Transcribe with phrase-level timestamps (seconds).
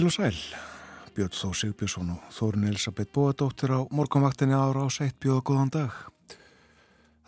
[0.00, 0.36] Heil og sæl,
[1.12, 5.92] Björn Þó Sigbjörnsson og Þórun Elisabeth Bóadóttir á morgunvaktinni ára á sætt bjóða góðan dag.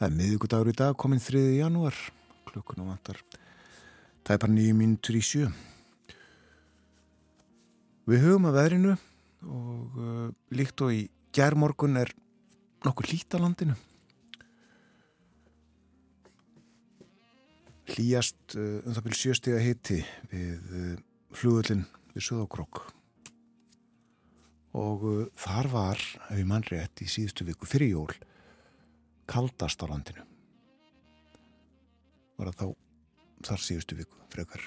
[0.01, 1.43] Það er miðugudagur í dag, kominn 3.
[1.59, 1.93] janúar,
[2.49, 3.21] klukkunum vantar.
[4.25, 5.51] Það er bara nýju mínutur í sjö.
[8.09, 11.05] Við hugum að veðrinu og uh, líkt og í
[11.37, 12.17] gerðmorgun er
[12.89, 13.77] nokkur lítalandinu.
[17.93, 20.95] Hlýjast uh, um það byrju sjöstega hitti við uh,
[21.37, 22.83] flugullin við Suðokrók
[24.79, 28.13] og uh, þar var, ef ég mann rétt, í síðustu viku fyrir jól
[29.29, 30.25] kaldast á landinu.
[32.41, 34.65] Var það þá þar síðustu viku frekar.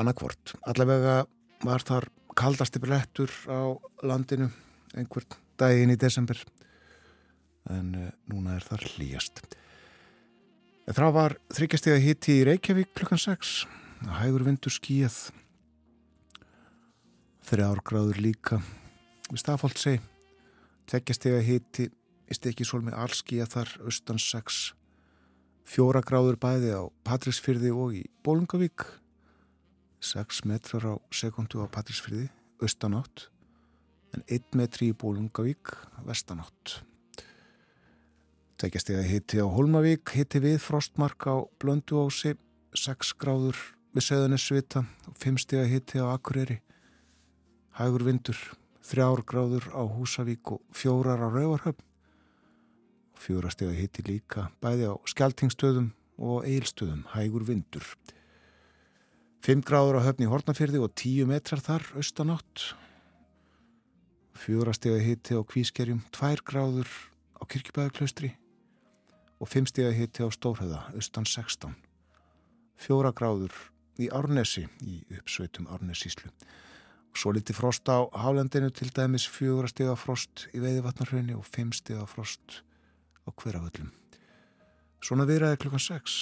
[0.00, 1.22] Annarkvort, allavega
[1.64, 3.72] var þar kaldasti brettur á
[4.04, 4.50] landinu
[4.94, 6.40] einhvern daginn í desember
[7.72, 9.40] en uh, núna er það hlýjast.
[10.84, 13.62] Það var þryggjastega hitti í Reykjavík klukkan 6
[14.18, 15.16] hægur vindur skíð
[17.44, 18.60] þrjár gráður líka.
[19.30, 20.00] Við Stafóld segi
[20.88, 24.72] tveggjastega hiti í stekisól með allskíja þar austan 6
[25.68, 28.84] fjóra gráður bæði á Patrísfyrði og í Bólungavík
[30.04, 32.28] 6 metrar á sekundu á Patrísfyrði
[32.60, 33.28] austanátt.
[34.14, 35.72] En 1 metri í Bólungavík
[36.06, 36.80] vestanátt.
[38.60, 42.36] Tveggjastega hiti á Holmavík hiti við frostmark á Blönduósi.
[42.74, 43.58] 6 gráður
[43.94, 46.60] við Söðunisvita og 5 stega hiti á Akureyri
[47.74, 48.38] hægur vindur,
[48.86, 51.82] þrjár gráður á Húsavík og fjórar á Rauvarhöfn.
[53.18, 57.86] Fjórastega hitti líka bæði á Skeltingstöðum og Eilstöðum, hægur vindur.
[59.44, 62.74] Fimm gráður á höfni Hortnafyrði og tíu metrar þar, austanátt.
[64.38, 66.88] Fjórastega hitti á Kvískerjum, tvær gráður
[67.36, 68.34] á Kirkjubæðarklaustri
[69.42, 71.74] og fimmstega hitti á Stórhauða, austan 16.
[72.78, 73.52] Fjóra gráður
[74.00, 76.30] í Árnesi, í uppsveitum Árnesíslu.
[77.14, 81.70] Svo liti frost á hálendinu til dæmis fjögur steg af frost í veiðvatnarhraunni og fimm
[81.72, 82.62] steg af frost
[83.22, 83.92] á hverjaföllum.
[85.04, 86.16] Svona viðræði klukkan 6.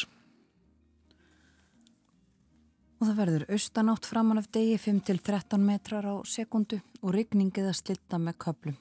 [3.00, 8.20] Og það verður austanátt framann af degi 5-13 metrar á sekundu og rigning eða slitta
[8.20, 8.76] með köplum.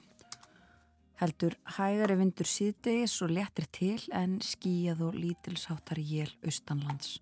[1.18, 7.20] Heldur hægari vindur síðdegis og letri til en skíjað og lítilsáttar jél austanlands.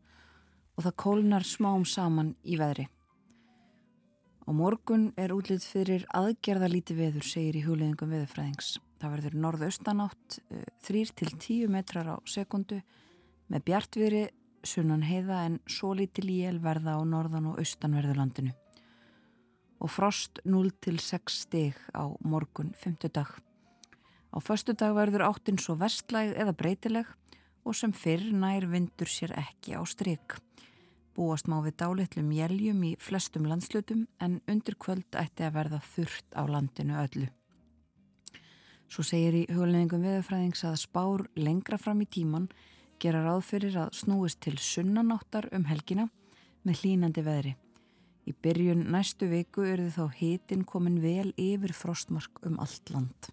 [0.76, 2.90] Og það kólnar smám saman í veðri.
[4.50, 8.80] Á morgun er útlýtt fyrir aðgerðalíti veður, segir í hugleðingum veðurfræðings.
[8.98, 10.38] Það verður norðaustanátt
[10.88, 12.80] 3-10 eh, metrar á sekundu
[13.46, 14.24] með bjartveri
[14.66, 18.50] sunnan heiða en svo lítil jél verða á norðan og austanverðurlandinu.
[19.86, 23.06] Og frost 0-6 stig á morgun 5.
[23.06, 23.30] dag.
[24.34, 27.06] Á förstu dag verður áttinn svo vestlæg eða breytileg
[27.62, 30.40] og sem fyrr nær vindur sér ekki á stryk.
[31.20, 36.32] Búast má við dálitlum jæljum í flestum landslutum en undir kvöld ætti að verða þurft
[36.32, 37.26] á landinu öllu.
[38.88, 42.46] Svo segir í hugleðingum veðurfræðings að spár lengra fram í tíman
[43.02, 46.06] gera ráð fyrir að snúist til sunnanáttar um helgina
[46.64, 47.52] með hlínandi veðri.
[48.24, 53.28] Í byrjun næstu viku eru þá hitin komin vel yfir frostmark um allt land.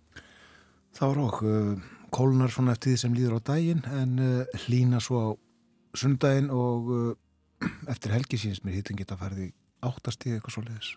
[0.92, 5.00] Það var okk uh, kólunar svona eftir því sem líður á daginn en uh, hlína
[5.00, 5.30] svo á
[5.96, 7.16] sundaginn og uh,
[7.92, 9.54] eftir helgi síns mér hittin geta farið í
[9.86, 10.92] áttastíð eitthvað svo leiðis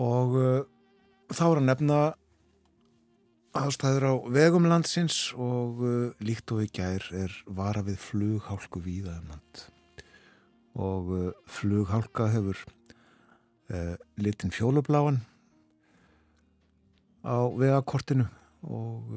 [0.00, 0.62] og uh,
[1.30, 1.98] þá er að nefna
[3.54, 9.14] aðstæður á vegum landsins og uh, líkt og í gær er vara við flughálku víða
[9.20, 9.62] um land.
[10.74, 12.58] Og uh, flughálka hefur
[14.20, 15.22] litin fjólubláan
[17.24, 18.26] á vegakortinu
[18.60, 19.14] og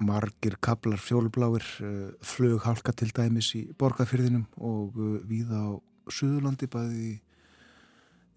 [0.00, 5.70] margir kablar fjólubláir eh, flög hálka til dæmis í borgarfyrðinum og eh, víða á
[6.08, 7.08] Suðurlandi bæði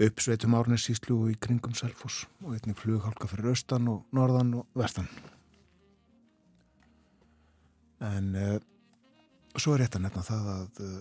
[0.01, 4.67] uppsveitum árnessíslu og í kringum Selfos og einnig flög hálka fyrir austan og norðan og
[4.75, 5.07] vestan.
[8.01, 8.57] En uh,
[9.55, 10.95] svo er rétt að nefna það að uh,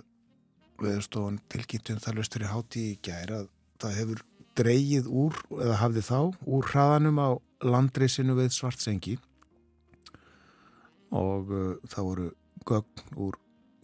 [0.84, 3.48] viðstofan tilkynntum það löstur í háti í gæra að
[3.80, 4.22] það hefur
[4.60, 7.28] dreyið úr, eða hafði þá, úr hraðanum á
[7.64, 9.16] landreysinu við svartsengi
[11.10, 12.28] og uh, það voru
[12.68, 13.38] gögn úr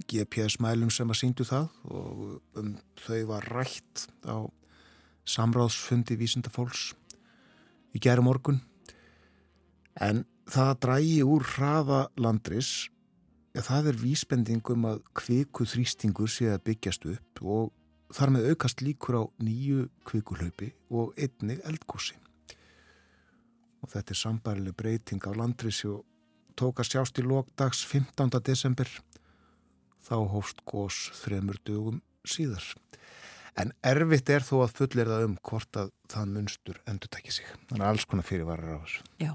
[0.07, 4.47] GPS-mælum sem að síndu það og um, þau var rætt á
[5.27, 6.93] samráðsfundi vísindafólks
[7.97, 8.61] í gæra morgun
[9.99, 12.91] en það drægi úr hraða landris.
[13.57, 17.73] Það er vísbendingum að kviku þrýstingur sé að byggjast upp og
[18.13, 22.19] þar með aukast líkur á nýju kvikulaupi og einni eldgósi
[23.81, 26.05] og þetta er sambarileg breyting á landrisi og
[26.57, 28.41] tók að sjást í lókdags 15.
[28.45, 28.91] desember
[30.07, 32.65] þá hófst gós þremur dögum síðar.
[33.57, 37.49] En erfitt er þó að fullir það um hvort að það munstur endur tekja sig.
[37.71, 39.07] Þannig að alls konar fyrirvarar á þessu.
[39.23, 39.33] Já,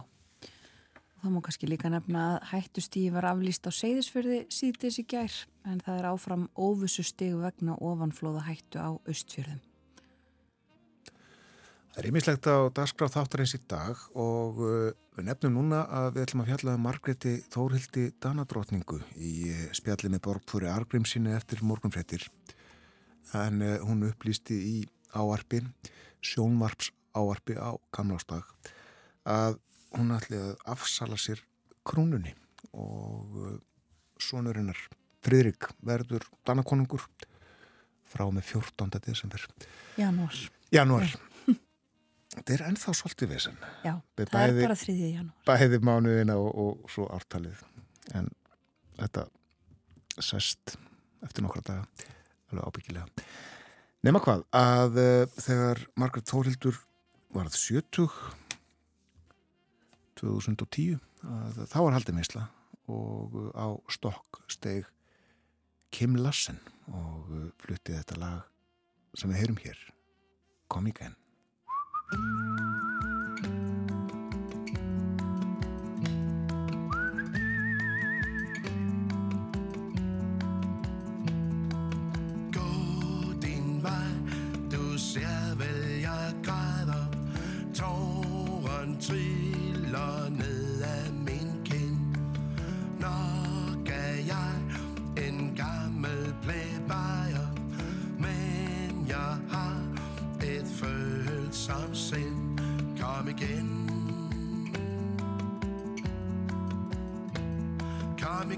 [1.24, 5.82] það má kannski líka nefna að hættustíði var aflýst á seyðisfyrði síðdeis í gær en
[5.82, 9.62] það er áfram óvissu stígu vegna ofanflóða hættu á austfjörðum.
[11.92, 16.24] Það er ímislegt á dagskráð þáttarins í dag og uh, við nefnum núna að við
[16.24, 22.24] ætlum að fjalla um Margreti Þórhildi Danadrótningu í uh, spjalli með Borgþóri Argrímsinni eftir morgunfrettir.
[23.36, 24.78] En uh, hún upplýsti í
[25.12, 25.60] áarpi,
[26.24, 28.48] sjónvarps áarpi á gamlástag,
[29.28, 29.60] að
[29.98, 31.42] hún ætli að afsala sér
[31.84, 32.32] krúnunni
[32.72, 33.60] og
[34.16, 34.80] sonurinnar
[35.22, 37.04] Fridrik verður Danakonungur
[38.08, 39.04] frá með 14.
[39.04, 39.44] desember.
[40.00, 40.40] Janúar.
[40.72, 41.12] Janúar.
[42.32, 43.58] Þetta er ennþá svolítið vesen.
[43.84, 45.42] Já, Bæði- það er bara þriðið janúar.
[45.50, 47.64] Bæði mánuðina og, og svo ártalið.
[48.16, 48.30] En
[49.00, 49.26] þetta
[50.24, 50.78] sest
[51.26, 52.08] eftir nokkra daga,
[52.52, 53.26] alveg ábyggilega.
[54.02, 56.80] Nefna hvað, að uh, þegar Margaret Þórildur
[57.36, 58.08] varð 70
[60.22, 62.48] 2010 að þá var haldið meisla
[62.92, 64.88] og uh, á stokk steg
[65.94, 66.60] Kim Lassen
[66.92, 69.80] og uh, fluttið þetta lag sem við heyrum hér
[70.72, 71.16] Kom í genn
[72.12, 72.71] Música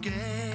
[0.04, 0.53] Kom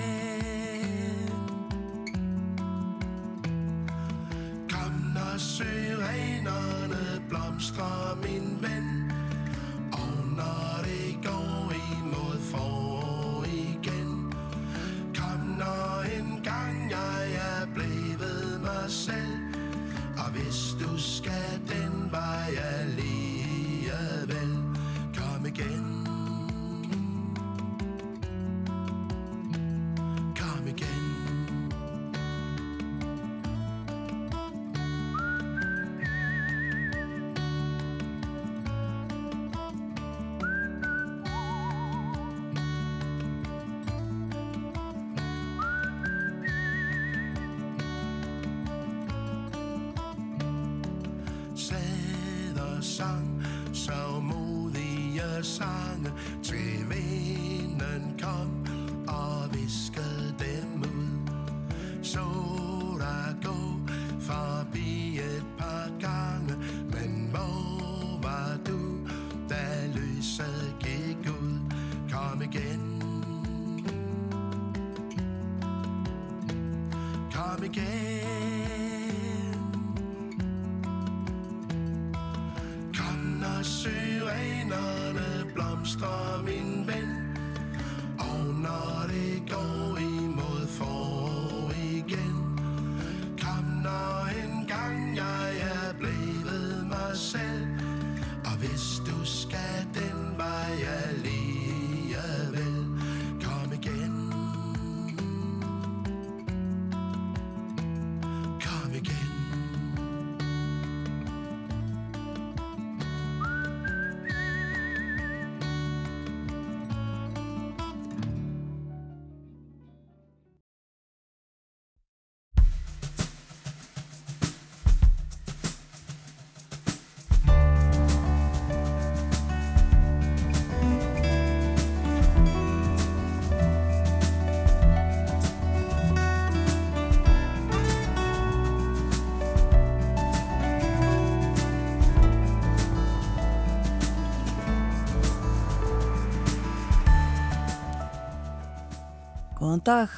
[149.79, 150.15] Góðan dag,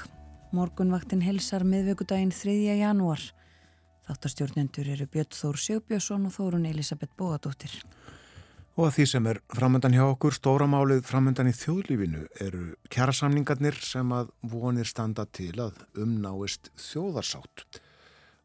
[0.57, 2.53] morgunvaktin helsar miðvöggudaginn 3.
[2.81, 3.21] janúar.
[4.09, 7.75] Þáttastjórnendur eru Björn Þór Sjöbjörnsson og Þórun Elisabeth Bóadóttir.
[8.79, 14.17] Og að því sem er framöndan hjá okkur, stóramálið framöndan í þjóðlífinu eru kjærasamningarnir sem
[14.17, 17.83] að vonir standa til að umnáist þjóðarsátt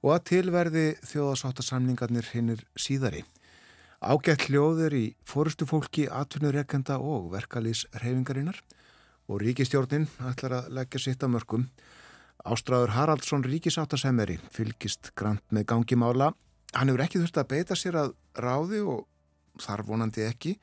[0.03, 3.23] og að tilverði þjóðarsáttasamningarnir hinnir síðari.
[4.03, 8.59] Ágætt hljóður í fórustu fólki, atvinnureikenda og verkalýs reyfingarinnar
[9.27, 11.67] og ríkistjórnin ætlar að leggja sitt á mörgum.
[12.45, 16.33] Ástráður Haraldsson ríkisáttasemeri fylgist grant með gangi mála.
[16.75, 19.07] Hann hefur ekki þurft að beita sér að ráði og
[19.63, 20.57] þar vonandi ekki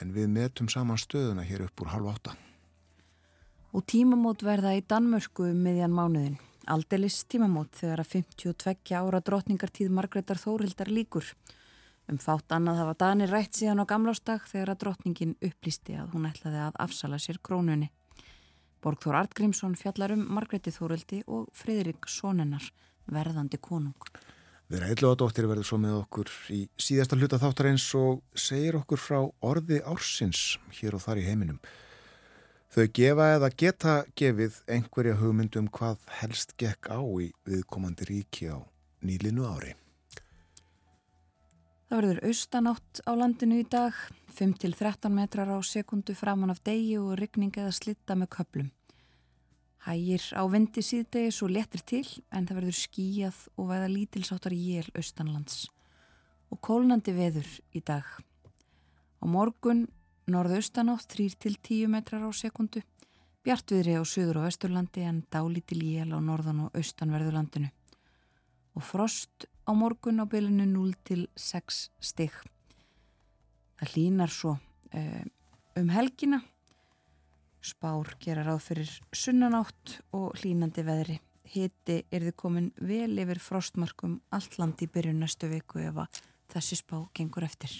[0.00, 2.34] en við metum saman stöðuna hér upp úr halv átta.
[3.76, 6.38] Og tímamót verða í Danmörku um miðjan mánuðin.
[6.66, 11.28] Aldelis tímamót þegar að 52 ára drotningartíð Margreðar Þórildar líkur.
[12.06, 16.28] Um fátt annað hafa Danir rætt síðan á gamlástag þegar að drotningin upplýsti að hún
[16.28, 17.88] ætlaði að afsala sér krónunni.
[18.84, 22.62] Borgþór Artgrímsson fjallar um Margreti Þórildi og Fridrik Sónennar,
[23.10, 24.10] verðandi konung.
[24.70, 28.78] Við reyðlu að dóttir verður svo með okkur í síðasta hluta þáttar eins og segir
[28.78, 31.58] okkur frá orði ársins hér og þar í heiminum.
[32.70, 38.58] Þau gefa eða geta gefið einhverja hugmyndum hvað helst gekk á í viðkomandi ríki á
[39.06, 39.74] nýlinu ári.
[41.86, 43.94] Það verður austanátt á landinu í dag,
[44.34, 48.72] 5-13 metrar á sekundu framann af degi og ryggning eða slitta með köplum.
[49.86, 52.02] Hægir á vindi síðdegis og letir til
[52.34, 55.68] en það verður skíjað og veða lítilsáttar jél austanlands.
[56.50, 58.02] Og kólnandi veður í dag.
[59.22, 59.86] Á morgun
[60.26, 62.82] norðaustanátt 3-10 metrar á sekundu,
[63.46, 67.70] bjartviðri á söður og vesturlandi en dálítil jél á norðan og austanverðurlandinu.
[68.74, 72.34] Og frost á morgun á bylunu 0 til 6 stygg.
[73.76, 74.56] Það línar svo
[75.76, 76.40] um helgina.
[77.60, 81.18] Spár gera ráð fyrir sunnanátt og hlínandi veðri.
[81.46, 86.22] Hiti er þið komin vel yfir frostmarkum allt land í byrjun næstu viku ef að
[86.54, 87.74] þessi spá gengur eftir.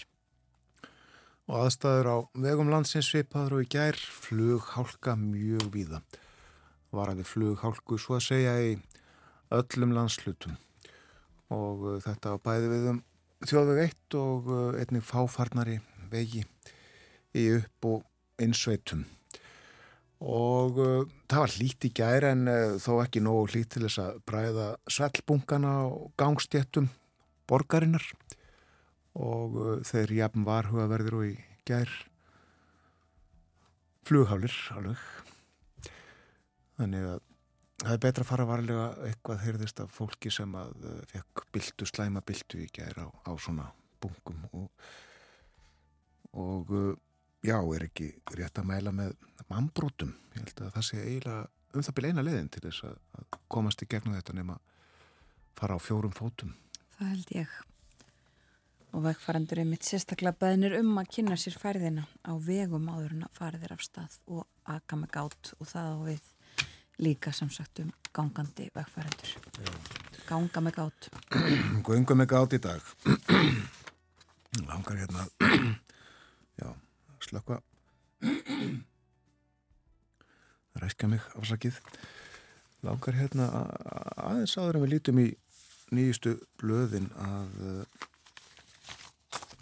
[1.46, 6.02] Og aðstæður á vegum landsins svipaður og í gær flughálka mjög víða.
[6.90, 8.76] Varaði flughálku svo að segja í
[9.54, 10.58] öllum landslutum
[11.54, 13.02] og uh, þetta á bæði við um
[13.46, 15.78] þjóðveg 1 og uh, einnig fáfarnari
[16.10, 16.42] vegi
[17.36, 19.04] í upp og einsveitum
[20.24, 22.50] og uh, það var lít í gæri en
[22.82, 26.88] þó ekki nógu lít til þess að bræða svellbunkana og gangstjettum
[27.46, 28.04] borgarinnar.
[29.16, 31.36] Og þeir jafn varhugaverðir og í
[31.68, 31.92] gær.
[34.04, 35.00] Flughálir alveg.
[36.76, 37.22] Þannig að
[37.86, 41.86] Það er betra að fara varlega eitthvað heyrðist af fólki sem að uh, fekk byltu,
[41.86, 43.68] slæma byltu í gæra á, á svona
[44.02, 44.88] bunkum og,
[46.34, 46.88] og uh,
[47.46, 49.14] já, er ekki rétt að mæla með
[49.52, 50.16] mannbrótum.
[50.34, 53.40] Ég held að það sé eiginlega um það byrja eina leiðin til þess að, að
[53.54, 54.58] komast í gegnum þetta nema
[55.56, 56.56] fara á fjórum fótum.
[56.96, 57.56] Það held ég.
[58.96, 63.26] Og vegfærandur er mitt sérstaklega beðnir um að kynna sér færðina á vegum áður en
[63.28, 66.32] að farið er af stað og aka með gátt og það á við
[66.98, 69.34] líka sem sagt um gangandi vegfærandur
[70.26, 71.08] ganga með gátt
[71.86, 72.92] ganga með gátt í dag.
[74.68, 75.26] Langar hérna
[76.60, 76.68] já,
[77.20, 77.60] slökka
[80.80, 81.80] ræska mig afsakið
[82.86, 83.48] langar hérna
[84.16, 85.26] aðeins áður en við lítum í
[85.96, 88.06] nýjustu blöðin að uh,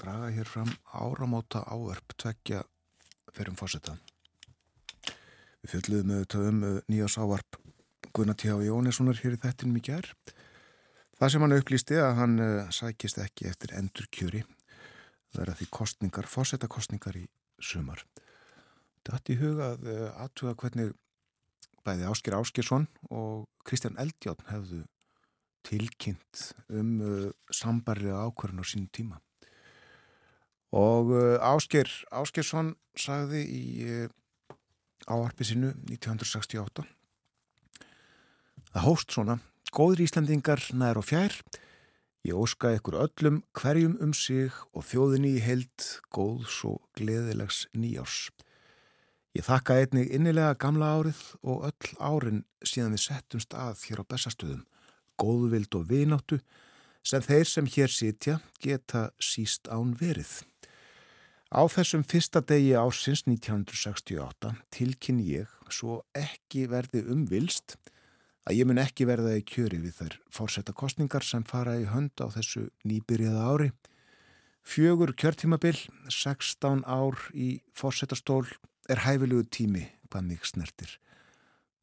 [0.00, 2.64] draga hér fram áramóta áverp tveggja
[3.32, 4.00] fyrir um fórsetan
[5.64, 6.56] Við fjöldluðum auðvitað um
[6.92, 7.56] nýjás ávarp
[8.12, 8.52] Gunnar T.H.
[8.66, 10.10] Jónessonar hér í þettinum í kjær.
[11.16, 14.42] Það sem hann upplýsti að hann uh, sækist ekki eftir endur kjöri
[15.32, 17.22] verða því kostningar, fórsetakostningar í
[17.64, 18.02] sumar.
[19.08, 20.92] Þetta í huga að uh, aðtuga hvernig
[21.86, 24.82] bæði Ásker Áskersson og Kristján Eldjátt hefðu
[25.64, 26.98] tilkynnt um
[27.48, 29.22] sambarlega ákvarðin á sínum tíma.
[30.76, 31.08] Og
[31.40, 33.64] Ásker Áskersson sagði í
[35.08, 36.84] áarpi sinu 1968.
[38.74, 39.38] Það hóst svona,
[39.74, 41.36] góður Íslandingar nær og fjær,
[42.26, 48.30] ég óska ykkur öllum hverjum um sig og þjóðinni í held góðs og gleðilegs nýjárs.
[49.34, 54.10] Ég þakka einnig innilega gamla árið og öll árin síðan við settumst að hér á
[54.14, 54.60] bestastöðum,
[55.18, 56.38] góðvild og vináttu
[57.04, 60.40] sem þeir sem hér sitja geta síst án verið.
[61.54, 67.76] Á þessum fyrsta degi ásins 1968 tilkynn ég svo ekki verði umvilst
[68.42, 72.18] að ég mun ekki verða í kjöri við þær fórsetta kostningar sem fara í hönd
[72.18, 73.70] á þessu nýbyrjaða ári.
[74.66, 75.78] Fjögur kjörtímabil,
[76.10, 78.48] 16 ár í fórsetastól
[78.90, 80.98] er hæfilegu tími hvað mig snertir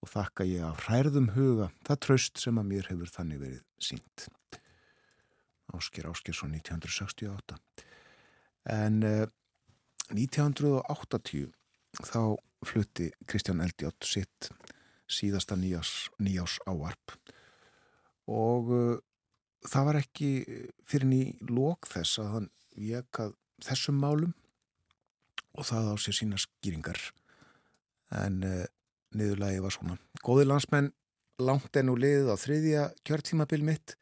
[0.04, 4.28] og þakka ég á hærðum huga það tröst sem að mér hefur þannig verið sínt.
[5.72, 7.56] Ásker Áskersson 1968.
[8.68, 9.30] En eh,
[10.16, 11.52] 1980
[12.02, 12.22] þá
[12.66, 14.52] flutti Kristján Eldjátt sitt
[15.12, 17.16] síðasta nýjás, nýjás áarp
[18.32, 19.00] og uh,
[19.68, 20.30] það var ekki
[20.88, 24.34] fyrir ný lók þess að hann vekað þessum málum
[25.58, 27.00] og það á sér sína skýringar.
[28.16, 28.64] En uh,
[29.18, 29.98] niðurlægi var svona.
[30.24, 30.92] Góði landsmenn
[31.42, 33.96] langt enn og liðið á þriðja kjörtímabil mitt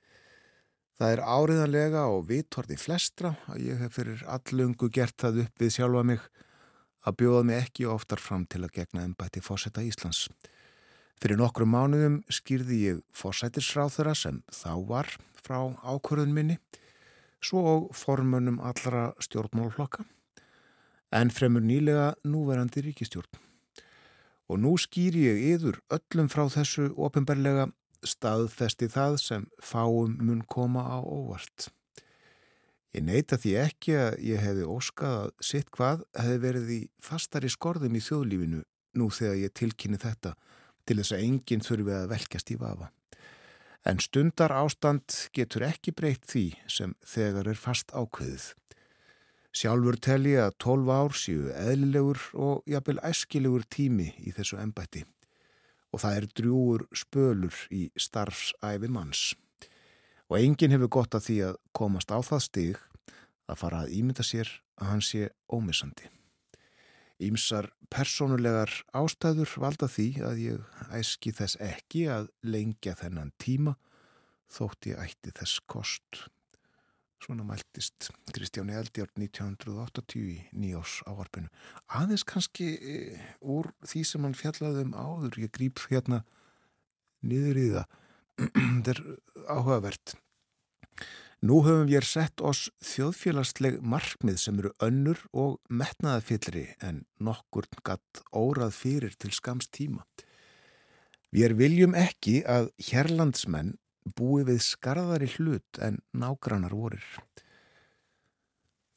[1.00, 5.70] Það er áriðanlega og vittorði flestra að ég hef fyrir allungu gert það upp við
[5.78, 6.26] sjálfa mig
[7.08, 10.26] að bjóða mig ekki oftar fram til að gegna ennbætti fósetta Íslands.
[11.24, 16.60] Fyrir nokkru mánuðum skýrði ég fósætisráþura sem þá var frá ákvörðun minni,
[17.40, 20.04] svo og formönum allra stjórnmálflokka,
[21.16, 23.40] en fremur nýlega núverandi ríkistjórn.
[24.52, 27.70] Og nú skýri ég yður öllum frá þessu ofinbarlega
[28.06, 31.70] staðfesti það sem fáum mun koma á óvart.
[32.96, 37.52] Ég neyta því ekki að ég hefði óskað að sitt hvað hefði verið í fastari
[37.54, 38.62] skorðum í þjóðlífinu
[38.98, 40.34] nú þegar ég tilkynni þetta
[40.90, 42.90] til þess að enginn þurfi að velkjast í vafa.
[43.86, 48.50] En stundar ástand getur ekki breytt því sem þegar er fast ákveðið.
[49.56, 55.06] Sjálfur tel ég að 12 ár séu eðlilegur og jafnvel æskilegur tími í þessu ennbætti
[55.94, 59.34] og það er drjúur spölur í starfsæfi manns.
[60.30, 62.82] Og enginn hefur gott að því að komast á það stig
[63.50, 66.10] að fara að ímynda sér að hann sé ómissandi.
[67.20, 73.76] Ímsar personulegar ástæður valda því að ég æski þess ekki að lengja þennan tíma
[74.50, 76.30] þótt ég ætti þess kost.
[77.20, 81.50] Svona mæltist Kristjáni Eldjárn 1980 í nýjás ávarpinu.
[81.92, 82.96] Aðeins kannski e,
[83.44, 86.24] úr því sem hann fjallaði um áður, ég grýp hérna
[87.20, 88.00] niður í það.
[88.46, 89.02] Þetta er
[89.52, 90.16] áhugavert.
[91.40, 98.24] Nú höfum við sett oss þjóðfélagsleg markmið sem eru önnur og metnaðafyllri en nokkur gatt
[98.36, 100.04] órað fyrir til skams tíma.
[101.32, 103.78] Við viljum ekki að hérlandsmenn
[104.16, 107.06] búi við skarðari hlut en nágrannar vorir.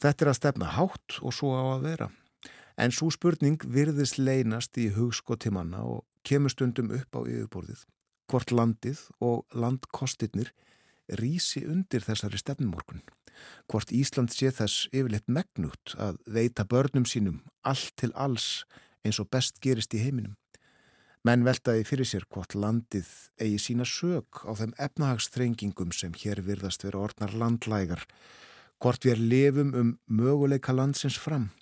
[0.02, 2.08] Þetta er að stefna hátt og svo á að vera.
[2.80, 7.84] En svo spurning virðist leynast í hugskoti manna og kemur stundum upp á yfirborðið.
[8.30, 10.52] Hvort landið og landkostitnir
[11.20, 13.02] rýsi undir þessari stefnumorgun.
[13.70, 18.64] Hvort Ísland sé þess yfirleitt megnugt að veita börnum sínum allt til alls
[19.04, 20.36] eins og best gerist í heiminum.
[21.22, 23.08] Menn veltaði fyrir sér hvort landið
[23.38, 28.02] eigi sína sög á þeim efnahagstrengingum sem hér virðast vera orðnar landlægar,
[28.82, 31.52] hvort við lefum um möguleika landsins fram.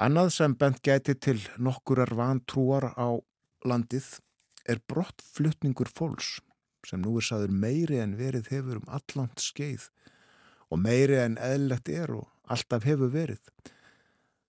[0.00, 3.20] Annað sem bent gæti til nokkurar vantrúar á
[3.68, 4.08] landið
[4.64, 6.38] er brottflutningur fólks
[6.86, 9.90] sem nú er saður meiri en verið hefur um allant skeið
[10.72, 13.42] og meiri en eðlegt er og alltaf hefur verið.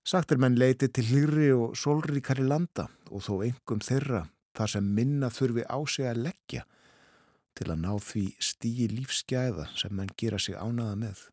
[0.08, 4.22] Sagt er menn leiti til hlýri og sólríkari landa og þó engum þeirra
[4.56, 6.62] þar sem minna þurfi á sig að leggja
[7.60, 11.26] til að ná því stíi lífsgæða sem menn gera sig ánaða með.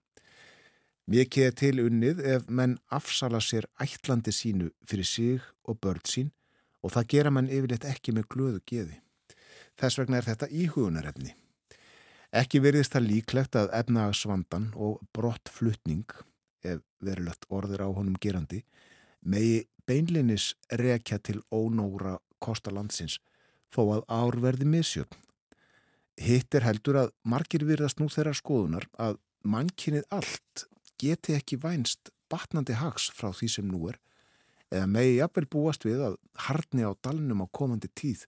[1.06, 6.34] Mikið er til unnið ef menn afsala sér ætlandi sínu fyrir sig og börn sín
[6.82, 8.98] og það gera menn yfirleitt ekki með glöðu geði.
[9.78, 11.36] Þess vegna er þetta íhugunarefni.
[12.34, 16.08] Ekki verðist það líklegt að efnagasvandan og brottflutning
[16.64, 18.62] ef verulegt orðir á honum gerandi,
[19.20, 23.18] megi beinlinis rekja til ónóra kostalandsins
[23.74, 25.20] þó að árverði misjöfn.
[26.20, 30.66] Hitt er heldur að margir virðast nú þeirra skoðunar að mannkinnið allt
[31.00, 33.98] geti ekki vænst batnandi hags frá því sem nú er
[34.74, 38.24] eða megi jafnvel búast við að harni á dalnum á komandi tíð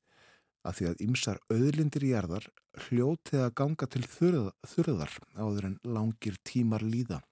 [0.67, 2.49] að því að ymsar auðlindir í erðar
[2.87, 7.23] hljótið að ganga til þurðar áður en langir tímar líða.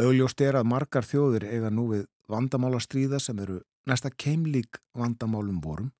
[0.00, 3.58] Augljóst er að margar þjóðir eiga nú við vandamálastríða sem eru
[3.90, 5.90] næsta keimlík vandamálum vorum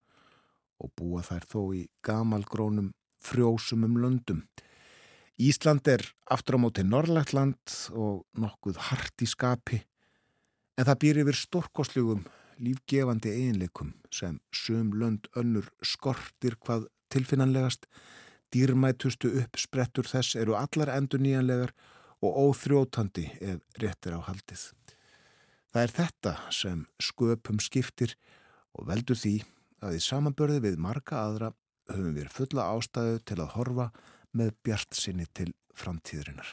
[0.81, 4.41] og búa þær þó í gamalgrónum frjósum um löndum.
[5.37, 9.83] Ísland er aftur á móti norrlegt land og nokkuð hart í skapi
[10.81, 12.25] en það býr yfir stórkosljugum
[12.65, 17.85] lífgefandi einleikum sem söm lönd önnur skortir hvað tilfinnanlegast,
[18.49, 21.75] dýrmætustu uppsprettur þess eru allar endur nýjanlegar
[22.21, 24.67] og óþrótandi ef réttir á haldið.
[25.71, 28.17] Það er þetta sem sköpum skiptir
[28.77, 29.37] og veldur því
[29.81, 31.53] að í samanbörði við marga aðra
[31.91, 33.89] höfum við fulla ástæðu til að horfa
[34.37, 36.53] með bjart sinni til framtíðurinnar.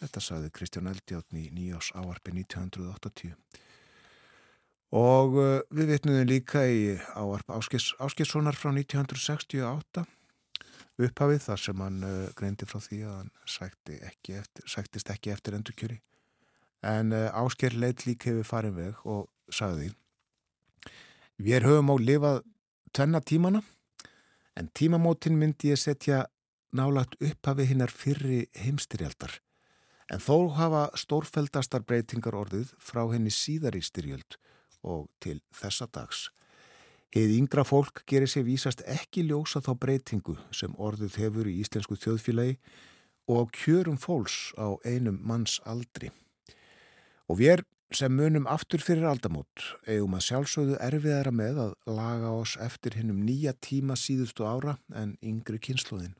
[0.00, 3.34] Þetta saði Kristján Eldjáttn í nýjás áarpi 1980.
[4.94, 10.04] Og uh, við vitnum líka í áarp Áskilssonar frá 1968
[11.00, 15.32] upphafið þar sem hann uh, greindi frá því að hann sætti ekki eftir, sættist ekki
[15.34, 16.00] eftir endurkjöri.
[16.86, 19.92] En uh, Áskil leitt líka hefur farin veg og sagði
[21.42, 22.44] Við höfum á lifað
[22.94, 23.64] tvenna tímana
[24.54, 26.24] en tímamótin myndi ég setja
[26.74, 29.40] nálagt upphafið hinnar fyrri heimstyrjaldar.
[30.12, 34.36] En þó hafa stórfældastar breytingar orðið frá henni síðar í styrjöld
[34.84, 36.28] og til þessa dags.
[37.14, 41.94] Heið yngra fólk gerir sér vísast ekki ljósa þá breytingu sem orðið hefur í íslensku
[42.02, 42.56] þjóðfélagi
[43.30, 46.10] og kjörum fólks á einum manns aldri.
[47.30, 47.62] Og við
[47.94, 53.22] sem munum aftur fyrir aldamót eigum að sjálfsögðu erfiðara með að laga oss eftir hinnum
[53.22, 56.16] nýja tíma síðustu ára en yngri kynsluðin.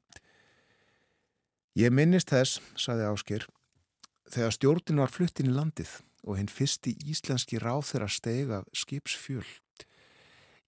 [1.75, 3.49] Ég minnist þess, saði Áskir,
[4.31, 9.43] þegar stjórnin var fluttin í landið og hinn fyrsti íslenski ráð þeirra steg af skipsfjöl.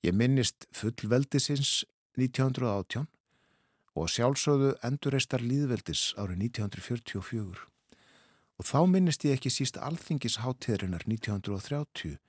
[0.07, 1.81] Ég minnist fullveldisins
[2.15, 3.09] 1918
[3.99, 7.65] og sjálfsögðu endurreistar líðveldis árið 1944.
[8.57, 12.21] Og þá minnist ég ekki síst alþingisháttiðrinnar 1930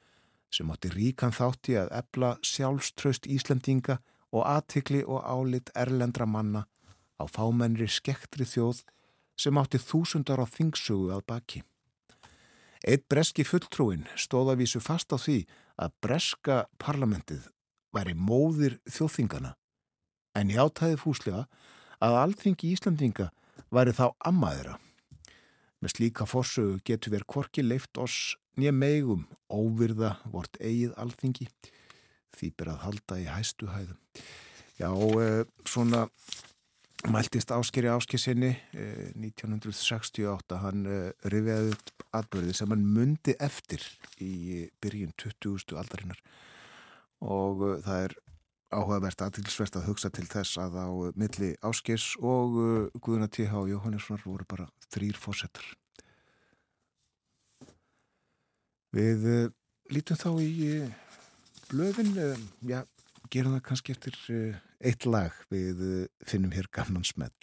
[0.49, 3.99] sem átti ríkan þátti að ebla sjálfströst Íslandinga
[4.33, 6.63] og aðtikli og álit erlendra manna
[7.21, 8.79] á fámennri skektri þjóð
[9.37, 11.61] sem átti þúsundar á þingsögu að baki.
[12.81, 15.43] Eitt breski fulltrúin stóða vísu fast á því
[15.77, 17.45] að breska parlamentið
[17.97, 19.55] væri móðir þjóðþingana
[20.37, 21.45] en ég átæði fúslega
[22.03, 23.31] að alþingi Íslandinga
[23.73, 24.77] væri þá ammaðira.
[25.81, 31.47] Með slíka forsögu getur verið korki leift oss nýja meigum óvirða vort eigið alþingi
[32.37, 33.99] því ber að halda í hæstu hæðum.
[34.77, 36.07] Já, eh, svona
[37.09, 43.81] mæltist áskeri áskessinni eh, 1968 hann eh, rifiði upp atbyrði sem hann mundi eftir
[44.21, 45.77] í byrjun 20.
[45.77, 46.21] aldarinnar
[47.23, 48.15] og uh, það er
[48.75, 53.63] áhugavert aðtilsvert að hugsa til þess að á uh, milli áskers og uh, Guðuna T.H.
[53.71, 55.65] Jóhannessonar voru bara þrýr fórsetar.
[58.95, 59.25] Við
[59.93, 60.51] lítum þá í
[61.71, 62.81] blöðin, uh, já,
[63.31, 64.19] gerum það kannski eftir
[64.77, 67.33] eitt lag við finnum hér gamlan smell.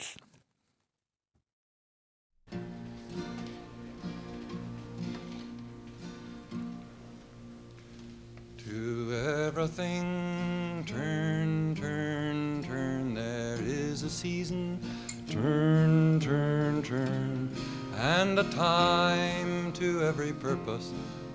[8.70, 9.14] To
[9.46, 13.12] everything, turn, turn, turn.
[13.12, 14.80] There is a season,
[15.28, 17.50] turn, turn, turn.
[17.98, 20.92] And a time to every purpose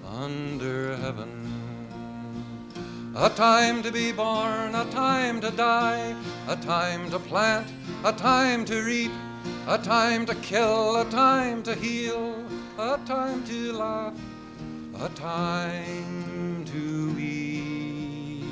[0.07, 1.45] under heaven.
[3.15, 6.15] A time to be born, a time to die,
[6.47, 7.67] a time to plant,
[8.05, 9.11] a time to reap,
[9.67, 12.43] a time to kill, a time to heal,
[12.79, 14.17] a time to laugh,
[14.99, 16.28] a time
[16.65, 18.45] to weep.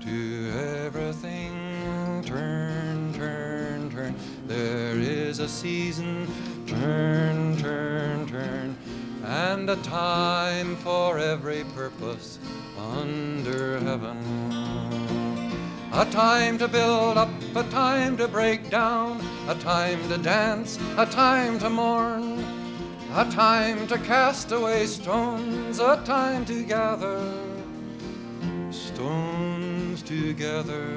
[0.00, 0.50] To
[0.84, 4.14] everything, turn, turn, turn.
[4.46, 6.26] There is a season,
[6.66, 8.76] turn, turn, turn,
[9.24, 12.38] and a time for every purpose
[12.78, 14.18] under heaven.
[15.92, 21.06] A time to build up, a time to break down, a time to dance, a
[21.06, 22.42] time to mourn,
[23.14, 27.22] a time to cast away stones, a time to gather
[28.70, 30.96] stones together.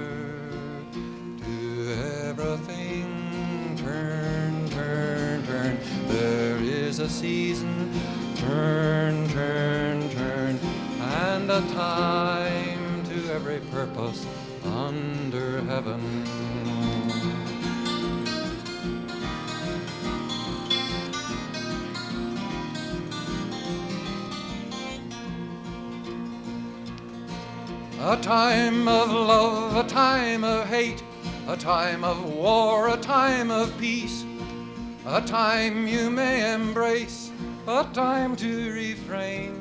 [0.94, 1.92] To
[2.24, 5.78] everything, turn, turn, turn.
[6.08, 7.92] There is a season,
[8.38, 10.60] turn, turn, turn,
[11.02, 14.26] and a time to every purpose
[14.64, 16.65] under heaven.
[28.08, 31.04] A time of love, a time of hate,
[31.48, 34.24] a time of war, a time of peace,
[35.08, 37.32] a time you may embrace,
[37.66, 39.60] a time to refrain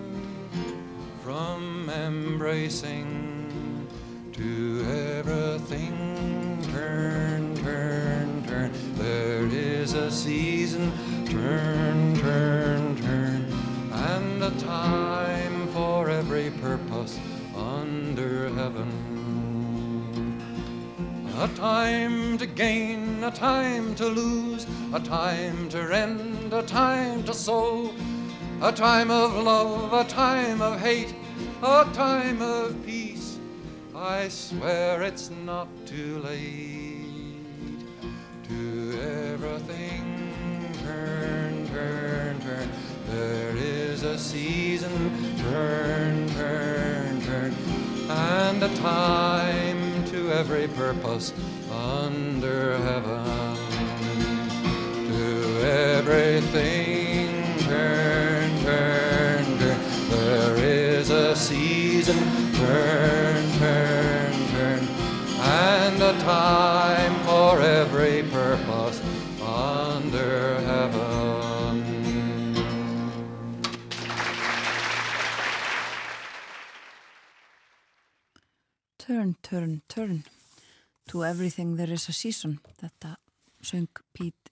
[1.23, 3.89] from embracing
[4.33, 4.85] to
[5.17, 6.59] everything.
[6.71, 8.73] Turn, turn, turn.
[8.97, 10.93] There is a season.
[11.25, 13.47] Turn, turn, turn.
[13.91, 17.19] And a time for every purpose
[17.64, 18.90] under heaven.
[21.38, 27.35] A time to gain, a time to lose, a time to rend, a time to
[27.35, 27.92] sow,
[28.62, 31.14] a time of love, a time of hate,
[31.62, 33.38] a time of peace.
[33.96, 37.81] I swear it's not too late.
[38.48, 39.00] To
[39.33, 40.33] everything,
[40.85, 42.68] turn, turn, turn.
[43.09, 46.24] There is a season, turn, turn,
[48.35, 51.33] and a time to every purpose
[51.70, 53.57] under heaven.
[55.11, 55.29] To
[55.94, 57.29] everything
[57.61, 59.79] turn, turn, turn.
[60.11, 62.18] There is a season,
[62.55, 64.81] turn, turn, turn,
[65.38, 66.94] and a time
[79.55, 80.25] Turn, turn,
[81.12, 82.57] To everything there is a season.
[82.81, 83.12] Þetta
[83.62, 84.51] söng Pete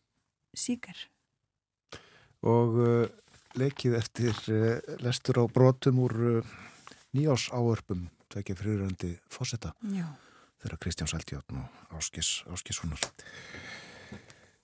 [0.55, 0.95] Seeger.
[2.47, 3.09] Og uh,
[3.59, 6.53] leikið eftir uh, lestur á brotum úr uh,
[7.19, 13.03] nýjás áörpum tvekja fyriröndi fósetta þeirra Kristján Sæltjárn og Áskis, Áskissonar.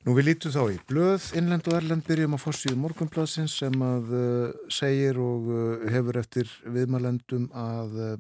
[0.06, 4.14] Nú við lítum þá í blöð, innlend og erlend byrjum á fórsíðu morgunbladsins sem að
[4.14, 8.16] uh, segir og uh, hefur eftir viðmælendum að uh,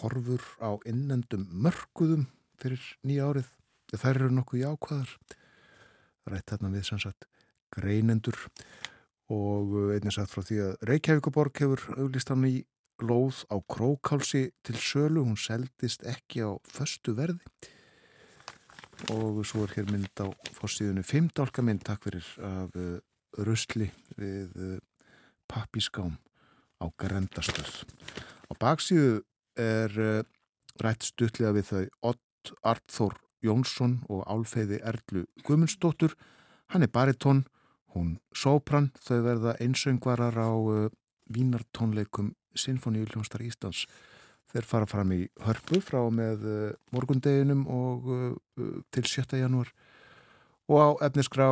[0.00, 2.26] horfur á innlendum mörguðum
[2.60, 3.52] fyrir nýja árið.
[3.94, 5.14] Þær eru nokkuð jákvæðar.
[6.28, 7.28] Rætt þarna við sannsagt
[7.72, 8.36] greinendur
[9.32, 12.56] og einnig sagt frá því að Reykjavíkuborg hefur auglist hann í
[13.04, 17.44] lóð á krókálsi til sölu, hún seldist ekki á föstu verði
[19.14, 22.96] og svo er hér mynd á fórsíðunni fimmdálka mynd, takk fyrir af uh,
[23.46, 23.86] rusli
[24.18, 24.72] við uh,
[25.46, 26.16] pappískám
[26.82, 27.84] á grendastöð.
[28.50, 29.22] Á baksíðu
[29.58, 30.22] er uh,
[30.82, 36.14] rætt stuttlega við þau Ott Arþór Jónsson og Álfeyði Erlu Gumundsdóttur
[36.72, 37.44] hann er baritón,
[37.94, 40.90] hún sópran, þau verða einsöngvarar á uh,
[41.32, 43.86] vínartónleikum Sinfoníuljónstar Íslands.
[44.48, 48.08] Þeir fara fram í hörpu frá með uh, morgundeginum og
[48.94, 49.38] til 7.
[49.40, 49.72] janúar
[50.68, 51.48] og á efnisgrá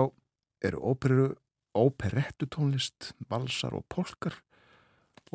[0.65, 1.27] eru óperu,
[1.77, 4.37] óperettu tónlist, balsar og polkar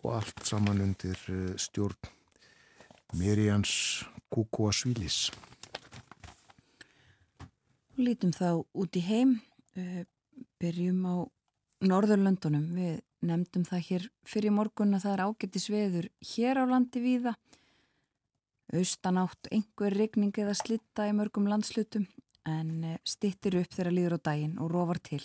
[0.02, 1.18] og allt saman undir
[1.58, 2.21] stjórn
[3.12, 5.32] Mirjans Kukúasvílis.
[8.02, 9.36] lítum þá út í heim
[9.78, 10.04] uh,
[10.62, 11.16] byrjum á
[11.82, 12.68] Norðurlöndunum.
[12.78, 17.36] Við nefndum það hér fyrir morgun að það er ágættis veður hér á landi víða.
[18.72, 22.08] Austanátt, einhver regning eða slitta í mörgum landslutum
[22.48, 25.24] en uh, stittir upp þegar líður á daginn og rofar til.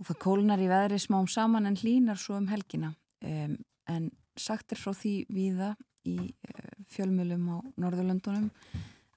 [0.00, 2.94] Og það kólnar í veðri smám saman en hlínar svo um helgina.
[3.20, 4.08] Um, en
[4.40, 5.74] sagt er frá því víða
[6.10, 8.50] í uh, fjölmjölum á Norðurlöndunum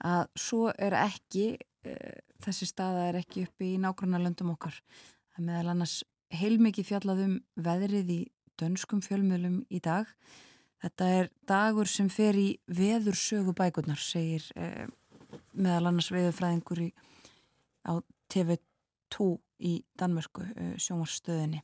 [0.04, 4.80] að svo er ekki uh, þessi staða er ekki uppi í nákvæmna löndum okkar
[5.38, 6.02] er meðal annars
[6.34, 8.20] heilmikið fjallað um veðrið í
[8.60, 10.10] dönskum fjölmjölum í dag.
[10.84, 14.86] Þetta er dagur sem fer í veðursögu bækurnar segir uh,
[15.54, 16.92] meðal annars veðurfræðingur í,
[17.88, 17.98] á
[18.34, 19.30] TV2
[19.64, 21.64] í Danmörku uh, sjómarstöðinni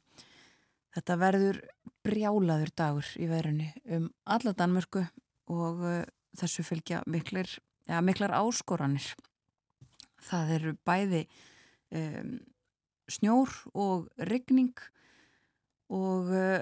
[0.96, 1.60] þetta verður
[2.06, 5.04] brjálaður dagur í veðrunni um alla Danmörku
[5.52, 6.04] og uh,
[6.38, 7.50] þessu fylgja miklir
[7.90, 9.08] ja, miklar áskoranir.
[10.24, 11.24] Það eru bæði
[11.96, 12.38] um,
[13.10, 14.76] snjór og rigning
[15.90, 16.62] og uh,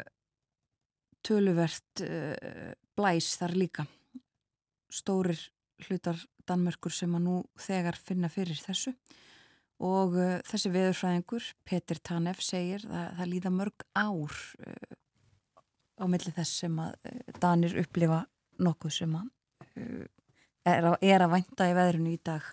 [1.25, 3.87] töluvert uh, blæs þar líka.
[4.87, 5.39] Stórir
[5.87, 8.95] hlutar Danmörkur sem að nú þegar finna fyrir þessu
[9.83, 14.39] og uh, þessi veðurfræðingur, Petur Tanef, segir að það líða mörg ár
[15.97, 16.93] á milli þess sem að
[17.41, 18.23] Danir upplifa
[18.61, 19.33] nokkuð sem að
[20.67, 22.47] er að, er að vænta í veðrunu í dag.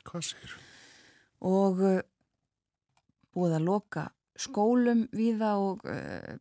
[1.44, 2.02] Og uh,
[3.34, 4.08] búið að loka
[4.38, 6.36] skólum viða og uh,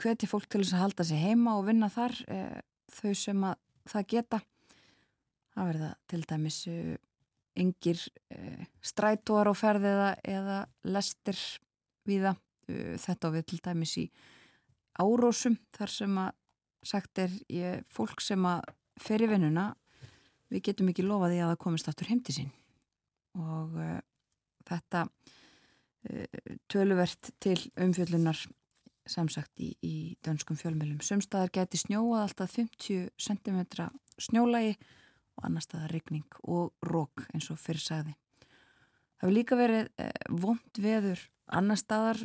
[0.00, 2.60] hveti fólk til þess að halda sig heima og vinna þar uh,
[2.98, 3.58] þau sem að
[3.92, 4.42] það geta.
[5.56, 6.60] Það verða til dæmis
[7.56, 8.00] yngir
[8.84, 11.38] strætóar á ferðiða eða lestir
[12.06, 12.36] viða.
[12.66, 14.04] Þetta við til dæmis í
[14.98, 16.32] árósum þar sem að
[16.86, 18.62] sagt er ég, fólk sem að
[19.02, 19.70] fer í vinnuna
[20.52, 22.52] við getum ekki lofa því að það komist aftur heim til sín
[23.36, 23.98] og uh,
[24.68, 28.44] þetta uh, töluvert til umfjöllunar
[29.06, 30.98] samsagt í, í dönskum fjölmjölum.
[31.04, 33.60] Sumstaðar geti snjóað alltaf 50 cm
[34.18, 34.74] snjólægi
[35.36, 38.16] og annar staðar regning og rók eins og fyrir sagði.
[39.16, 40.10] Það hefur líka verið uh,
[40.42, 42.20] vond veður annar staðar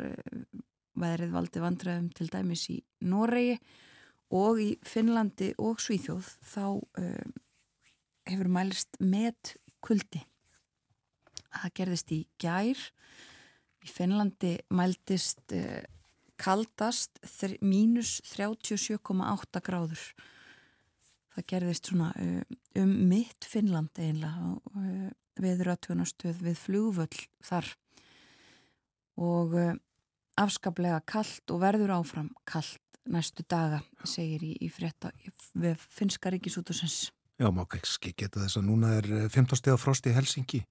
[0.97, 3.59] veðrið valdi vandræðum til dæmis í Noregi
[4.33, 6.65] og í Finnlandi og Svíþjóð þá
[8.31, 10.23] hefur mælist með kuldi.
[11.51, 12.81] Það gerðist í gær.
[13.81, 15.81] Í Finnlandi mæltist uh,
[16.41, 17.21] kaldast
[17.61, 20.03] mínus 37,8 gráður.
[21.31, 22.41] Það gerðist svona uh,
[22.81, 25.07] um mitt Finnland einlega uh,
[25.41, 27.71] viður aðtjónastöð við flugvöll þar.
[29.21, 29.55] Og
[30.39, 35.11] afskaplega kallt og verður áfram kallt næstu daga segir í, í frétta
[35.57, 37.09] við finska ríkisútusins
[37.41, 40.61] Já, má ekki geta þess að núna er 15 steg af frost í Helsingi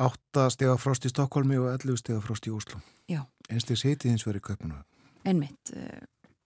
[0.00, 3.22] 8 steg af frost í Stokkólmi og 11 steg af frost í Úslo Já.
[3.52, 4.80] Einstig setið hins verið í köpunu
[5.24, 5.74] Einmitt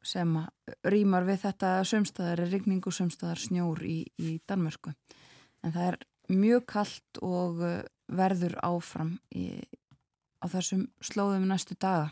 [0.08, 0.34] sem
[0.88, 4.94] rýmar við þetta sömstæðar er rigning og sömstæðar snjór í, í Danmörku.
[5.64, 7.60] En það er mjög kallt og
[8.08, 9.50] verður áfram í,
[10.40, 12.08] á þessum slóðum næstu daga.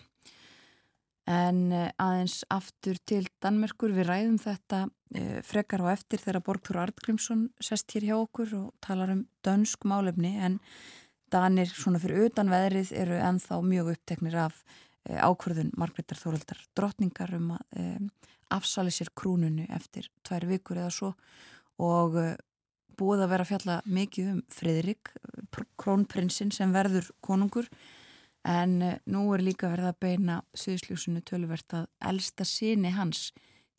[1.26, 4.84] En aðeins aftur til Danmörkur við ræðum þetta
[5.46, 10.36] frekar á eftir þegar Borgþór Artgrímsson sest hér hjá okkur og talar um dönsk málefni.
[10.38, 10.60] En
[11.32, 14.60] Danir svona fyrir utan veðrið eru enþá mjög uppteknir af
[15.06, 17.86] ákvörðun Margreðar Þóraldar drottningar um að e,
[18.54, 21.12] afsali sér krúnunu eftir tvær vikur eða svo
[21.82, 22.28] og e,
[22.96, 25.12] búið að vera fjalla mikið um Fridrik,
[25.76, 27.68] krónprinsinn sem verður konungur.
[28.46, 28.78] En
[29.10, 33.32] nú er líka verið að beina Suðsljósunu töluvert að elsta síni hans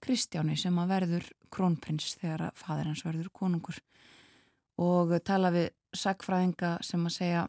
[0.03, 3.79] Kristjáni sem að verður krónprins þegar að fadir hans verður konungur.
[4.77, 7.45] Og tala við sagfræðinga sem að segja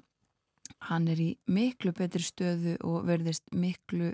[0.86, 4.12] hann er í miklu betri stöðu og verðist miklu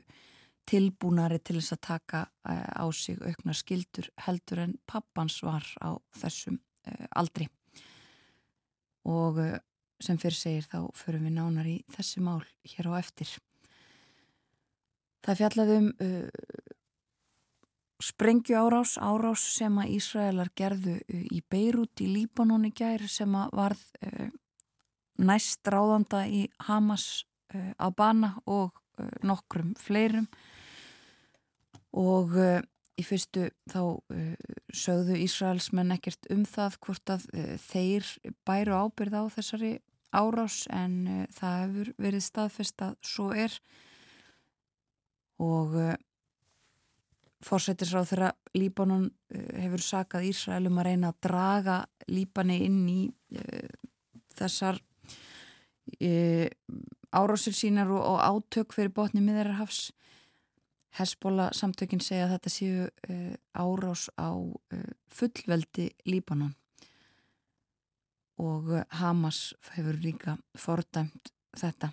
[0.69, 5.93] tilbúnari til þess að taka eh, á sig aukna skildur heldur en pappans var á
[6.17, 7.49] þessum eh, aldri.
[9.05, 9.59] Og eh,
[10.01, 13.31] sem fyrir segir þá förum við nánar í þessi mál hér á eftir.
[15.25, 16.65] Það fjallaðum uh,
[18.05, 23.55] sprengju árás, árás sem að Ísraelar gerðu í Beirut í Líbanon í gær sem að
[23.57, 24.29] varð uh,
[25.21, 27.25] næst ráðanda í Hamas
[27.55, 30.29] uh, á bana og uh, nokkrum fleirum.
[31.95, 32.61] Og uh,
[32.99, 33.99] í fyrstu þá
[34.71, 37.25] sögðu Ísraelsmenn ekkert um það hvort að
[37.59, 38.07] þeir
[38.47, 39.71] bæru ábyrð á þessari
[40.15, 43.57] árás en það hefur verið staðfest að svo er.
[45.43, 45.75] Og
[47.43, 51.81] Fórsetisráð þeirra Líbanon hefur sakað Ísraelum að reyna að draga
[52.15, 53.01] Líbani inn í
[54.39, 54.79] þessar
[56.01, 56.47] uh,
[57.15, 59.93] árásir sínar og, og átök fyrir botni miðarhafs.
[60.95, 64.31] Hesbóla samtökin segja að þetta séu uh, árás á
[65.15, 66.55] fullveldi Líbanon
[68.43, 71.93] og Hamas hefur líka fordæmt þetta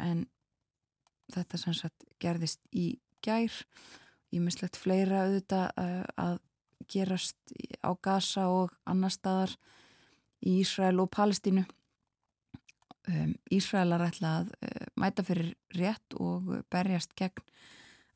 [0.00, 0.22] en
[1.28, 3.52] þetta sem sagt gerðist í gær
[4.32, 5.82] ímislegt fleira auðvitað
[6.16, 6.38] að
[6.88, 7.36] gerast
[7.84, 9.54] á Gaza og annar staðar
[10.44, 11.64] í Ísrael og Palestínu.
[13.08, 17.44] Um, Ísraelar ætla að uh, mæta fyrir rétt og berjast gegn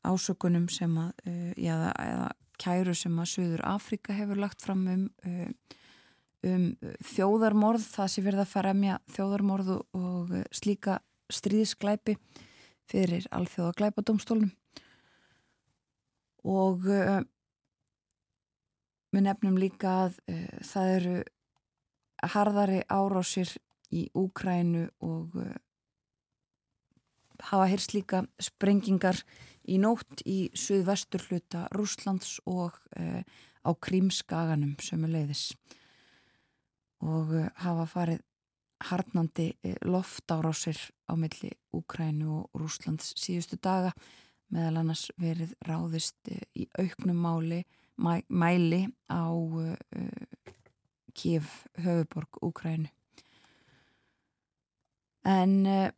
[0.05, 2.27] ásökunum sem að, uh, já, eða
[2.61, 5.07] kæru sem að Suður Afrika hefur lagt fram um,
[6.45, 6.67] um
[7.09, 10.99] þjóðarmorð, það sé verið að fara emja þjóðarmorð og, slíka
[11.33, 12.17] stríðsklæpi
[12.91, 14.53] fyrir alþjóða glæpadómstólnum
[16.53, 17.21] og uh,
[19.13, 21.19] við nefnum líka að uh, það eru
[22.33, 23.57] harðari árásir
[23.93, 25.53] í Úkrænu og uh,
[27.51, 29.21] hafa hérst líka sprengingar
[29.69, 35.43] í nótt í suðvestur hluta Rúslands og á Krímskaganum sem er leiðis
[37.03, 37.31] og
[37.63, 38.21] hafa farið
[38.89, 39.47] harnandi
[39.87, 43.91] loftárásir á milli Úkrænu og Rúslands síðustu daga
[44.53, 47.63] meðal annars verið ráðist eh, í auknum máli,
[47.97, 50.51] mæ, mæli á eh,
[51.13, 51.45] Kív,
[51.77, 52.89] höfuborg, Úkrænu.
[55.27, 55.89] En uh,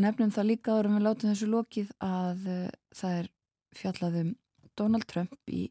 [0.00, 3.30] nefnum það líka árum við látum þessu lokið að uh, það er
[3.76, 4.30] fjallaðum
[4.78, 5.66] Donald Trump í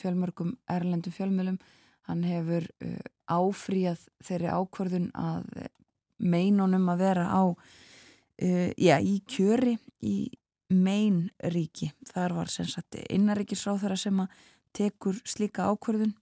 [0.00, 1.60] fjölmörgum erlendum fjölmjölum.
[2.10, 2.64] Hann hefur
[3.30, 5.44] áfríað þeirri ákvörðun að
[6.18, 7.42] meinunum að vera á,
[8.40, 10.14] já, í kjöri í
[10.70, 11.90] mein ríki.
[12.10, 14.34] Þar var sem sagt innaríkisráþara sem að
[14.76, 16.14] tekur slíka ákvörðun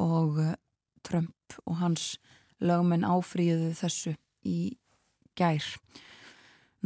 [0.00, 0.56] og eh,
[1.04, 2.14] Trump og hans
[2.60, 4.76] lögmenn áfríðu þessu í
[5.38, 5.66] gær.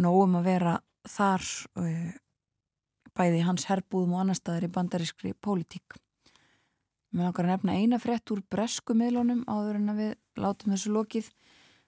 [0.01, 0.75] Nóum að vera
[1.09, 1.45] þar
[1.79, 2.15] uh,
[3.15, 5.99] bæði hans herbúðum og annar staðar í bandarískri pólitík.
[7.15, 10.95] Við langar að nefna eina frett úr bresku miðlunum áður en að við látum þessu
[10.97, 11.29] lokið.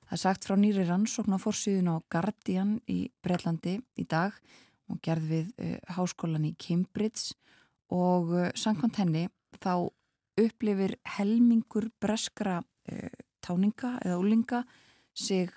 [0.06, 4.36] Það er sagt frá nýri rannsókn á fórsýðun á Guardian í Breitlandi í dag
[4.86, 7.34] og gerð við uh, háskólan í Cambridge
[7.90, 9.24] og uh, samkvæmt henni
[9.58, 9.90] þá
[10.38, 14.62] upplifir helmingur breskra uh, táninga eða úlinga
[15.16, 15.50] sig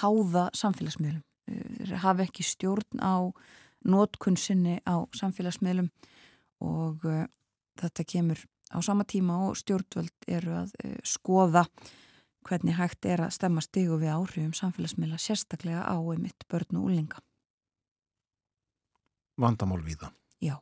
[0.00, 1.24] háða samfélagsmiðlum.
[1.50, 3.30] Þeir hafa ekki stjórn á
[3.90, 5.88] nótkunnsinni á samfélagsmiðlum
[6.62, 7.06] og
[7.80, 10.74] þetta kemur á sama tíma og stjórnvöld eru að
[11.06, 11.64] skoða
[12.46, 17.24] hvernig hægt er að stemma stigu við áhrifum samfélagsmiðla sérstaklega á einmitt börn og úlinga
[19.40, 20.16] vandamál við það.
[20.44, 20.56] Já.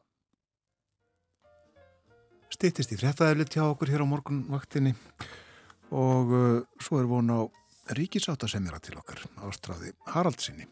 [2.54, 4.94] Stittist í fréttaðilit hjá okkur hér á morgunvaktinni
[5.94, 7.40] og uh, svo er von á
[7.96, 10.66] ríkisáttasemjara til okkar ástráði Haraldsinni.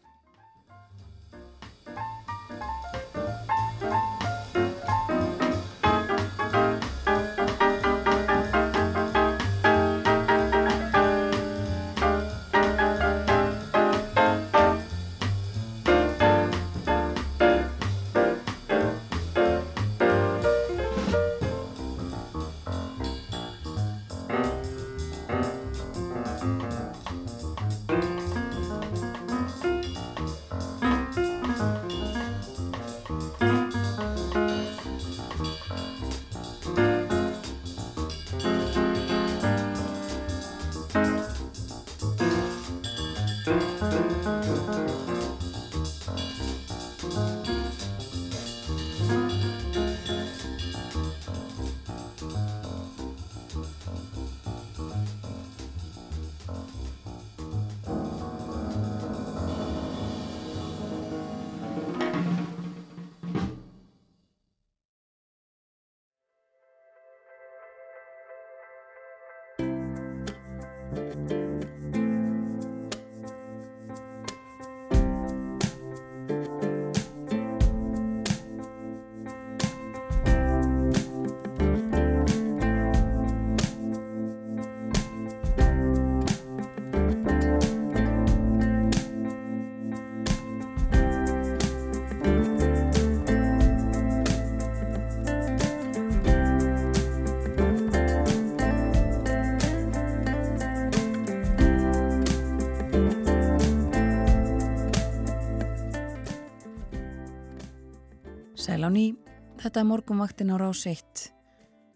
[108.87, 109.17] Á ný,
[109.59, 111.27] þetta er morgunvaktin á rás 1.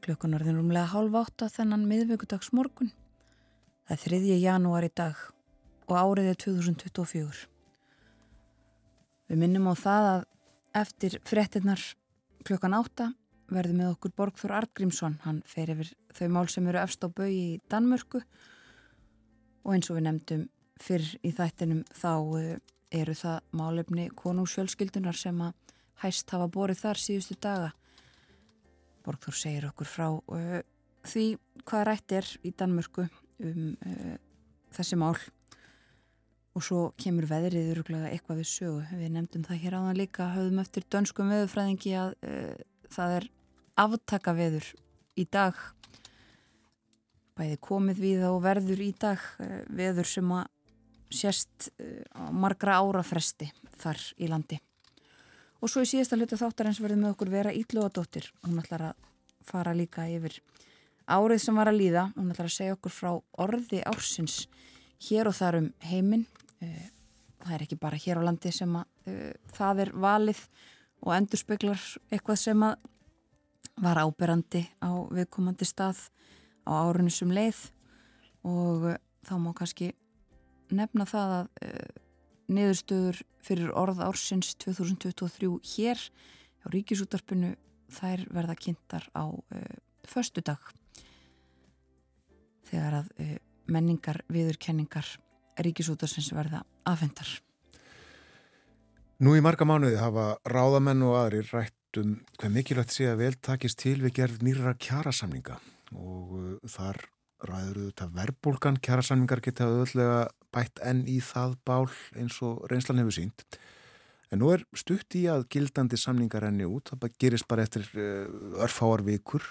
[0.04, 2.92] Klukkan orðin rúmlega hálf átta þennan miðvöggudags morgun.
[3.88, 4.36] Það er 3.
[4.42, 5.16] janúar í dag
[5.88, 7.46] og árið er 2024.
[9.32, 10.26] Við minnum á það að
[10.82, 11.86] eftir frettinnar
[12.44, 13.12] klukkan átta
[13.52, 15.20] verður með okkur Borgþór Artgrímsson.
[15.24, 18.20] Hann fer yfir þau mál sem eru efst á bau í Danmörku
[19.64, 20.44] og eins og við nefndum
[20.82, 22.56] fyrr í þættinum þá eh,
[22.92, 25.56] eru það málefni konungsfjölskyldunar sem að
[26.02, 27.72] hæst hafa borið þar síðustu daga.
[29.06, 30.62] Borgþór segir okkur frá uh,
[31.10, 31.26] því
[31.66, 33.08] hvað rætt er í Danmörku
[33.41, 34.16] um uh,
[34.76, 35.16] þessi mál
[36.52, 38.86] og svo kemur veðrið öruglega eitthvað við sögu.
[38.99, 42.56] Við nefndum það hér áðan líka, höfðum eftir dönskum veðurfræðingi að uh,
[42.91, 43.30] það er
[43.82, 44.74] aftaka veður
[45.18, 45.60] í dag
[47.39, 49.22] bæði komið við og verður í dag
[49.72, 50.49] veður sem að
[51.12, 51.72] sérst
[52.16, 53.49] á margra árafresti
[53.80, 54.60] þar í landi.
[55.62, 58.32] Og svo í síðasta hlutu þáttarins verðum með okkur vera Ítlóadóttir.
[58.45, 59.09] Hún ætlar að
[59.45, 60.39] fara líka yfir
[61.05, 62.07] árið sem var að líða.
[62.16, 63.12] Hún ætlar að segja okkur frá
[63.45, 64.45] orði ársins
[65.09, 66.26] hér og þar um heiminn.
[66.62, 66.89] Eh,
[67.41, 70.41] það er ekki bara hér á landi sem að uh, það er valið
[71.01, 72.88] og endurspeglar eitthvað sem að
[73.82, 76.03] var áberandi á viðkomandi stað
[76.68, 77.64] á árunni sem leið
[78.45, 79.91] og uh, þá má kannski
[80.72, 81.99] nefna það að uh,
[82.52, 86.02] niðurstöður fyrir orð ársins 2023 hér
[86.62, 87.56] á Ríkisútarpinu
[87.91, 89.76] þær verða kynntar á uh,
[90.08, 90.62] förstu dag
[92.70, 93.38] þegar að uh,
[93.72, 95.08] menningar, viðurkenningar
[95.62, 97.28] Ríkisútarsins verða afhendar.
[99.22, 103.34] Nú í marga mánuði hafa ráðamenn og aðri rætt um hvað mikilvægt sé að vel
[103.38, 105.60] takist til við gerð nýra kjærasamninga
[105.91, 107.04] og uh, þar
[107.41, 111.88] ræður auðvitað verbulgan, kjærasamningar geta auðvitað bætt enn í það bál
[112.20, 113.45] eins og reynslan hefur sínt.
[114.32, 118.64] En nú er stutt í að gildandi samningar enni út, það gerist bara eftir uh,
[118.64, 119.43] örfáar vikur.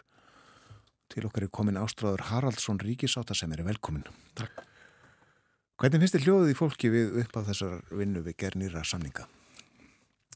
[1.10, 4.06] Til okkar er komin Ástráður Haraldsson Ríkisáta sem er velkomin.
[4.38, 4.62] Takk.
[5.80, 9.26] Hvernig finnst þið hljóðið í fólki við upp á þessar vinnu við gernýra samninga?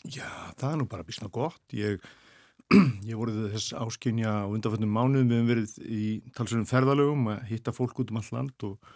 [0.04, 1.60] Já, það er nú bara bísna gott.
[1.76, 2.00] Ég,
[3.08, 6.04] ég voruð þess áskynja á undanfjöndum mánuðum við hefum verið í
[6.36, 8.92] talsverðum ferðalögum að hitta fólk út um all land og,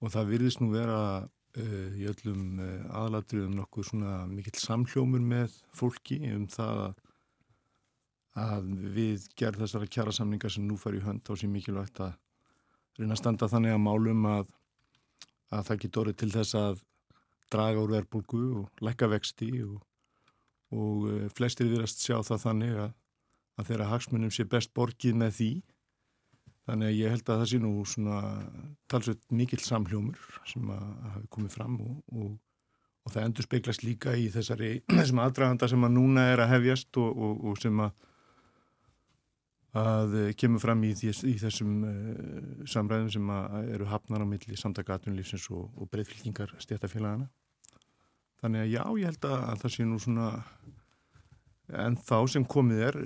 [0.00, 5.56] og það virðist nú vera uh, í öllum uh, aðlatriðum nokkuð svona mikill samhljómur með
[5.76, 6.82] fólki um það
[8.40, 12.16] að, við gerð þessara kjara samningar sem nú fær í hönd á sér mikilvægt að
[12.98, 14.48] reyna að standa þannig að málum að,
[15.50, 16.82] að það getur orðið til þess að
[17.50, 19.80] draga úr verbulgu og lækka vexti og
[20.70, 22.92] og uh, flestir viðrast sjá það þannig að,
[23.58, 25.50] að þeirra hagsmunum sé best borgið með því
[26.68, 28.20] þannig að ég held að það sé nú svona
[28.90, 32.36] talsveit mikill samhljómur sem að hafi komið fram og, og,
[33.06, 37.00] og það endur speiklast líka í þessari þessum aðdraganda sem að núna er að hefjast
[37.00, 37.98] og, og sem að
[39.70, 43.28] að uh, kemur fram í, þess, í þessum uh, samræðum sem
[43.76, 47.28] eru hafnar á milli samtaka atvinnulífsins og, breyðfylkingar stjættafélagana.
[48.42, 50.28] Þannig að já, ég held að, að það sé nú svona
[51.84, 52.98] en þá sem komið er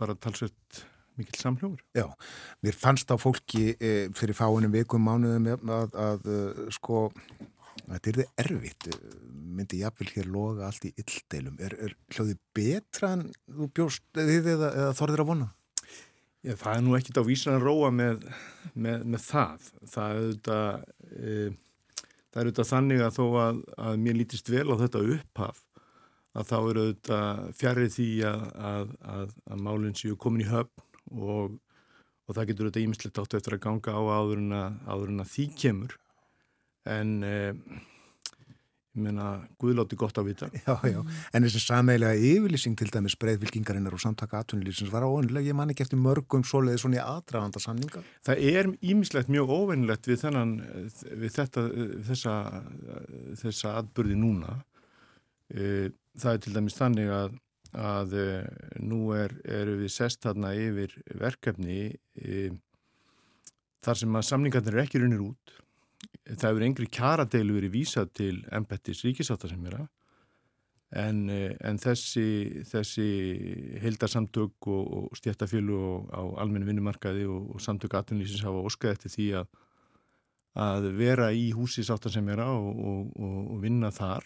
[0.00, 0.82] bara talsveit
[1.18, 1.84] mikil samljóður.
[1.98, 2.06] Já,
[2.64, 7.08] mér fannst á fólki e, fyrir fáinum vikum mánuðum að, að, eh, sko
[7.88, 8.88] þetta er þið erfitt
[9.58, 14.50] myndi jáfnvel hér loga allt í illdeilum er, er hljóðið betra en þú bjóst þið
[14.54, 15.48] eða, eða þorðir að vona?
[16.46, 18.26] Já, það er nú ekkit á vísan að róa með,
[18.74, 20.68] með, með það það er auðvitað
[21.08, 21.32] e,
[22.28, 25.64] það er auðvitað þannig að þó að, að mér lítist vel á þetta upphaf
[26.38, 31.58] að þá eru auðvitað fjarrið því að, að, að málinn séu komin í höfn og,
[32.26, 35.24] og það getur auðvitað ímislegt átt eftir að ganga á áður en að, áður en
[35.24, 35.94] að því kemur.
[36.88, 37.52] En eh,
[38.98, 39.28] ég meina,
[39.60, 40.48] Guðlátti gott að vita.
[40.66, 40.98] Já, já,
[41.32, 45.84] en þessi sameilega yfirlýsing til dæmis breyðvilkingarinnar og samtaka atvinnulísins var óvennilega, ég man ekki
[45.86, 48.02] eftir mörgum svoleiði svona í aðdraganda samninga.
[48.26, 50.54] Það er ímislegt mjög óvennilegt við þennan,
[51.24, 51.66] við þetta
[52.08, 52.38] þessa,
[53.42, 54.58] þessa atbyrði núna.
[55.54, 57.36] Eh, það er til dæmis þannig að
[57.76, 58.46] að uh,
[58.80, 62.56] nú er, eru við sest þarna yfir verkefni uh,
[63.84, 65.54] þar sem að samningarnir er ekki runir út.
[66.28, 69.86] Það hefur engri kjaradeilu verið vísað til embettis ríkisáta sem er að
[71.04, 73.08] en, uh, en þessi, þessi
[73.84, 79.28] heldarsamtök og, og stjættafjölu á almennu vinnumarkaði og, og samtök aðtunlýsins hafa óskað eftir því
[79.42, 79.52] að,
[80.64, 84.24] að vera í húsi sáta sem er að og, og vinna þar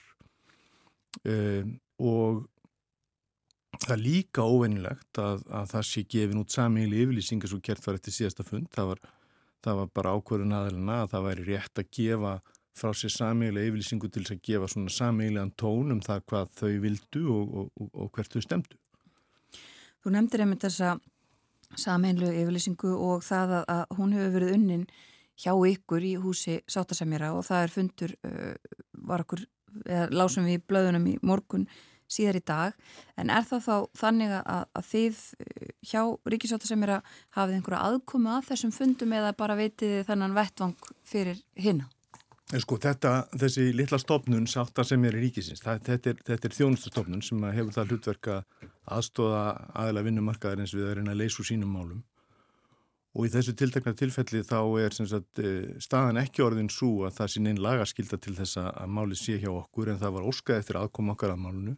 [2.02, 2.44] og
[3.80, 7.98] Það er líka óveinilegt að, að það sé gefin út samíli yfirlýsingar svo kert var
[7.98, 8.68] eftir síðasta fund.
[8.74, 9.00] Það var,
[9.64, 12.34] það var bara ákvörðun aðeina að það væri rétt að gefa
[12.78, 16.70] frá sér samíli yfirlýsingu til þess að gefa svona samíliðan tón um það hvað þau
[16.84, 18.78] vildu og, og, og hvert þau stemdu.
[20.02, 20.96] Þú nefndir einmitt þessa
[21.78, 24.86] samílu yfirlýsingu og það að, að hún hefur verið unnin
[25.42, 28.76] hjá ykkur í húsi Sátasemjara og það er fundur, uh,
[29.08, 29.44] var okkur,
[29.86, 31.66] eða lásum við í blöðunum í morgun
[32.12, 32.76] síðar í dag,
[33.16, 36.02] en er það þá þannig að, að þið eh, hjá
[36.34, 40.92] Ríkisjóta sem er að hafið einhverja aðkomi að þessum fundum eða bara veitið þennan vettvang
[41.08, 41.88] fyrir hinna?
[42.60, 43.10] Sko þetta,
[43.40, 47.72] þessi litla stofnun sáttar sem er í ríkisins, það, þetta er, er þjónustustofnun sem hefur
[47.72, 48.34] það hlutverka
[48.92, 49.44] aðstóða
[49.78, 52.02] aðla vinnumarkaðar eins við að reyna að leysu sínum málum
[53.12, 57.32] og í þessu tiltekna tilfelli þá er sagt, eh, staðan ekki orðin svo að það
[57.32, 60.80] sé neinn lagaskilda til þess að máli sé hjá okkur en það var óskað eftir
[60.80, 61.76] aðkoma okkar að málunu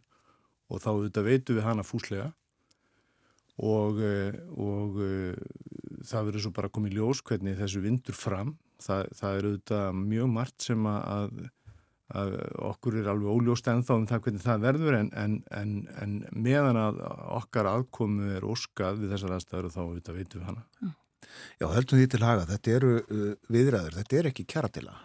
[0.69, 2.31] og þá auðvitað veitu við hana fúslega
[3.61, 5.35] og, eh, og eh,
[6.05, 8.55] það verður svo bara komið ljós hvernig þessu vindur fram.
[8.83, 11.37] Það, það er auðvitað mjög margt sem að,
[12.19, 12.35] að
[12.73, 16.81] okkur er alveg óljóst ennþá um það hvernig það verður en, en, en, en meðan
[16.81, 17.01] að
[17.39, 20.67] okkar aðkomu er óskað við þessar aðstæður og þá auðvitað veitu við hana.
[21.59, 22.45] Já, höldum því til haga.
[22.51, 24.97] Þetta eru uh, viðræður, þetta er ekki kjaratila.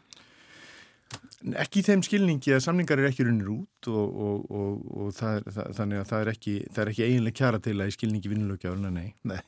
[1.61, 5.39] Ekki í þeim skilningi að samningar er ekki runir út og, og, og, og það
[5.39, 7.95] er, það, þannig að það er ekki, það er ekki eiginlega kjara til að í
[7.97, 9.09] skilningi vinnulökjáðurna, nei.
[9.31, 9.41] Nei,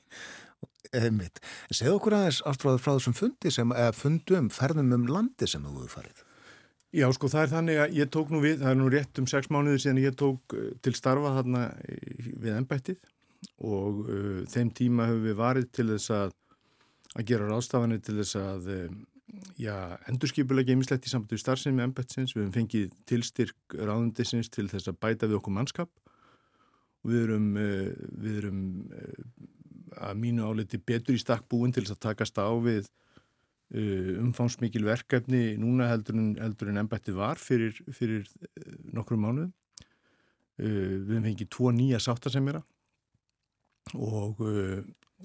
[0.96, 1.40] einmitt.
[1.68, 5.74] Segð okkur aðeins ástráður frá þessum fundi sem, eða fundum, ferðum um landi sem þú
[5.82, 6.24] hefur farið.
[6.92, 9.28] Já, sko það er þannig að ég tók nú við, það er nú rétt um
[9.30, 11.62] sex mánuðir síðan ég tók eh, til starfa þarna
[12.42, 12.98] við ennbættið
[13.62, 16.34] og uh, þeim tíma hefur við varið til þess að,
[17.16, 18.84] að gera ráðstafanir til þess að uh,
[19.60, 19.74] já,
[20.10, 24.90] endurskipulega gemislegt í samband við starfsefni með embetsins, við hefum fengið tilstyrk ráðundisins til þess
[24.90, 25.90] að bæta við okkur mannskap
[27.02, 27.92] og við erum, eh,
[28.24, 28.60] við erum
[28.96, 29.22] eh,
[30.02, 32.84] að mínu áleti betur í stakk búin til þess að takast á við
[33.74, 38.28] eh, umfangsmikil verkefni núna heldur en, en embætti var fyrir, fyrir
[38.92, 39.52] nokkrum mánuðum.
[40.62, 42.60] Við hefum fengið tvo nýja sáttasemjara
[43.96, 44.42] og,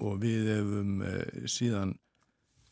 [0.00, 1.02] og við hefum
[1.46, 1.92] síðan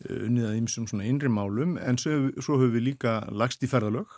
[0.05, 4.11] unnið að ymsum svona innri málum en svo, svo höfum við líka lagst í ferðalög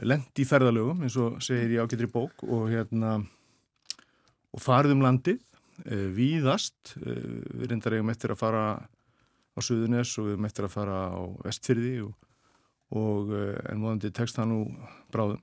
[0.00, 3.18] lend í ferðalögum eins og segir ég ágættri bók og hérna
[4.52, 5.40] og farðum landið
[5.84, 6.94] e, víðast.
[6.96, 7.14] E,
[7.60, 8.64] við reyndar eigum eftir að fara
[9.52, 12.28] á Suðunes og við eigum eftir að fara á Vestfyrði og,
[12.96, 14.60] og en móðandi tekst það nú
[15.12, 15.40] bráðum.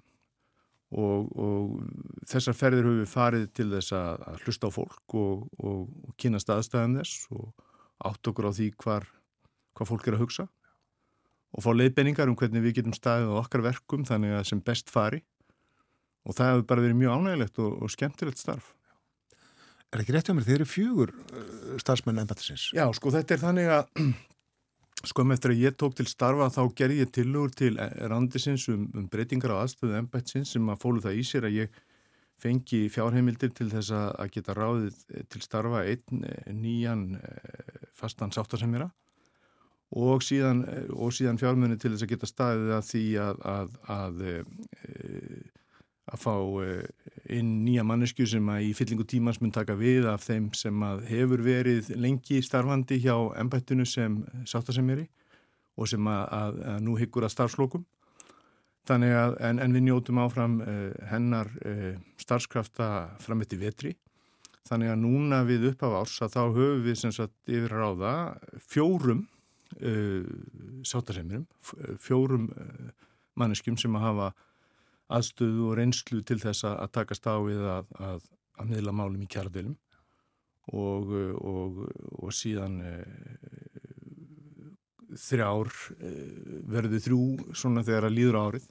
[0.90, 6.16] Og, og þessar ferðir höfum við farið til þess að, hlusta á fólk og, og
[6.18, 7.52] kynna staðstæðum þess og
[8.06, 9.06] átt okkur á því hvar,
[9.76, 10.48] hvað fólk er að hugsa
[11.50, 14.92] og fá leiðbenningar um hvernig við getum staðið á okkar verkum þannig að sem best
[14.94, 15.24] fari
[16.28, 18.74] og það hefur bara verið mjög ánægilegt og, og skemmtilegt starf.
[19.90, 22.68] Er ekki rétt hjá mér, þeir eru fjögur uh, starfsmenn ennbættisins?
[22.78, 24.04] Já, sko þetta er þannig að
[25.10, 27.72] sko með eftir að ég tók til starfa þá gerði ég tilugur til
[28.12, 31.80] randisins um, um breytingar á aðstöðu ennbættisins sem að fólu það í sér að ég
[32.40, 36.26] fengi fjárheimildir til þess að geta ráðið til starfa einn
[36.62, 37.06] nýjan
[37.98, 38.90] fastan sáttasemjara
[40.00, 40.64] og síðan,
[41.16, 44.20] síðan fjármunni til þess að geta staðið að því að, að, að,
[46.14, 46.36] að fá
[47.30, 51.06] inn nýja mannesku sem að í fyllingu tímans mun taka við af þeim sem að
[51.10, 55.10] hefur verið lengi starfandi hjá ennbættinu sem sáttasemjari
[55.80, 57.88] og sem að nú hyggur að starfslokum
[58.90, 60.78] Þannig að, en, en við njótum áfram uh,
[61.12, 62.88] hennar uh, starfskrafta
[63.22, 63.92] fram eftir vetri.
[64.66, 68.14] Þannig að núna við upp af árs að þá höfum við sem sagt yfir ráða
[68.66, 69.28] fjórum
[69.78, 70.26] uh,
[70.86, 71.46] sátarsemirum,
[72.02, 72.48] fjórum
[73.40, 74.32] manneskjum sem að hafa
[75.20, 78.26] aðstöðu og reynslu til þess að takast á við að, að,
[78.62, 79.78] að miðla málum í kjærðilum
[80.70, 81.80] og, og,
[82.20, 82.78] og síðan
[85.18, 85.72] þrjár
[86.70, 87.24] verður þrjú
[87.58, 88.68] svona þegar að líður árið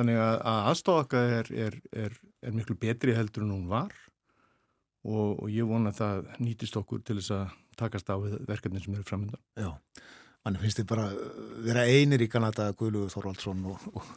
[0.00, 3.90] Þannig að aðstofaka er, er, er, er miklu betri heldur en hún var
[5.04, 8.16] og, og ég vona að það nýtist okkur til þess að takast á
[8.48, 9.40] verkefnin sem eru framöndan.
[9.60, 9.68] Já,
[10.44, 11.06] mann finnst þið bara
[11.66, 14.08] vera einir í Kanada, Guðluður Þorvaldsson og, og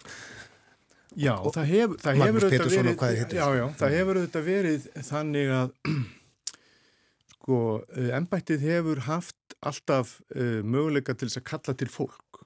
[1.19, 5.73] Já, og það, hef, það hefur verið, já, já, það hefur auðvitað verið þannig að
[7.35, 7.59] sko,
[8.17, 12.19] ennbættið hefur haft alltaf uh, möguleika til þess að kalla til fólk.
[12.23, 12.42] Eh,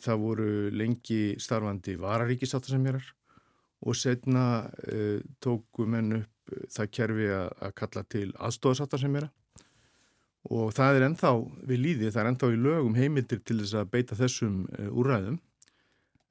[0.00, 3.10] það voru lengi starfandi vararíkisáttasemjörar
[3.80, 4.44] og setna
[4.92, 9.30] uh, tóku menn upp uh, það kerfi að, kalla til aðstofasáttasemjöra
[10.50, 11.30] og það er ennþá
[11.68, 15.36] við líði, það er ennþá í lögum heimildir til þess að beita þessum úræðum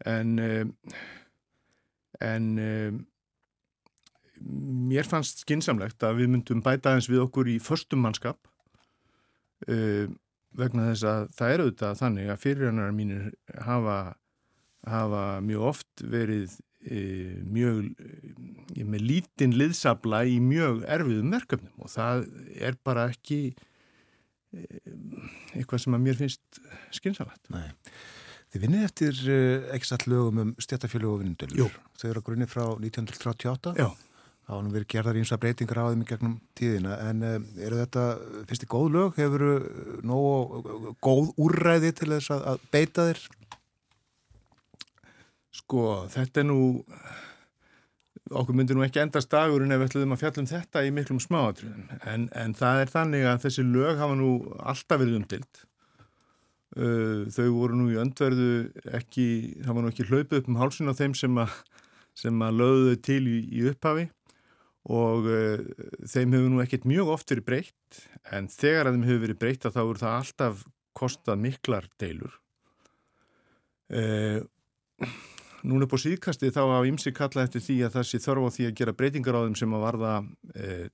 [0.10, 0.32] en
[2.20, 2.48] en
[4.90, 8.40] mér fannst skinsamlegt að við myndum bæta eins við okkur í förstum mannskap.
[9.68, 10.16] Og
[10.58, 13.30] vegna þess að það er auðvitað þannig að fyrirrannar mínir
[13.66, 13.98] hafa,
[14.90, 17.02] hafa mjög oft verið e,
[17.46, 22.26] mjög e, með lítinn liðsabla í mjög erfiðum verkefnum og það
[22.58, 24.64] er bara ekki e,
[25.54, 26.64] eitthvað sem að mér finnst
[26.96, 27.44] skynsalagt.
[27.54, 27.70] Nei.
[28.50, 29.40] Þið vinnið eftir e,
[29.76, 31.80] ekki satt lögum um stjættafjölu og vinnundölur.
[32.00, 33.76] Þau eru að grunni frá 1938.
[33.78, 33.92] Já.
[34.50, 38.06] Nú verið gerðar ímsa breytingar á þeim í gegnum tíðina en um, eru þetta,
[38.50, 39.20] finnst þið góð lög?
[39.22, 43.22] Hefur þið nógu góð úrræði til þess að, að beita þér?
[45.60, 46.58] Sko, þetta er nú,
[48.42, 51.88] okkur myndir nú ekki endast dagurinn ef við ætlum að fjallum þetta í miklum smáatriðum
[52.10, 55.66] en, en það er þannig að þessi lög hafa nú alltaf verið umdilt.
[56.74, 58.54] Uh, þau voru nú í öndverðu
[58.98, 59.26] ekki,
[59.62, 61.60] það var nú ekki hlaupið upp um hálsun á þeim sem að,
[62.18, 64.10] sem að lögðu þau til í, í upphafi
[64.88, 65.64] og uh,
[66.08, 69.82] þeim hefur nú ekkert mjög oft verið breytt en þegar þeim hefur verið breytt þá
[69.82, 70.64] er það alltaf
[71.00, 72.40] kostað miklar deilur.
[73.90, 74.46] Uh,
[75.60, 78.68] Núna på síðkasti þá á ymsi kalla eftir því að það sé þörf á því
[78.70, 80.86] að gera breytingar á þeim sem að varða uh,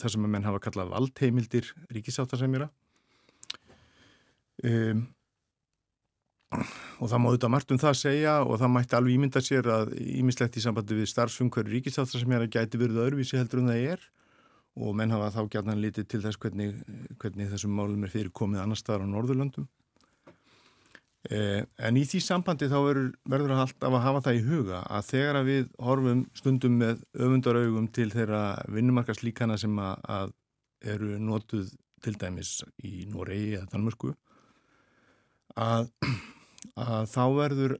[0.00, 2.70] það sem að menn hafa kallað valdheimildir ríkisáttasemjara
[4.68, 5.04] um
[6.48, 9.66] og það má auðvitað margt um það að segja og það mætti alveg ímynda sér
[9.72, 13.72] að ímislegt í sambandi við starfsfungari ríkisáttar sem er að gæti verið öðruvísi heldur en
[13.72, 14.06] það er.
[14.78, 16.76] Og menn hafa þá gætnan litið til þess hvernig,
[17.18, 19.66] hvernig þessum málum er fyrir komið annar staðar á Norðurlöndum.
[21.28, 24.78] Eh, en í því sambandi þá verður, verður að alltaf að hafa það í huga
[24.86, 30.32] að þegar að við horfum stundum með öfundaraugum til þeirra vinnumarkaslíkana sem að, að
[30.94, 31.74] eru notuð
[32.06, 34.14] til dæmis í Noregi eða Danmörku
[35.58, 35.90] að
[36.76, 37.78] þá verður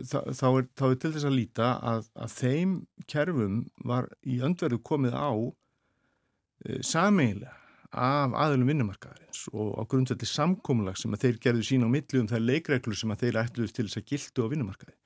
[0.00, 2.76] þá, þá, er, þá er til þess að líta að, að þeim
[3.10, 3.58] kerfum
[3.88, 7.58] var í öndverðu komið á e, sameiginlega
[7.92, 12.28] af aðlum vinnumarkaðarins og á grundveldi samkómulag sem að þeir gerðu sína á milli um
[12.30, 14.96] þær leikreglur sem að þeir ætluðist til þess að gildu á vinnumarkaði.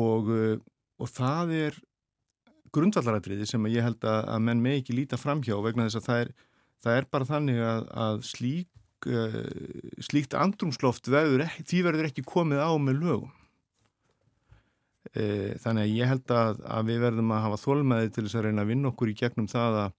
[0.00, 0.56] Og, e,
[1.00, 1.80] og það er
[2.72, 6.08] grundvallaradriði sem að ég held að, að menn með ekki líta framhjá vegna þess að
[6.08, 6.34] það er,
[6.80, 8.70] það er bara þannig að, að slík
[9.08, 9.36] uh,
[10.02, 13.32] slíkt andrumsloft verður, því verður ekki komið á með lögum.
[15.10, 18.46] Uh, þannig að ég held að, að við verðum að hafa þólmaði til þess að
[18.46, 19.98] reyna að vinna okkur í gegnum það að,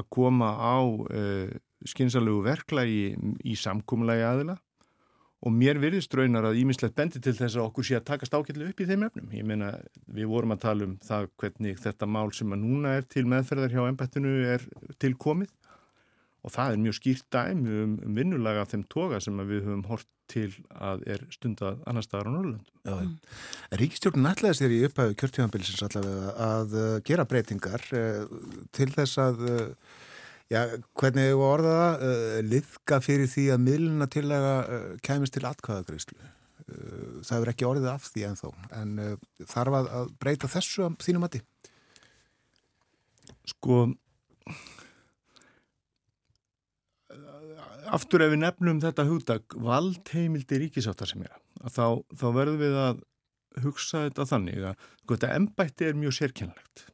[0.00, 1.52] að koma á uh,
[1.90, 4.56] skynsalögu verklægi í, í samkúmulagi aðila.
[5.40, 8.66] Og mér virðist raunar að ímislegt bendi til þess að okkur sé að takast ákveldu
[8.68, 9.30] upp í þeim efnum.
[9.32, 9.70] Ég meina,
[10.04, 13.72] við vorum að tala um það hvernig þetta mál sem að núna er til meðferðar
[13.72, 14.66] hjá ennbættinu er
[15.00, 15.54] tilkomið
[16.40, 20.08] og það er mjög skýrt dæmi um, um vinnulaga þeim toga sem við höfum hort
[20.30, 23.16] til að er stundað annar staðar á Norrlöndum.
[23.80, 28.22] Ríkistjórnun ætlaði sér í upphæfu kjörtímanbilsins allavega að uh, gera breytingar uh,
[28.76, 29.94] til þess að uh,
[30.52, 30.60] já,
[31.00, 36.20] hvernig hefur orðaða uh, liðka fyrir því að miðluna tillega uh, kæmist til atkvæðagreyslu.
[36.70, 38.90] það hefur ekki orðið af því ennþá en
[39.50, 41.40] þarf að, að breyta þessu að þínum mati?
[43.50, 43.80] Sko
[47.96, 51.34] aftur ef við nefnum þetta hugdag valdheimildi ríkisáta sem er
[51.68, 53.02] þá, þá verðum við að
[53.64, 56.86] hugsa þetta þannig að sko, þetta embætti er mjög sérkennlegt.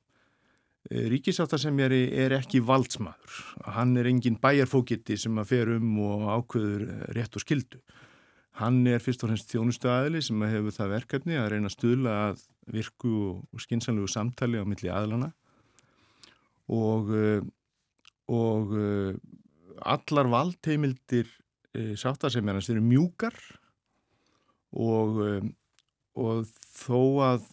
[0.90, 3.38] Eh, Ríkisáttarsemjari er ekki valdsmaður.
[3.76, 6.86] Hann er engin bæjarfókiti sem að fer um og ákveður
[7.16, 7.80] rétt og skildu.
[8.56, 11.74] Hann er fyrst og fremst þjónustu aðli sem að hefur það verkefni að reyna að
[11.76, 15.28] stuðla að virku og skinsanlegu samtali á milli aðlana
[16.72, 17.42] og, eh,
[18.32, 19.18] og eh,
[19.82, 21.28] allar valdheimildir
[22.00, 23.36] sáttarsemjarnas eru mjúkar
[24.72, 25.20] og
[26.16, 27.46] og þó að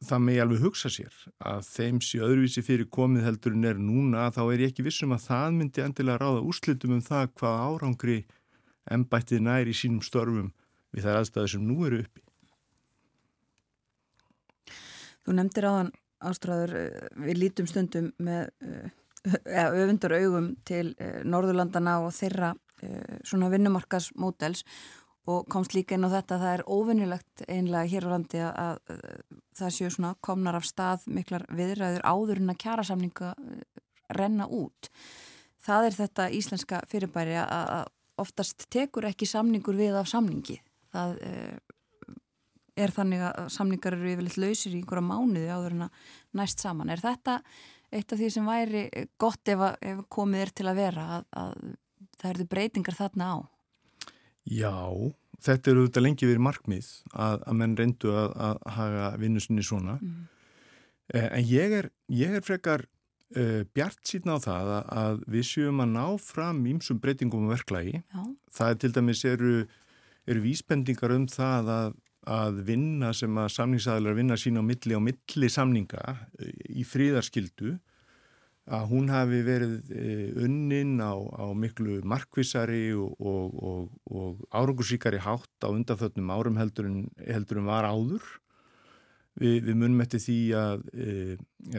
[0.00, 4.28] það megi alveg hugsa sér að þeim sé öðruvísi fyrir komið heldur en er núna
[4.32, 8.18] þá er ég ekki vissum að það myndi endilega ráða úrslitum um það hvað árangri
[8.90, 10.52] ennbættið næri í sínum störfum
[10.94, 12.24] við þær aðstæðu sem nú eru uppi.
[15.20, 15.92] Þú nefndir áðan
[16.30, 18.48] ástræður eh, við lítum stundum með
[19.24, 22.54] ja, eh, öfundar augum til eh, Norðurlandana og þeirra
[23.28, 24.62] svona vinnumarkasmódels
[25.28, 28.78] og komst líka inn á þetta að það er óvinnilegt einlega hér á landi að,
[28.88, 29.00] að
[29.60, 33.82] það séu svona komnar af stað miklar viðræður áður en að kjærasamninga eh,
[34.16, 34.90] renna út.
[35.60, 37.90] Það er þetta íslenska fyrirbæri að
[38.20, 40.56] oftast tekur ekki samningur við af samningi.
[40.94, 41.58] Það eh,
[42.80, 46.08] er þannig að samningar eru yfirleitt lausir í einhverja mánuði áður en að
[46.40, 46.90] næst saman.
[46.90, 47.42] Er þetta
[47.90, 48.84] eitt af því sem væri
[49.20, 51.56] gott ef, ef komið er til að vera að, að
[52.20, 53.36] það eru breytingar þarna á?
[54.50, 54.76] Já,
[55.44, 59.98] þetta eru þetta lengi verið markmið að, að menn reyndu að, að haga vinnusinni svona
[60.00, 60.22] mm.
[61.14, 62.86] eh, en ég er, ég er frekar
[63.36, 67.56] eh, bjart síðan á það að, að við séum að ná fram ímsum breytingum og
[67.56, 68.00] verklagi.
[68.00, 68.22] Já.
[68.58, 69.56] Það er til dæmis eru,
[70.30, 71.98] eru vísbendingar um það að
[72.30, 76.02] að vinna sem að samningsæðilar vinna sína á milli á milli samninga
[76.38, 77.76] eh, í fríðarskildu
[78.70, 80.04] að hún hafi verið e,
[80.44, 86.86] unnin á, á miklu markvísari og, og, og, og árangursíkari hátt á undanfötnum árum heldur
[86.90, 88.22] en, en var áður.
[89.38, 91.36] Vi, við munum eftir því að e,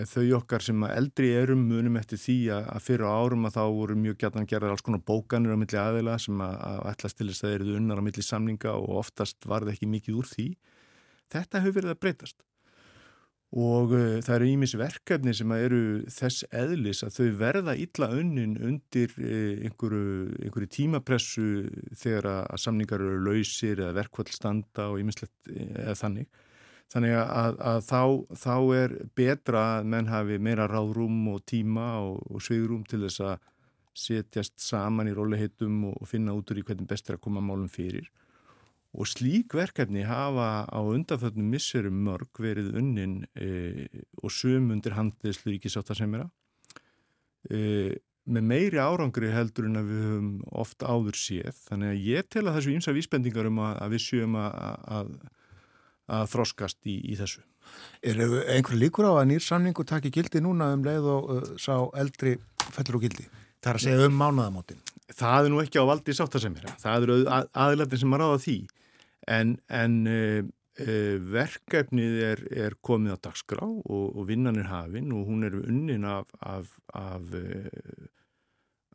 [0.08, 3.98] þau okkar sem eldri erum munum eftir því að, að fyrir árum að þá voru
[4.00, 7.28] mjög gætan að gera alls konar bókanir á milli aðeila sem að, að ætla til
[7.28, 10.32] þess að það eruðu unnar á milli samninga og oftast var það ekki mikið úr
[10.32, 10.48] því.
[11.36, 12.42] Þetta hefur verið að breytast
[13.52, 15.82] og uh, það eru ímis verkefni sem eru
[16.12, 21.50] þess eðlis að þau verða illa önnin undir uh, einhverju, einhverju tímapressu
[22.00, 26.32] þegar að samningar eru lausir eða verkvall standa og ímislegt eða þannig.
[26.92, 28.02] Þannig að, að þá,
[28.36, 33.24] þá er betra að menn hafi meira ráðrúm og tíma og, og svigrum til þess
[33.24, 33.38] að
[34.02, 37.72] setjast saman í róliheitum og finna út úr í hvernig best er að koma málum
[37.72, 38.10] fyrir.
[38.92, 43.88] Og slík verkefni hafa á undanföldnum misserum mörg verið unnin e,
[44.20, 46.28] og sum undir handlislu ríkisáttarsemjara
[47.48, 47.60] e,
[48.32, 50.34] með meiri árangri heldur en að við höfum
[50.64, 51.56] oft áður séð.
[51.70, 54.60] Þannig að ég tel að þessu ímsa vísbendingar um að, að við séum að,
[55.00, 55.14] að,
[56.12, 57.44] að þroskast í, í þessu.
[58.04, 58.20] Er
[58.52, 62.38] einhver líkur á að nýrsamningu taki gildi núna um leið og uh, sá eldri
[62.72, 63.28] fellur og gildi?
[63.62, 64.82] Það er að segja um mánuðamótin
[65.18, 66.74] Það er nú ekki á valdi sáttasemjara.
[66.80, 68.58] Það eru aðlættin sem að ráða því.
[69.32, 70.40] En, en uh,
[70.86, 75.58] uh, verkefnið er, er komið á dagskrá og, og vinnan er hafinn og hún er
[75.62, 78.08] unnin af, af, af, uh,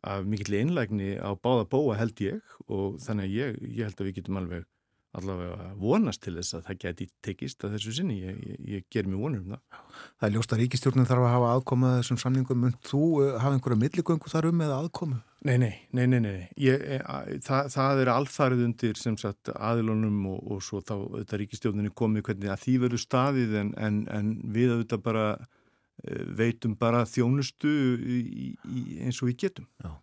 [0.03, 2.41] af mikill einlægni á báða bóa held ég.
[2.67, 4.67] Og þannig að ég, ég held að við getum alveg
[5.19, 9.09] allavega vonast til þess að það geti tekist að þessu sinni, ég, ég, ég ger
[9.09, 9.81] mér vonur um það.
[10.17, 13.01] Það er ljóst að ríkistjórnum þarf að hafa aðkomað þessum samningum, mun þú
[13.37, 15.19] hafa einhverja milligöngu þar um eða aðkomu?
[15.47, 16.47] Nei, nei, nei, nei, nei.
[16.59, 21.39] Ég, e, það, það er alþarið undir sem sagt aðilunum og, og svo þá þetta
[21.43, 26.73] ríkistjórnum komið hvernig að því verður staðið en, en, en við auðvitað bara e, veitum
[26.79, 28.19] bara þjónustu í,
[28.65, 29.69] í, eins og við getum.
[29.83, 29.93] Já.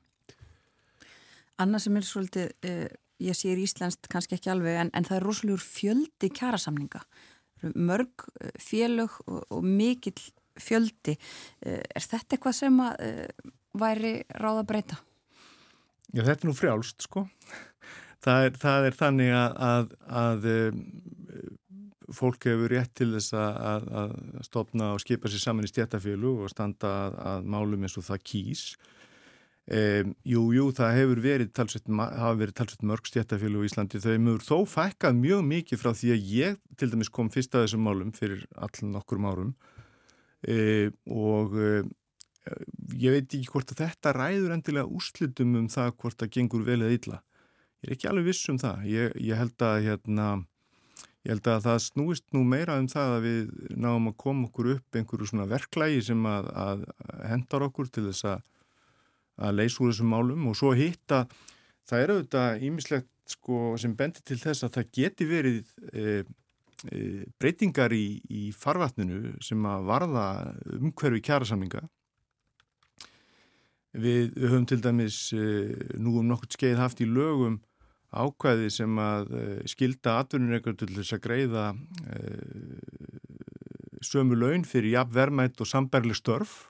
[1.62, 2.86] Anna sem er svolítið eh,
[3.22, 7.04] ég sé í Íslandst kannski ekki alveg en, en það er rosalega fjöldi kjærasamninga
[7.72, 11.16] mörg eh, félög og, og mikill fjöldi.
[11.64, 14.98] Eh, er þetta eitthvað sem að uh, væri ráð að breyta?
[16.14, 17.24] Já þetta er nú frjálst sko.
[18.24, 20.46] Það er, það er þannig að, að, að
[22.14, 24.14] fólk hefur rétt til þess að, að
[24.46, 26.92] stopna og skipa sér saman í stjættafélu og standa
[27.34, 28.64] að málum eins og það kýs
[29.64, 34.10] Um, jú, jú, það hefur verið talsett, hafa verið talsett mörg stjættafélag í Íslandi, þau
[34.12, 37.86] hefur þó fækkað mjög mikið frá því að ég til dæmis kom fyrst að þessum
[37.88, 39.54] málum fyrir allan okkur árum
[40.44, 41.88] um, og um,
[43.00, 46.80] ég veit ekki hvort að þetta ræður endilega úrslutum um það hvort það gengur vel
[46.82, 47.20] eða illa.
[47.80, 48.84] Ég er ekki alveg viss um það.
[48.88, 50.26] Ég, ég held að hérna,
[51.24, 54.74] ég held að það snúist nú meira um það að við náum að koma okkur
[54.76, 56.84] upp einhverju svona verklægi sem að, að
[57.30, 58.44] hendar okkur til þess að,
[59.40, 61.24] að leysa úr þessum málum og svo hitta,
[61.88, 66.06] það eru auðvitað ímislegt sko sem bendir til þess að það geti verið e,
[66.92, 66.98] e,
[67.40, 70.24] breytingar í, í farvatninu sem að varða
[70.78, 71.86] umhverfi kjærasamlinga
[73.94, 75.44] Við, við höfum til dæmis e,
[76.02, 77.60] nú um nokkurt skeið haft í lögum
[78.14, 79.30] ákvæði sem að
[79.70, 81.64] skilda atvinnureikur til þess að greiða
[84.04, 86.68] sömu laun fyrir jafnvermætt og sambærli störf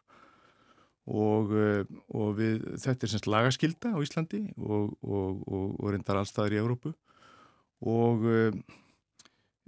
[1.05, 1.83] og, uh,
[2.17, 6.95] og við, þetta er semst lagaskilda á Íslandi og, og, og reyndar allstaðar í Európu
[7.85, 8.57] og uh,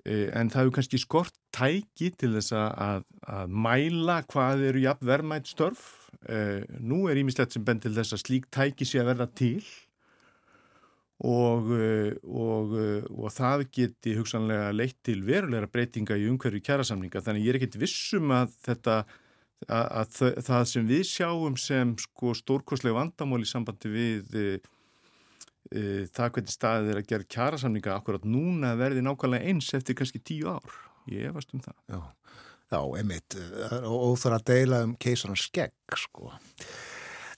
[0.06, 5.80] en það hefur kannski skort tæki til þess að, að mæla hvað eru jafnvermætt störf.
[6.78, 9.64] Nú er ímislegt sem benn til þess að slík tæki sé að verða til.
[11.16, 17.54] Eh, eh, og það geti hugsanlega leitt til verulegra breytinga í umhverju kjærasamninga þannig ég
[17.54, 18.96] er ekkit vissum að þetta
[19.64, 24.48] að, að það sem við sjáum sem sko stórkoslega vandamál í sambandi við e,
[25.70, 30.22] e, það hvernig staðið er að gera kjærasamninga akkurat núna verði nákvæmlega eins eftir kannski
[30.22, 30.76] tíu ár.
[31.10, 31.78] Ég efast um það.
[31.92, 32.00] Já,
[32.74, 33.38] Já emitt
[33.86, 36.32] og það að deila um keisarnas skegg sko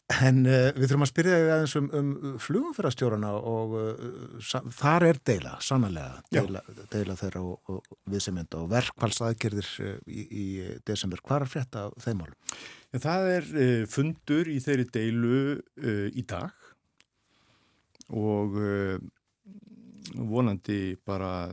[0.08, 5.18] En uh, við þurfum að spyrja þig aðeins um, um flugumfyrastjórana og uh, þar er
[5.28, 10.46] deila, sannlega, deila, deila þeirra og, og viðsemynda og verkvælsaðgerðir uh, í, í
[10.88, 11.20] desember.
[11.20, 12.56] Hvað er frétta þeim málum?
[12.88, 13.50] Ja, það er
[13.92, 15.42] fundur í þeirri deilu
[16.16, 16.56] í dag
[18.16, 18.56] og
[20.16, 21.52] vonandi bara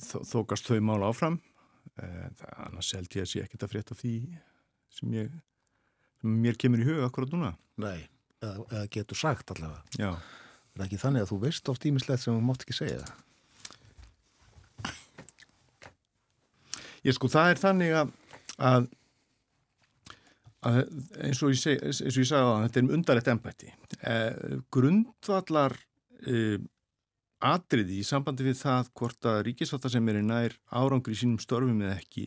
[0.00, 1.36] þókast þau mál áfram.
[2.00, 4.14] Annars held ég að sé ekkert að frétta því
[4.96, 5.36] sem ég
[6.20, 7.54] sem mér kemur í huga akkurat núna.
[7.80, 8.04] Nei,
[8.42, 9.82] eða, eða getur sagt allavega.
[9.96, 10.12] Já.
[10.70, 13.18] Það er ekki þannig að þú veist oft ímislegt sem þú mátt ekki segja það.
[17.00, 18.10] Ég sko, það er þannig að,
[18.70, 18.88] að,
[20.68, 20.80] að
[21.24, 23.72] eins og ég, seg, eins og ég sagði á það, þetta er undarlegt ennbætti.
[24.12, 25.76] Eh, grundvallar
[26.28, 26.58] eh,
[27.40, 31.40] atriði í sambandi við það hvort að ríkisvartar sem er í nær árangri í sínum
[31.40, 32.26] störfum eða ekki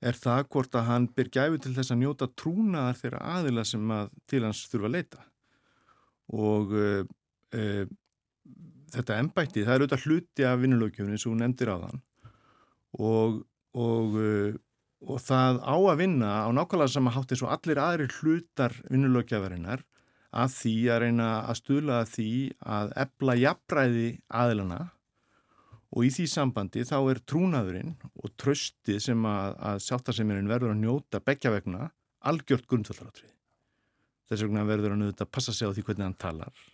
[0.00, 3.92] er það hvort að hann ber gæfi til þess að njóta trúnaðar þeirra aðila sem
[3.94, 5.26] að til hans þurfa að leita?
[6.30, 7.02] Og uh,
[7.58, 7.84] uh,
[8.94, 12.02] þetta ennbætti, það er auðvitað hluti af vinnulögjöfni sem hún nefndir á þann
[12.98, 13.40] og,
[13.76, 14.56] og, uh,
[15.06, 19.84] og það á að vinna á nákvæmlega sama hátt eins og allir aðri hlutar vinnulögjafarinnar
[20.30, 22.32] að því að reyna að stula því
[22.78, 24.08] að ebla jafnræði
[24.42, 24.80] aðilana
[25.90, 30.82] og í því sambandi þá er trúnaðurinn og tröstið sem að, að sáttasemjörinn verður að
[30.84, 33.32] njóta begja vegna algjört grundvallarátrið.
[34.30, 36.66] Þess vegna verður hann auðvitað að passa sig á því hvernig hann talar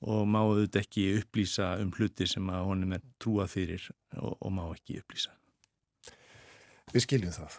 [0.00, 4.54] og má auðvitað ekki upplýsa um hluti sem að honum er trúað fyrir og, og
[4.56, 5.34] má ekki upplýsa.
[6.94, 7.58] Við skiljum það.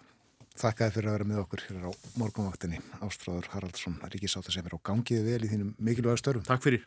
[0.62, 2.82] Þakkaði fyrir að vera með okkur hér á morgunvaktinni.
[3.06, 6.48] Ástráður Haraldsson, Ríkisáttasemjör og gangiði vel í þínum mikilvæga störfum.
[6.50, 6.84] Takk fyrir.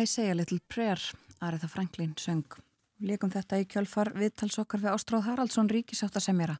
[0.00, 0.96] I say a little prayer,
[1.42, 2.46] Aretha Franklin söng.
[3.04, 6.54] Líkum þetta í kjálfar viðtalsokkar við Ástráð Haraldsson ríkisáttarsemjara.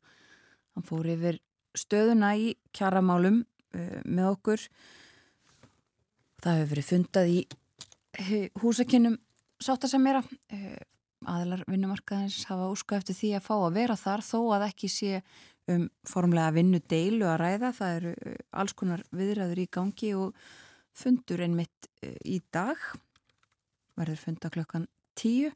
[0.77, 1.39] Hann fór yfir
[1.73, 4.67] stöðuna í kjaramálum uh, með okkur.
[6.45, 7.41] Það hefur verið fundað í
[8.61, 9.17] húsakinnum
[9.65, 10.21] sáttasemjara.
[10.53, 10.79] Uh,
[11.25, 15.21] aðlar vinnumarkaðins hafa úska eftir því að fá að vera þar þó að ekki sé
[15.73, 17.77] um formlega vinnu deilu að ræða.
[17.81, 20.51] Það eru uh, alls konar viðræður í gangi og
[20.93, 22.77] fundur einmitt í dag
[24.01, 24.89] verður funda klokkan
[25.19, 25.53] tíu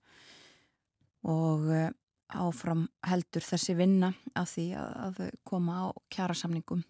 [1.25, 1.91] og eh,
[2.35, 6.83] áfram heldur þessi vinna að því að, koma á kjærasamningum.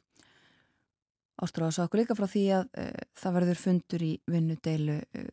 [1.42, 2.84] Ástráðs okkur líka frá því að e,
[3.18, 5.24] það verður fundur í vinnudeilu e,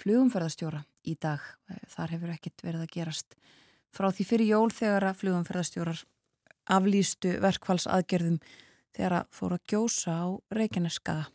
[0.00, 1.42] flugumferðarstjóra í dag.
[1.68, 3.36] E, þar hefur ekkit verið að gerast
[3.92, 6.02] frá því fyrir jól þegar að flugumferðarstjórar
[6.70, 8.40] aflýstu verkfallsaðgerðum
[8.96, 10.26] þegar að fóru að gjósa á
[10.56, 11.28] Reykjaneskaða.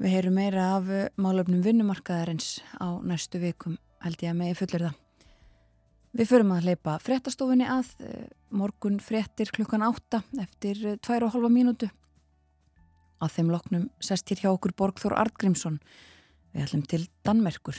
[0.00, 4.84] Við heyrum meira af eh, málöfnum vinnumarkaðarins á næstu vikum held ég að megi fullir
[4.86, 4.94] það.
[6.16, 11.34] Við förum að leipa fréttastofunni að eh, morgun fréttir klukkan átta eftir eh, tvær og
[11.34, 11.90] halva mínútu.
[13.20, 15.76] Að þeim loknum sest hér hjá okkur Borgþór Artgrímsson.
[16.54, 17.76] Við ætlum til Danmerkur.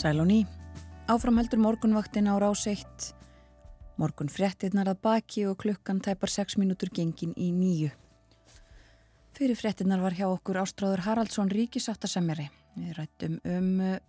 [0.00, 0.46] Sæl og ný.
[1.12, 3.12] Áframheldur morgunvaktin á rás 1.
[4.00, 7.90] Morgun frettinnar að baki og klukkan tæpar 6 mínútur gengin í nýju.
[9.36, 12.48] Fyrir frettinnar var hjá okkur Ástráður Haraldsson ríkisáttasemjari.
[12.78, 14.00] Við rættum um uh,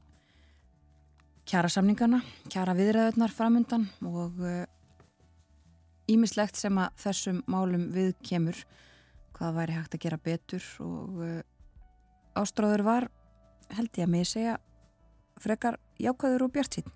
[1.43, 4.39] kjærasamningana, kjæra viðræðunar framundan og
[6.07, 8.63] ímislegt uh, sem að þessum málum við kemur
[9.35, 11.39] hvað væri hægt að gera betur og uh,
[12.39, 13.11] Ástráður var,
[13.75, 14.59] held ég að mig segja,
[15.41, 16.91] frekar jákvæður og bjart sín.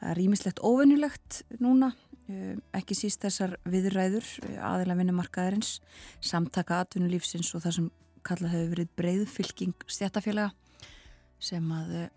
[0.00, 1.92] Það er ímislegt óvinnilegt núna,
[2.28, 5.80] eh, ekki síst þessar viðræður eh, aðeila vinnumarkaðarins,
[6.20, 7.90] samtaka atvinnulífsins og það sem
[8.26, 10.52] kallað hefur verið breyðfylking stjættafélaga
[11.38, 12.12] sem að eh,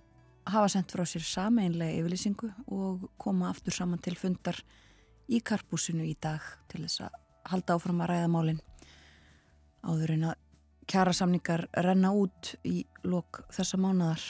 [0.49, 4.59] hafa sendt frá sér sameinlega yfirlýsingu og koma aftur saman til fundar
[5.29, 7.17] í karpúsinu í dag til þess að
[7.49, 8.61] halda áfram að ræða málinn
[9.85, 10.45] áður en að
[10.89, 14.23] kjara samningar renna út í lok þessa mánadar.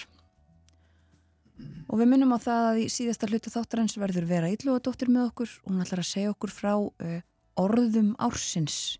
[1.90, 5.54] Og við minnum á það að í síðasta hlutu þáttarins verður vera Ylluadóttir með okkur
[5.64, 7.22] og hún ætlar að segja okkur frá uh,
[7.58, 9.00] orðum ársins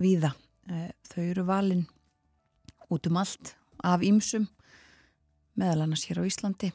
[0.00, 0.32] víða.
[0.70, 1.82] Eh, þau eru valin
[2.92, 4.46] út um allt af ímsum
[5.58, 6.70] meðal annars hér á Íslandi.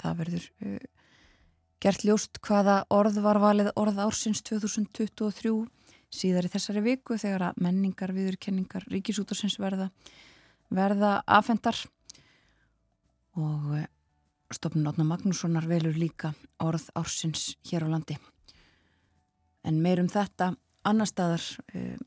[0.00, 0.82] Það verður uh,
[1.82, 5.54] gert ljóst hvaða orð var valið orð ársins 2023
[6.12, 9.88] síðar í þessari viku þegar að menningar, viðurkenningar, ríkisútarsins verða,
[10.66, 11.78] verða afhendar
[13.38, 13.86] og uh,
[14.56, 16.32] stofnun Átna Magnússonar velur líka
[16.62, 18.18] orð ársins hér á landi.
[19.64, 20.52] En meirum þetta
[20.88, 21.42] annar staðar
[21.74, 21.98] uh,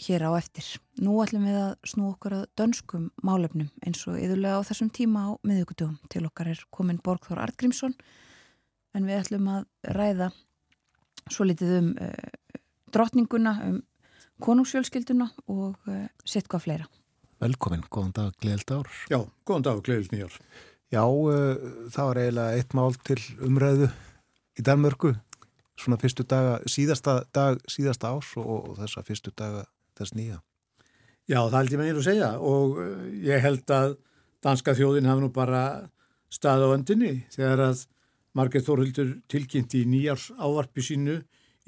[0.00, 0.66] hér á eftir.
[1.00, 5.26] Nú ætlum við að snú okkar að dönskum málefnum eins og yðurlega á þessum tíma
[5.26, 5.98] á miðugutugum.
[6.10, 7.94] Til okkar er komin Borgþór Artgrímsson
[8.96, 10.30] en við ætlum að ræða
[11.30, 12.14] svo litið um uh,
[12.90, 13.82] drottninguna, um
[14.42, 16.90] konungsfjölskylduna og uh, sitt hvað fleira.
[17.40, 18.88] Velkomin, góðan dag, gleðild ár.
[19.08, 20.34] Já, góðan dag, gleðild nýjar.
[20.90, 21.54] Já, uh,
[21.94, 23.90] það var eiginlega eitt mál til umræðu
[24.58, 25.14] í Danmörku,
[25.78, 29.64] svona fyrstu daga, síðasta dag, síðasta ás og, og þessa fyrstu daga
[29.98, 30.40] þess nýja.
[31.30, 33.96] Já, það held ég með einu að segja og eh, ég held að
[34.42, 35.62] danska þjóðin hafi nú bara
[36.32, 37.84] stað á öndinni þegar að
[38.34, 41.20] Margreth Þórhildur tilkynnt í nýjars ávarpi sínu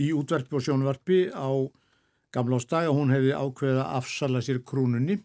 [0.03, 1.51] í útverfi og sjónvarpi á
[2.35, 5.21] gamla ásdag og hún hefði ákveða að afsala sér krúnunni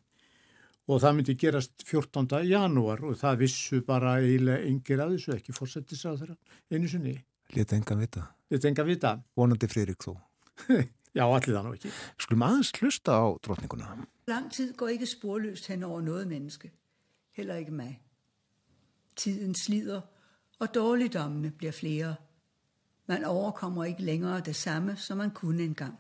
[0.88, 2.44] og það myndi gerast 14.
[2.48, 6.38] janúar og það vissu bara eiginlega yngir að þessu ekki fórsettis á þeirra
[6.72, 7.16] einu sinni.
[7.56, 8.24] Leta enga vita.
[8.52, 9.14] Leta enga vita.
[9.36, 10.16] Vonandi Friðrik þó.
[11.18, 11.92] Já, allir það nú ekki.
[12.22, 13.96] Skulum aðeins hlusta á drotninguna.
[14.28, 16.72] Lang tid går ikke sporløst hen over noget menneske.
[17.36, 18.00] Heller ikke mig.
[19.16, 20.02] Tiden slider,
[20.60, 22.16] og dårligdommene bliver flere.
[23.08, 25.96] Man overkommer ikke længere det samme, som man kunne engang.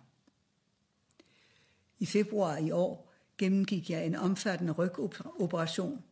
[1.99, 3.06] I februar i år
[3.37, 6.03] gennemgik jeg en omfattende rygoperation.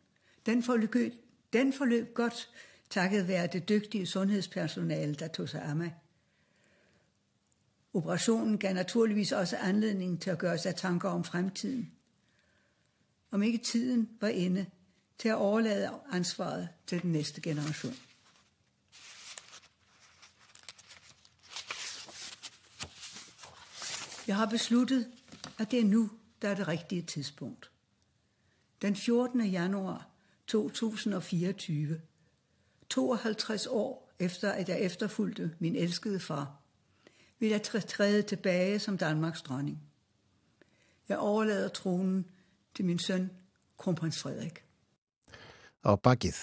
[0.45, 1.13] Den forløb,
[1.53, 2.49] den forløb godt,
[2.89, 5.95] takket være det dygtige sundhedspersonale, der tog sig af mig.
[7.93, 11.91] Operationen gav naturligvis også anledning til at gøre sig tanker om fremtiden.
[13.31, 14.65] Om ikke tiden var inde
[15.17, 17.95] til at overlade ansvaret til den næste generation.
[24.27, 25.11] Jeg har besluttet,
[25.57, 26.09] at det er nu,
[26.41, 27.71] der er det rigtige tidspunkt.
[28.81, 29.45] Den 14.
[29.45, 30.09] januar
[30.47, 32.01] 2024,
[32.89, 36.61] 52 år efter at jeg efterfulgte min elskede far,
[37.39, 39.81] vil jeg træde tilbage som Danmarks dronning.
[41.09, 42.25] Jeg overlader tronen
[42.75, 43.31] til min søn,
[43.77, 44.63] kronprins Frederik.
[45.85, 46.35] Á bakið.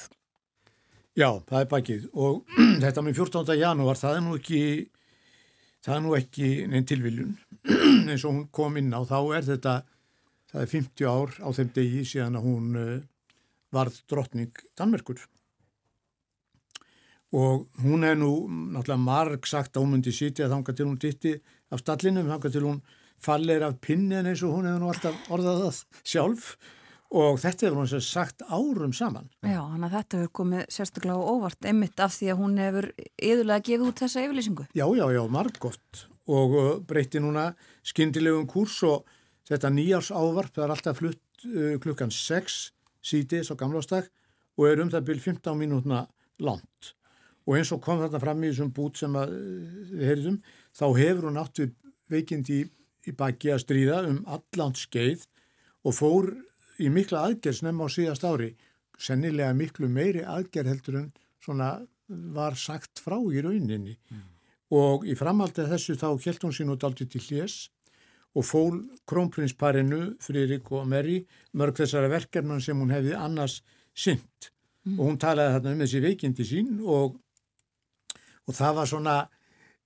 [1.17, 2.45] Já, það er bakið og
[2.83, 3.59] þetta með 14.
[3.59, 4.61] janúar, það er nú ekki,
[5.85, 7.35] það er nú ekki neinn tilviljun
[8.13, 9.77] eins og hún kom inn á, þá er þetta,
[10.53, 12.97] það er 50 ár á þeim degi síðan að hún uh,
[13.73, 15.23] varð drottning Danmerkur
[17.33, 18.33] og hún er nú
[18.75, 21.33] náttúrulega marg sagt að hún myndi sitja þángar til hún ditti
[21.73, 22.83] af stallinum, þángar til hún
[23.23, 26.53] fallir af pinnin eins og hún hefur nú alltaf orðað það sjálf
[27.13, 29.29] og þetta hefur hún sagt árum saman.
[29.45, 33.67] Já, hann að þetta hefur komið sérstaklega óvart einmitt af því að hún hefur yðurlega
[33.69, 34.69] gefið út þessa yfirlýsingu.
[34.77, 37.53] Já, já, já, margótt og uh, breytti núna
[37.87, 39.09] skindilegum kurs og
[39.49, 42.59] þetta nýjárs ávarp það er alltaf flutt uh, klukkan 6
[43.03, 44.09] sítis á gamlástag
[44.59, 46.05] og er um það byrj 15 mínútna
[46.43, 46.93] langt.
[47.47, 50.37] Og eins og kom þetta fram í þessum bút sem að, eh, við heyrðum,
[50.79, 51.73] þá hefur hún átt við
[52.13, 52.69] veikindi í,
[53.09, 55.27] í baki að stríða um allant skeið
[55.83, 56.31] og fór
[56.79, 58.53] í mikla aðgerð snemma á síðast ári,
[58.99, 61.09] sennilega miklu meiri aðgerð heldur en
[61.43, 61.73] svona
[62.09, 63.97] var sagt frá í rauninni.
[64.13, 64.32] Mm.
[64.73, 67.57] Og í framhaldið þessu þá held hún sín út aldrei til hljés
[68.33, 68.79] og fól
[69.09, 71.19] krónprinsparinu Fririk og Meri
[71.59, 73.61] mörg þessara verkefnan sem hún hefði annars
[73.93, 74.49] synd
[74.87, 74.97] mm.
[74.97, 77.19] og hún talaði þarna um þessi veikindi sín og
[78.49, 79.17] og það var svona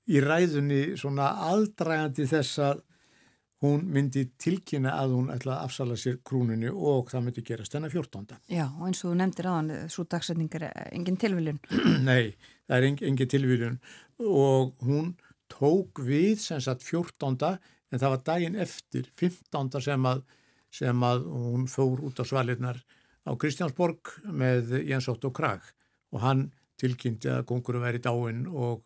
[0.07, 2.83] í ræðunni svona aldrægandi þess að
[3.65, 7.93] hún myndi tilkynna að hún ætla að afsala sér krúnunni og það myndi gerast þennan
[7.93, 8.37] 14.
[8.53, 11.61] Já, og eins og þú nefndir aðan, svo dagsetning er engin tilviljun.
[12.09, 12.37] Nei,
[12.69, 13.79] það er engin tilviljun
[14.23, 15.15] og hún
[15.53, 17.59] tók við sem sagt 14.
[17.93, 19.81] en það var daginn eftir 15.
[19.85, 20.23] sem að,
[20.73, 22.83] sem að hún fór út á svalirnar
[23.27, 25.65] á Kristjánsborg með Jens Otto Krag
[26.15, 26.49] og hann
[26.81, 28.85] tilkynnti að kongurum væri dáin og,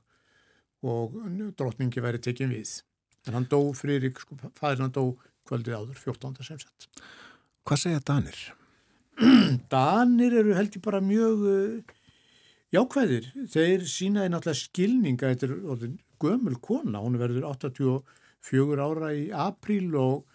[0.87, 1.17] og
[1.59, 2.81] drotningi væri tekin við.
[3.29, 5.05] En hann dó, Frýrik, sko, fæðir hann dó
[5.49, 6.39] kvöldið áður, 14.
[6.47, 6.89] sem sett.
[7.69, 8.39] Hvað segja Danir?
[9.73, 11.43] Danir eru held ég bara mjög
[12.75, 13.29] jákvæðir.
[13.51, 19.95] Þeir sínaði náttúrulega skilninga, þetta er orðin gömul kona, hún verður 84 ára í apríl
[19.99, 20.27] og,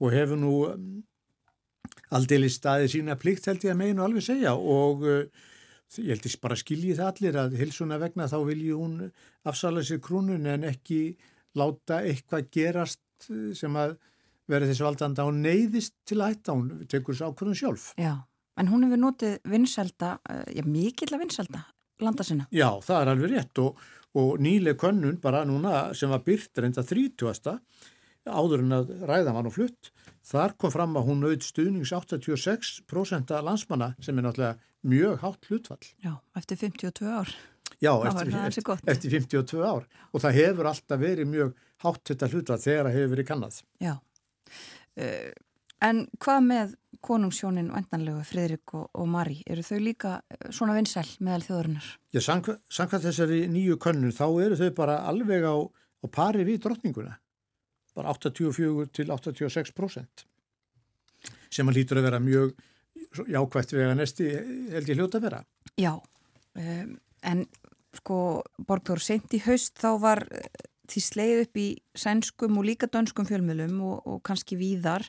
[0.00, 0.90] og hefur nú um,
[2.14, 5.24] aldrei staðið sína plikt held ég að meginu alveg segja og uh,
[5.98, 8.96] ég held ég bara skilji það allir að hilsuna vegna þá vilji hún
[9.48, 11.16] afsala sér krúnun en ekki
[11.58, 13.96] láta eitthvað gerast eh, sem að
[14.50, 17.88] verið þessi valdanda og neyðist til að hætta, hún tekur þessu ákvörðun sjálf.
[17.98, 18.12] Já,
[18.58, 21.64] en hún hefur notið vinselda, uh, já mikill að vinselda
[22.04, 22.48] landa sinna.
[22.54, 23.80] Já, það er alveg rétt og,
[24.20, 27.60] og nýleg könnun bara núna sem var byrt reynda 30.
[28.30, 29.92] áður en að ræða var nú flutt,
[30.26, 35.48] þar kom fram að hún auð stuðnings 86% af landsmanna sem er náttúrulega mjög hátt
[35.48, 35.86] hlutfall.
[36.04, 37.32] Já, eftir 52 ár.
[37.80, 41.54] Já, eftir, eftir, eftir 52 ár og það hefur alltaf verið mjög
[41.84, 43.60] hátt þetta hlutfall þegar það hefur verið kannad.
[43.80, 43.94] Já,
[45.00, 45.30] uh,
[45.84, 50.76] en hvað með konungssjónin og endanlegu Fridrik og, og Mari, eru þau líka eh, svona
[50.76, 51.90] vinsæl meðal þjóðurinnar?
[52.12, 57.16] Já, samkvæmt þessari nýju könnun þá eru þau bara alveg á, á pari við drottninguna,
[57.96, 60.26] bara 84 til 86%
[61.50, 62.52] sem að lítur að vera mjög
[63.30, 64.28] jákvægt vega næsti
[64.70, 65.40] held ég hljóta að vera.
[65.80, 66.92] Já, um,
[67.26, 67.46] en
[67.96, 68.18] sko
[68.68, 70.22] Borgþór, sent í haust þá var
[70.90, 75.06] því sleið upp í sænskum og líka dönskum fjölmjölum og, og kannski víðar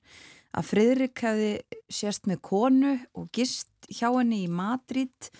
[0.58, 1.52] að Fridrik hefði
[1.92, 5.32] sérst með konu og gist hjá henni í Madrid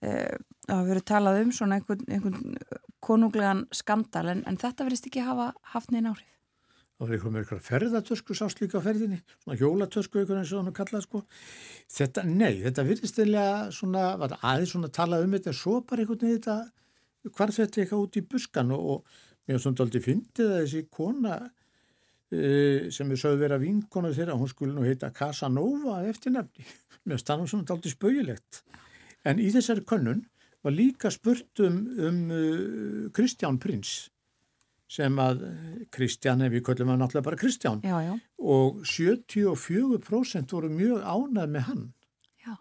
[0.00, 2.58] það hefur verið talað um svona einhvern, einhvern
[3.04, 6.26] konunglegan skandal en, en þetta verðist ekki hafa haft neina áhrif
[7.00, 10.66] Það var eitthvað með eitthvað ferðartösku sást líka á ferðinni, svona hjólatösku eitthvað eins og
[10.66, 11.20] hann kallaði sko.
[11.96, 14.02] Þetta, nei, þetta virðist eða svona,
[14.36, 16.58] aðeins svona talað um þetta, svo bara einhvern veginn þetta,
[17.38, 20.80] hvar þetta eitthvað út í buskan og, og Mér finnst þetta aldrei fyndið að þessi
[20.94, 21.36] kona
[22.30, 26.66] sem er sögð vera vinkona þeirra, hún skulle nú heita Casanova eftir nefni.
[27.04, 28.62] Mér finnst það nú svona aldrei spauðilegt.
[29.26, 30.22] En í þessari könnun
[30.64, 34.10] var líka spurt um, um uh, Kristján Prins
[34.90, 35.44] sem að
[35.94, 38.14] Kristján, ef við köllum að náttúrulega bara Kristján já, já.
[38.42, 41.84] og 74% voru mjög ánað með hann
[42.42, 42.56] já.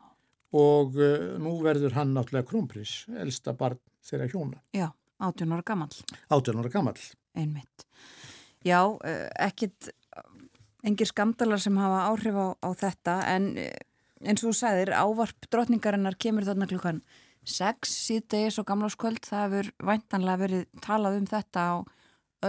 [0.53, 4.61] og uh, nú verður hann náttúrulega krónprins, elsta barn þeirra hjóna.
[4.77, 4.91] Já.
[5.19, 5.89] 18 ára gammal.
[6.29, 6.95] 18 ára gammal.
[7.35, 7.83] Einmitt.
[8.65, 9.91] Já, eh, ekkit
[10.83, 13.75] engir skamdalar sem hafa áhrif á, á þetta en eh,
[14.23, 17.01] eins og þú sagðir, ávarp drotningarinnar kemur þarna klukkan
[17.47, 19.23] 6 síðdegis og gamláskvöld.
[19.25, 21.73] Það hefur væntanlega verið talað um þetta á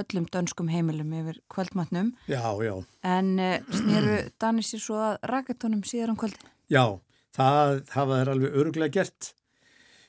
[0.01, 2.13] öllum dönskum heimilum yfir kvöldmatnum.
[2.31, 2.75] Já, já.
[3.03, 3.39] En
[3.71, 6.51] snýru Danisir svo að raketónum síðar um kvöldi?
[6.71, 6.99] Já,
[7.35, 9.33] það, það er alveg öruglega gert.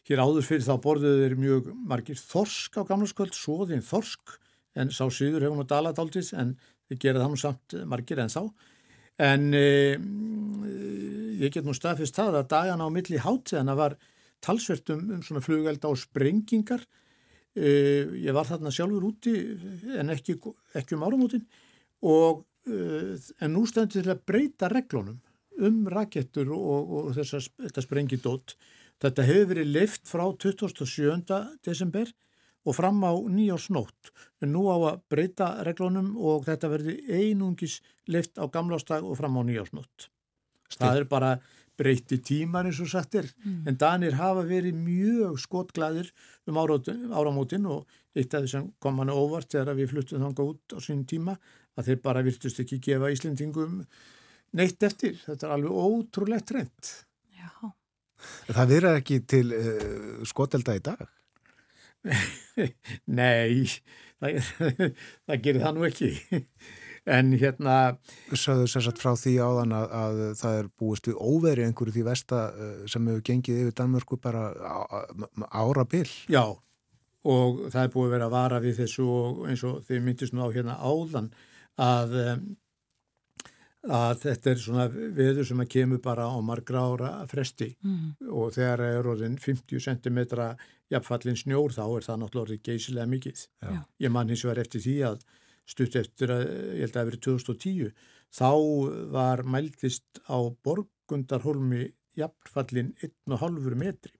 [0.09, 4.37] Hér áður fyrir þá borðuðu þeir mjög margir þorsk á gamlaskvöld, svoðin þorsk,
[4.75, 6.55] en sá síður hefur nú dalat aldrei, en
[6.89, 8.41] þeir gera það nú samt margir en þá.
[9.21, 9.65] En e,
[11.41, 13.97] ég get nú staðfist það að dagana á milli hátíðana var
[14.41, 16.85] talsvert um, um svona flugelda og sprengingar.
[17.53, 17.67] E,
[18.23, 19.35] ég var þarna sjálfur úti
[19.99, 20.37] en ekki,
[20.79, 21.43] ekki um áramótin
[22.07, 25.19] og e, en nú stendur til að breyta reglunum
[25.61, 28.55] um rakettur og, og þessar, þetta sprengidótt
[29.01, 31.37] Þetta hefur verið leift frá 27.
[31.65, 32.11] desember
[32.65, 34.11] og fram á nýjársnótt.
[34.41, 39.39] En nú á að breyta reglunum og þetta verði einungis leift á gamlástag og fram
[39.39, 40.09] á nýjársnótt.
[40.71, 41.31] Það er bara
[41.81, 43.27] breyti tímar eins og sagt er.
[43.43, 43.63] Mm.
[43.69, 46.11] En Danir hafa verið mjög skotglæðir
[46.49, 50.75] um áramótin og eitt af því sem kom hann óvart þegar við fluttum þanga út
[50.75, 51.37] á sín tíma
[51.79, 53.79] að þeir bara virtust ekki gefa Íslendingum
[54.59, 55.17] neitt eftir.
[55.25, 56.91] Þetta er alveg ótrúlegt trend.
[57.39, 57.71] Já.
[58.51, 61.07] Það verður ekki til uh, skotelda í dag?
[63.21, 63.65] Nei,
[64.21, 64.39] það,
[65.27, 66.13] það gerir það nú ekki.
[67.09, 67.95] En hérna...
[68.37, 72.41] Saðu sérsagt frá því áðan að, að það er búist við óveri einhverju því vesta
[72.53, 74.43] uh, sem hefur gengið yfir Danmörku bara
[75.49, 76.11] ára byll.
[76.29, 76.43] Já,
[77.25, 80.37] og það er búið að vera að vara við þessu og eins og þið myndist
[80.37, 81.31] nú á hérna áðan
[81.81, 82.45] að um,
[83.89, 88.29] að þetta er svona veður sem að kemur bara á margra ára fresti mm.
[88.29, 90.19] og þegar er orðin 50 cm
[90.91, 93.43] jafnfallin snjór þá er það náttúrulega orðið geysilega mikið.
[93.61, 93.81] Já.
[94.05, 95.23] Ég man hins vegar eftir því að
[95.71, 97.91] stutt eftir að ég held að það verið 2010
[98.31, 98.51] þá
[99.15, 101.85] var mæltist á Borgundarholmi
[102.17, 104.15] jafnfallin 1,5 metri.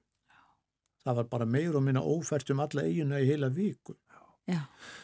[1.02, 3.96] Það var bara meir og minna ófært um alla eiguna í heila viku.
[4.50, 4.58] Já.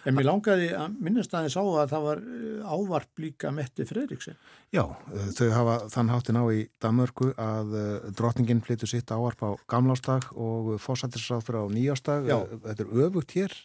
[0.07, 4.37] En mér langaði að minnast aðeins á að það var eh, ávarp líka Metti Fredriksen.
[4.73, 4.81] Já,
[5.13, 9.49] eh, þau hafa þann háttin á í Damörgu að eh, drotningin flyttu sitt ávarp á
[9.69, 12.31] gamlástag og fósættisráður á nýjástag.
[12.65, 13.55] Þetta er öfugt hér,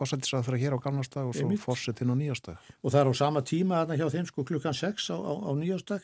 [0.00, 2.58] fósættisráður hér á gamlástag og svo fósættin á nýjástag.
[2.82, 5.50] Og það er á sama tíma aðna hjá þeim sko klukkan 6 á, á, á
[5.54, 6.02] nýjástag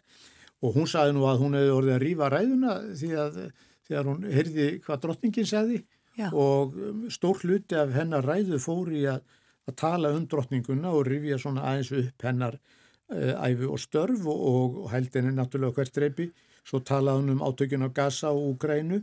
[0.63, 3.43] og hún sagði nú að hún hefði orðið að rýfa ræðuna því að
[3.87, 5.83] þegar hún heyrði hvað drotningin segði
[6.17, 6.31] Já.
[6.33, 9.21] og um, stór hluti af hennar ræðu fóri að,
[9.69, 14.41] að tala um drottninguna og rifja svona aðeins upp hennar uh, æfi og störf og,
[14.51, 16.31] og, og held henni náttúrulega hvert reypi
[16.67, 19.03] svo talaði hann um átökjun á Gaza og Úgrænu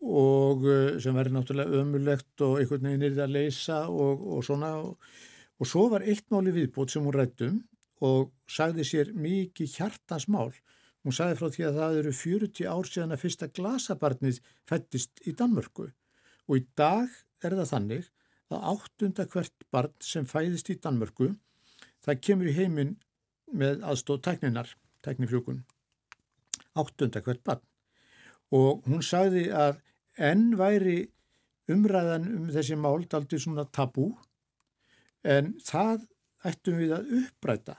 [0.00, 4.46] og uh, sem verður náttúrulega ömulegt og einhvern veginn er það að leysa og, og
[4.48, 7.60] svona og svo var eitt máli viðbót sem hún rættum
[8.00, 10.54] og sagði sér mikið hjartansmál.
[11.04, 15.36] Hún sagði frá því að það eru 40 ár síðan að fyrsta glasabarnið fættist í
[15.36, 15.90] Danmörku
[16.50, 17.06] og í dag
[17.46, 18.08] er það þannig
[18.50, 21.30] að áttunda hvert barn sem fæðist í Danmörku
[22.02, 22.96] það kemur í heiminn
[23.50, 24.72] með aðstóð tækninar,
[25.06, 25.62] tæknifrjókun.
[26.78, 27.62] Áttunda hvert barn.
[28.50, 29.78] Og hún sagði að
[30.18, 31.04] enn væri
[31.70, 34.10] umræðan um þessi mál aldrei svona tabú
[35.22, 36.08] en það
[36.50, 37.76] ættum við að uppræta.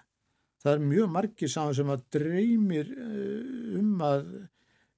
[0.62, 4.28] Það er mjög margir saman sem að dreymir eh, um að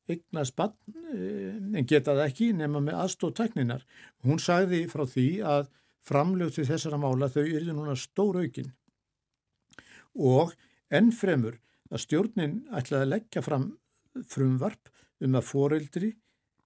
[0.10, 0.74] eigna spann
[1.14, 3.86] eh, en geta það ekki nema með aðstóð tekninar.
[4.26, 5.70] Hún sagði frá því að
[6.04, 8.74] framlög til þessara mála þau eru núna stór aukin
[10.14, 10.52] og
[10.94, 11.58] ennfremur
[11.94, 13.70] að stjórnin ætlaði að leggja fram
[14.30, 14.92] frumvarp
[15.24, 16.12] um að foreldri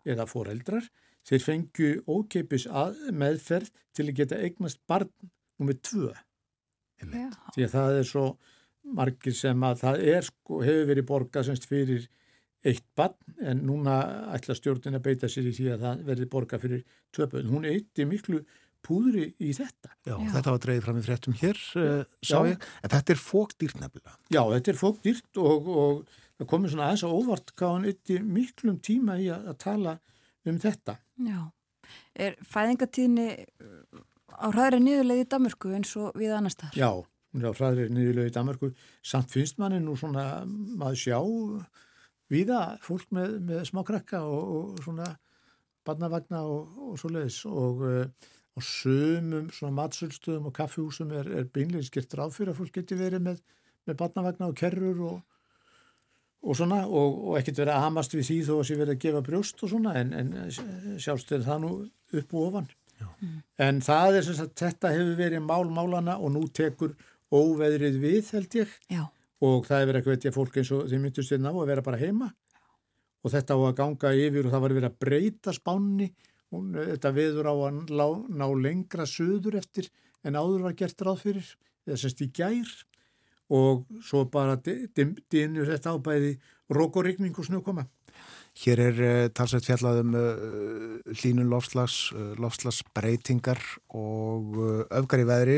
[0.08, 0.88] eða foreldrar
[1.28, 2.68] þeir fengju ókeipis
[3.14, 5.12] meðferð til að geta eignast barn
[5.60, 6.12] nummið tvö.
[6.98, 8.28] Því að það er svo
[8.98, 12.08] margir sem að það er sko, hefur verið borgað semst fyrir
[12.68, 13.98] eitt barn en núna
[14.36, 16.86] ætla stjórnin að beita sér í því að það verði borgað fyrir
[17.16, 17.52] tvö börn.
[17.52, 18.44] Hún eitti miklu
[18.88, 19.92] púðri í þetta.
[20.08, 20.30] Já, Já.
[20.36, 24.16] þetta var dreigð fram í fréttum hér, uh, sá ég, en þetta er fókdýrt nefnilega.
[24.32, 28.20] Já, þetta er fókdýrt og, og það komið svona aðeins á óvart hvað hann eitti
[28.24, 29.98] miklum tíma í að, að tala
[30.48, 30.98] um þetta.
[31.28, 31.40] Já,
[32.28, 33.28] er fæðingatíðinni
[34.38, 36.78] á hraðri niðurleið í Damörku eins og við annar staðar?
[36.78, 36.92] Já,
[37.34, 38.72] hún er á hraðri niðurleið í Damörku.
[39.06, 41.20] Samt finnst manni nú svona maður sjá
[42.32, 45.12] viða fólk með, með smá krakka og, og svona
[45.88, 47.86] barnavagna og, og svo leiðis og
[48.58, 52.98] og sumum svona matsöldstöðum og kaffihúsum er, er beinleins gert ráð fyrir að fólk geti
[52.98, 53.42] verið með,
[53.86, 55.20] með barnavagna og kerrur og,
[56.42, 59.04] og svona og, og ekkert verið að hamast við því þó að sé verið að
[59.06, 60.34] gefa brjóst og svona en, en
[61.04, 61.72] sjálfst er það nú
[62.22, 62.72] upp og ofan.
[63.22, 63.38] Mm.
[63.68, 66.98] En það er sem sagt, þetta hefur verið málmálana og nú tekur
[67.30, 69.04] óveðrið við held ég Já.
[69.46, 71.86] Og það er verið að hvetja fólk eins og þeim myndust við ná að vera
[71.86, 72.32] bara heima.
[73.26, 76.10] Og þetta á að ganga yfir og það var verið að breyta spánni.
[76.54, 78.08] Hún, þetta viður á að ná,
[78.40, 79.90] ná lengra söður eftir
[80.24, 81.50] en áður var gert ráð fyrir
[81.88, 82.72] eða semst í gær.
[83.54, 86.34] Og svo bara dinur þetta á bæði
[86.74, 87.86] rókorikning og snökoma.
[88.58, 93.60] Hér er uh, talsveit fjallaðum uh, eh, hlínun lofslags, uh, lofslagsbreytingar
[93.94, 94.58] og
[94.98, 95.58] öfgar í veðri,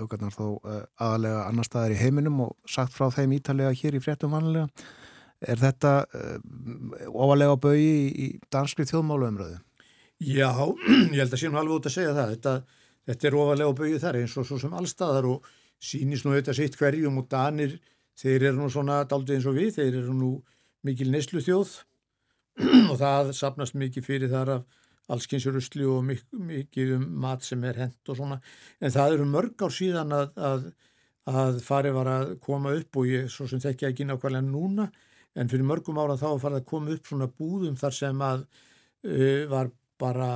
[0.00, 0.58] öfgarnar þó
[0.98, 4.66] aðalega annar staðar í heiminum og sagt frá þeim ítalega hér í fréttum vanlega.
[5.38, 5.92] Er þetta
[7.12, 9.60] ofalega á baui í, danskri þjóðmáluumröðu?
[10.18, 10.50] Já,
[11.14, 12.34] ég held að nú alveg út að segja það.
[12.34, 15.46] Þetta, þetta er ofalega á bauju þar eins og svo sem allstaðar og
[15.78, 17.78] sínist nú þetta sitt hverjum og danir,
[18.18, 20.32] þeir eru nú svona daldið eins og við, þeir eru nú
[20.86, 21.74] mikil neslu þjóð
[22.90, 27.80] og það sapnast mikið fyrir þar af allskynsurusli og mik mikið um mat sem er
[27.80, 28.38] hent og svona.
[28.80, 30.66] En það eru mörg ár síðan að, að,
[31.32, 34.88] að farið var að koma upp og ég svo sem þekkja ekki nákvæmlega núna
[35.38, 39.44] en fyrir mörgum ára þá farið að koma upp svona búðum þar sem að uh,
[39.50, 40.30] var bara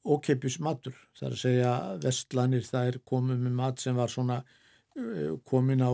[0.00, 4.38] ókeipis matur, það er að segja vestlanir það er komið með mat sem var svona
[4.40, 5.92] uh, komin á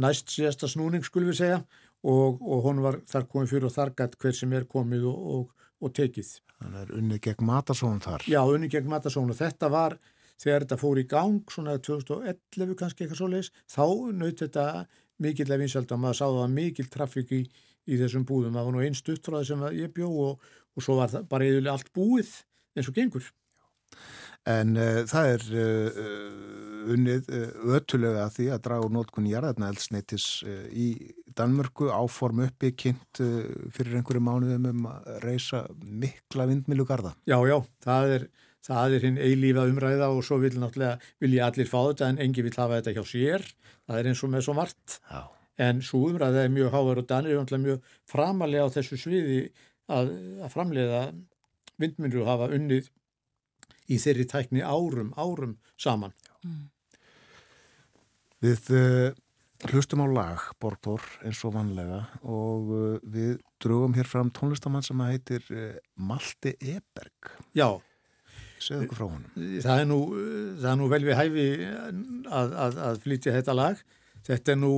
[0.00, 1.60] næst síðasta snúning skulum við segja
[2.02, 5.26] og, og hún var þar komið fyrir og þar gætt hver sem er komið og,
[5.34, 6.32] og, og tekið.
[6.60, 8.24] Þannig er unnið gegn matasónum þar?
[8.28, 9.98] Já, unnið gegn matasónum og þetta var
[10.40, 13.84] þegar þetta fór í gang svona 2011 kannski eitthvað svo leiðis, þá
[14.16, 14.66] naut þetta
[15.20, 17.42] mikill af vinsald og maður sáða mikil trafík í,
[17.84, 18.56] í þessum búðum.
[18.56, 21.74] Það var nú einn stuttfráði sem ég bjó og og svo var það bara eða
[21.74, 22.32] allt búið
[22.76, 23.26] eins og gengur.
[24.48, 25.96] En uh, það er uh,
[26.94, 30.28] unnið uh, ötulega að því að draga úr nótkunni jarðarna eldsneitis
[30.72, 30.90] í
[31.36, 33.20] Danmörku áform uppi kynnt
[33.74, 37.12] fyrir einhverju mánuðum um að reysa mikla vindmilu garda.
[37.28, 38.24] Já, já, það er,
[38.66, 42.44] það er hinn eilífa umræða og svo vil náttúrulega vilja allir fá þetta en engi
[42.48, 43.46] vil hafa þetta hjá sér.
[43.86, 44.98] Það er eins og með svo margt.
[45.06, 45.22] Já.
[45.60, 49.40] En svo umræða er mjög háver og Danir er mjög framalega á þessu sviði
[49.92, 51.04] að, að framleiða
[51.80, 52.90] vindmyndur hafa unnið
[53.90, 56.14] í þeirri tækni árum, árum saman.
[56.44, 56.62] Mm.
[58.40, 59.10] Við uh,
[59.70, 65.04] hlustum á lag, Borgbór, eins og vanlega og uh, við drögum hér fram tónlistamann sem
[65.04, 67.34] heitir uh, Malte Eberg.
[67.56, 67.68] Já.
[68.60, 69.28] Segðu okkur frá honum.
[69.64, 70.00] Það er nú,
[70.60, 71.46] það er nú vel við hæfi
[72.28, 73.84] að, að, að flytja þetta lag.
[74.26, 74.72] Þetta er nú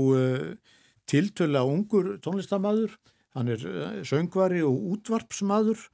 [1.10, 2.94] tiltöla ungur tónlistamæður
[3.32, 3.62] Hann er
[4.04, 5.86] söngvari og útvarpsmaður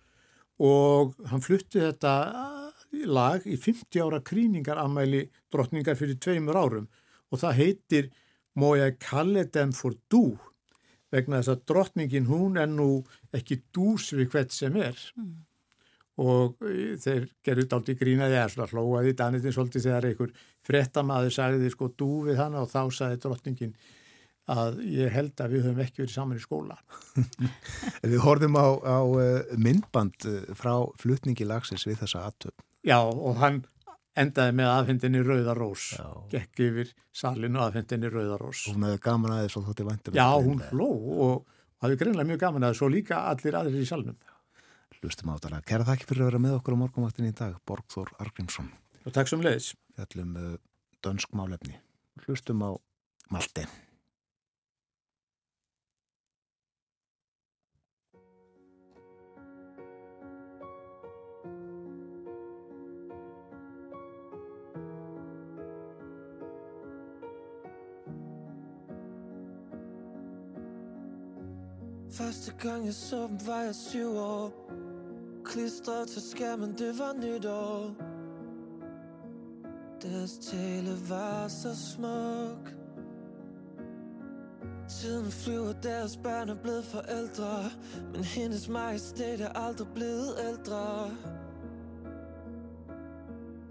[0.59, 2.15] og hann flutti þetta
[3.09, 6.89] lag í 50 ára krýningaramæli drottningar fyrir tveimur árum
[7.29, 8.11] og það heitir
[8.59, 10.39] Må ég kalli dem for du
[11.13, 12.89] vegna þess að drottningin hún er nú
[13.35, 15.31] ekki dús við hvert sem er mm.
[16.25, 20.35] og eh, þeir dálta í grínaði eða svona hlóaði Danitin svolítið þegar einhver
[20.67, 23.79] frettamæður sagði sko dú við hana og þá sagði drottningin
[24.49, 26.79] að ég held að við höfum ekki verið saman í skóla.
[28.13, 32.65] Við horfum á, á eh, myndband eh, frá flutningi lagsins við þessa aðtöfn.
[32.89, 33.61] Já og hann
[34.19, 35.85] endaði með aðfendinni Rauðarós,
[36.33, 38.65] gekk yfir salinu aðfendinni Rauðarós.
[38.73, 40.17] Hún hefði gaman aðeins og þótti vantum.
[40.19, 40.89] Já, hún hló
[41.29, 41.35] og
[41.85, 44.19] hafði greinlega mjög gaman aðeins og líka allir aðrir í salnum.
[44.99, 45.63] Hlustum áttalega.
[45.69, 48.73] Kæra þakki fyrir að vera með okkur á morgunvaktin í dag, Borgþór Argrímsson.
[49.05, 49.75] Og takk sem leiðis.
[49.95, 50.57] Fjallum uh,
[51.07, 51.79] dönsk málefni.
[52.25, 52.71] Hlustum á
[53.31, 53.69] Malte.
[72.19, 74.71] Første gang jeg så dem var jeg syv år.
[75.45, 77.95] Klistret til skærmen, det var nytår
[80.03, 82.75] Deres tale var så smuk.
[84.89, 87.65] Tiden flyver, deres børn er blevet forældre.
[88.13, 91.11] Men hendes majestæt er aldrig blevet ældre.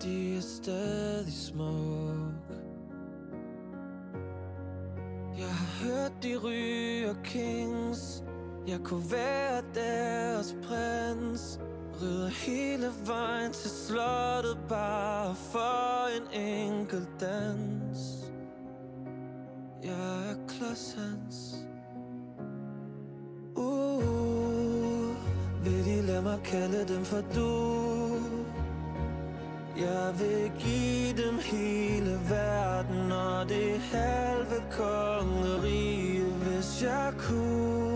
[0.03, 2.18] De er stadig smuk.
[5.38, 8.24] Jeg har hørt de ryger kings.
[8.68, 11.60] Jeg kunne være deres prins
[12.02, 17.99] Rider hele vejen til slottet Bare for en enkelt dans.
[19.84, 21.56] Jeg er klods hans
[23.56, 25.15] Uh,
[25.65, 28.14] vil de lade mig kalde dem for du?
[29.77, 37.86] Jeg vil give dem hele verden Og det halve kongerige Hvis jeg kunne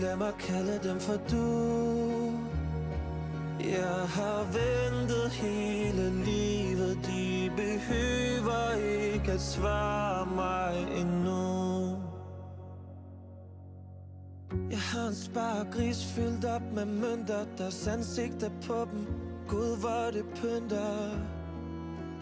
[0.00, 2.38] lad mig kalde dem for du.
[3.60, 6.98] Jeg har ventet hele livet.
[7.06, 8.72] De behøver
[9.12, 11.96] ikke at svare mig endnu.
[14.70, 19.06] Jeg har en spargris fyldt op med mønter Deres ansigter på dem.
[19.48, 21.08] Gud, hvor det pynter.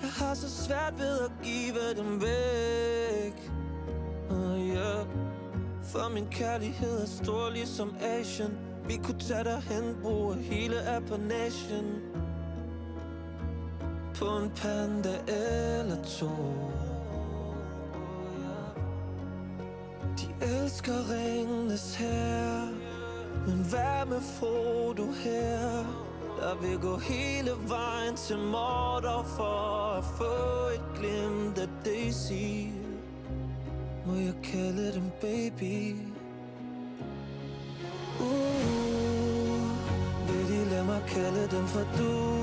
[0.02, 3.50] Jeg har så svært ved at give dem væk.
[4.30, 5.25] Uh, yeah.
[5.86, 11.84] For min kærlighed er stor ligesom Asian Vi kunne tage derhen, bruge hele Appanation
[14.14, 16.30] På en panda eller to.
[20.18, 22.66] De elsker ringenes her.
[23.46, 25.60] Men hvad med Frodo her?
[26.40, 32.85] Der vil gå hele vejen til Mordor For at få et glimt af Daisy.
[34.06, 35.96] Må jeg kalde dem baby.
[38.20, 39.68] Uh,
[40.28, 42.36] vil de lade mig kalde dem for du?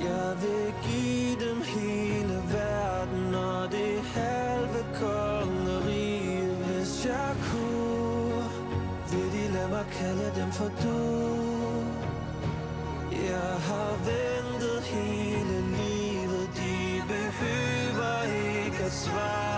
[0.00, 8.50] Jeg vil give dem hele verden Og det halve kongerige Hvis jeg kunne.
[9.10, 10.98] Vil de lade mig kalde dem for du?
[13.10, 16.50] Jeg har ventet hele livet.
[16.56, 18.22] De behøver
[18.66, 19.55] ikke at svare.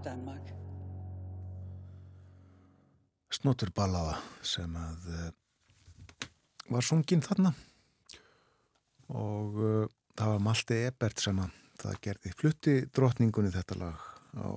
[0.00, 0.52] Bevarer Danmark.
[3.30, 5.28] Snótur ballaða sem að uh,
[6.72, 7.52] var sungin þarna.
[9.08, 9.86] Og uh,
[10.16, 14.48] það var Malte Ebert sem að það gerði flutti drotningunni þetta lag á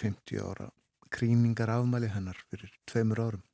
[0.00, 0.70] 50 ára
[1.14, 3.44] krýningar afmæli hennar fyrir tveimur árum.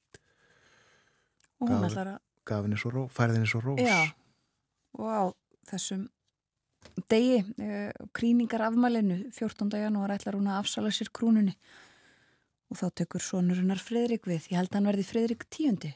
[1.61, 3.83] Og hún ætlar að, gaf henni svo ró, færði henni svo rós.
[3.85, 4.09] Já,
[4.97, 5.23] og á
[5.69, 6.09] þessum
[7.11, 9.71] degi, uh, kríningar afmælinu, 14.
[9.83, 11.57] janúar ætlar hún að afsala sér krúnunni
[12.71, 14.47] og þá tekur sonurinnar Friðrik við.
[14.53, 15.91] Ég held að hann verði Friðrik tíundi.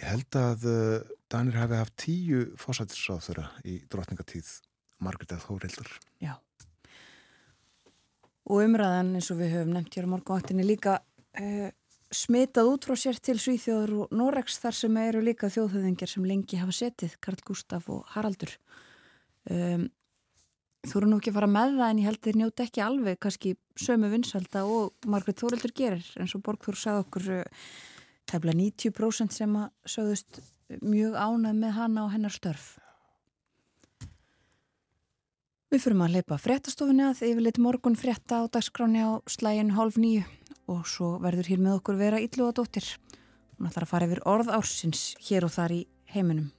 [0.00, 4.54] Ég held að uh, Danir hafi haft tíu fósættisráð þeirra í drotningatíð
[5.00, 5.90] Margrét eða Þórildur
[6.22, 6.34] Já.
[8.50, 11.68] Og umræðan eins og við höfum nefnt hér á morgunvaktinni líka uh,
[12.10, 16.58] smitað út frá sér til Svíþjóður og Noregs þar sem eru líka þjóðhöfðingjar sem lengi
[16.58, 18.56] hafa setið, Karl Gustaf og Haraldur.
[19.50, 19.88] Um,
[20.86, 23.18] þú eru nú ekki að fara með það en ég held þeir njóti ekki alveg
[23.20, 27.64] kannski sömu vinsalda og Margrét Þórildur gerir eins og Borgþór sagði okkur uh,
[28.30, 30.40] tefla 90% sem að sögðust
[30.78, 32.76] mjög ánað með hana og hennar störf.
[35.70, 40.24] Við fyrum að leipa fréttastofunni að yfirleitt morgun frétta á dagskráni á slægin hálf nýju
[40.70, 42.86] og svo verður hér með okkur vera Ylluadóttir.
[43.58, 45.80] Hún ætlar að fara yfir orð ársins hér og þar í
[46.14, 46.50] heiminum.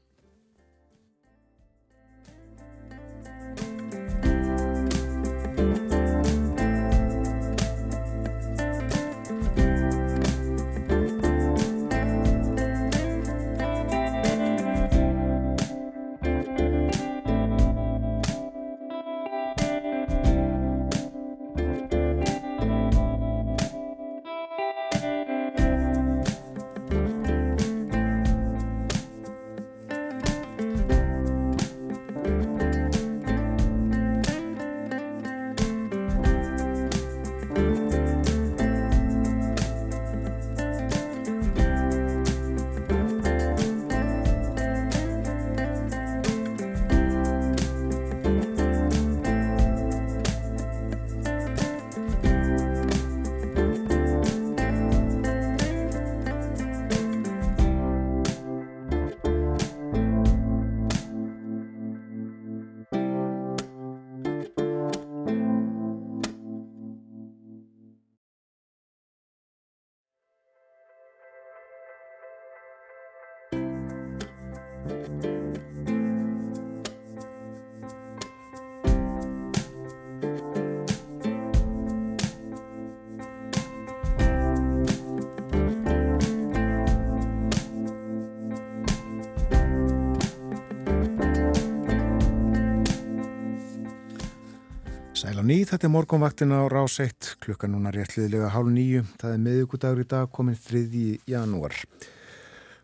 [95.41, 99.39] Á ný, þetta er morgunvaktin á rás 1, klukka núna réttliðilega hálf nýju, það er
[99.41, 100.81] meðugudagur í dag komin 3.
[101.25, 101.73] janúar.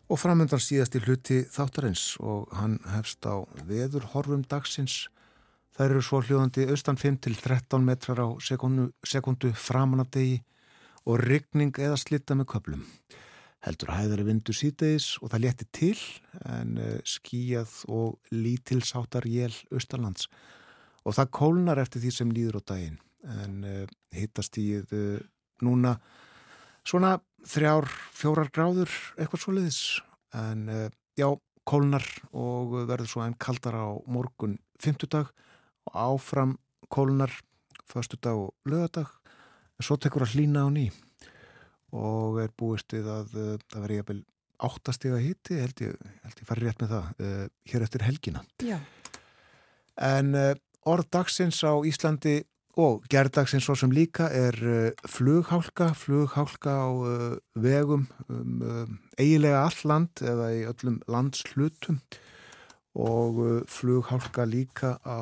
[0.09, 5.05] Og framöndan síðast í hluti þáttarins og hann hefst á veður horfum dagsins.
[5.77, 10.41] Það eru svo hljóðandi austan 5 til 13 metrar á sekundu, sekundu framan af degi
[11.05, 12.85] og ryggning eða slitta með köplum.
[13.61, 15.97] Heldur hæðari vindu síðdeis og það létti til
[16.41, 20.25] en eh, skíjað og lítilsáttar jél austalands
[21.07, 22.99] og það kólnar eftir því sem líður á daginn.
[23.27, 23.84] En uh,
[24.15, 25.17] hittast í uh,
[25.63, 25.95] núna
[26.88, 27.17] svona
[27.47, 29.81] þrjár, fjórar gráður eitthvað svo leiðis
[30.35, 30.85] en uh,
[31.19, 31.29] já,
[31.67, 32.05] kólnar
[32.35, 35.31] og verður svo enn kaldar á morgun fymtudag
[35.88, 36.57] og áfram
[36.91, 37.31] kólnar
[37.88, 39.11] föstudag og lögadag
[39.77, 40.89] en svo tekur að hlýna á ný.
[41.95, 44.21] Og er búist við að það verður jafnvel
[44.67, 47.27] áttastega hitti held ég, held ég farið rétt með það
[47.71, 48.41] hér eftir helgina.
[48.59, 48.79] Já.
[49.97, 50.66] en orð
[51.11, 52.41] dagsins á Íslandi
[52.77, 58.85] og gerðdagsins svo sem líka er uh, flughálka, flughálka á uh, vegum um uh,
[59.18, 61.99] eigilega all land eða í öllum landslutum
[62.97, 65.22] og flughálka líka á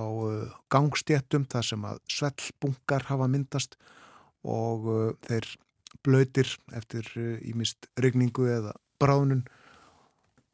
[0.71, 3.75] gangstjéttum þar sem að svellbungar hafa myndast
[4.47, 4.87] og
[5.27, 5.49] þeir
[6.07, 7.09] blöytir eftir
[7.43, 9.43] ímist regningu eða bráðnun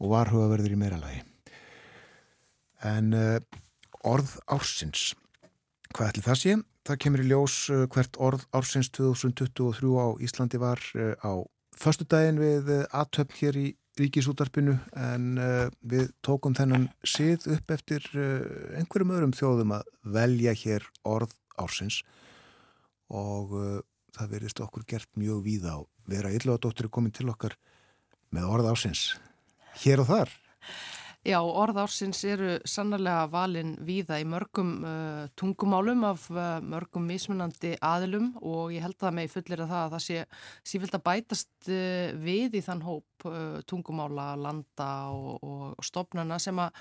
[0.01, 1.21] og varhugaverðir í meira lagi.
[2.89, 3.13] En
[4.07, 5.11] orð ársins.
[5.91, 6.55] Hvað ætli það sé?
[6.87, 11.33] Það kemur í ljós uh, hvert orð ársins 2023 á Íslandi var uh, á
[11.77, 13.67] förstu daginn við uh, aðtöfn hér í
[13.99, 15.33] ríkisútarpinu en
[15.83, 18.05] við tókum þennan sið upp eftir
[18.79, 21.97] einhverjum öðrum þjóðum að velja hér orð ársins
[23.11, 23.51] og
[24.15, 27.57] það verðist okkur gert mjög víða á vera illa og dóttir er komin til okkar
[28.31, 29.03] með orð ársins
[29.83, 30.33] hér og þar.
[31.21, 38.31] Já, orðársins eru sannarlega valin víða í mörgum uh, tungumálum af uh, mörgum mismunandi aðilum
[38.41, 40.23] og ég held það með fullir að það að það sé
[40.71, 46.57] sífilt að bætast uh, við í þann hóp uh, tungumála, landa og, og, stopnana sem,
[46.57, 46.71] a,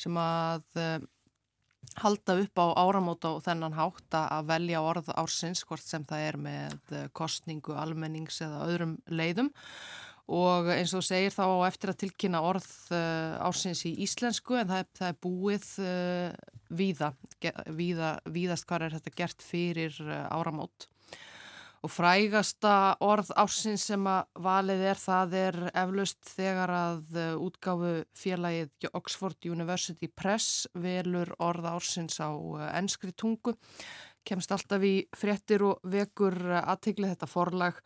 [0.00, 0.96] sem að uh,
[2.00, 6.40] halda upp á áramóta og þennan hátt að velja orð ársins hvort sem það er
[6.48, 9.52] með uh, kostningu, almennings eða öðrum leiðum
[10.30, 14.84] og eins og segir þá eftir að tilkynna orð uh, ársins í íslensku en það
[14.84, 16.28] er, það er búið uh,
[16.70, 17.10] víða,
[17.74, 20.86] víða, víðast hvað er þetta gert fyrir uh, áramót.
[21.80, 28.90] Og frægasta orð ársins sem að valið er það er eflaust þegar að útgáfu félagið
[28.98, 32.28] Oxford University Press velur orð ársins á
[32.76, 33.56] ennskri tungu.
[34.28, 37.80] Kemst alltaf í fréttir og vekur aðteglið þetta forlag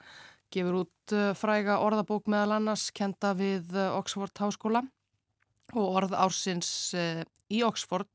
[0.55, 4.85] gefur út eh, fræga orðabók meðal annars kenda við eh, Oxford Háskóla
[5.75, 6.69] og orð ársins
[6.99, 8.11] eh, í Oxford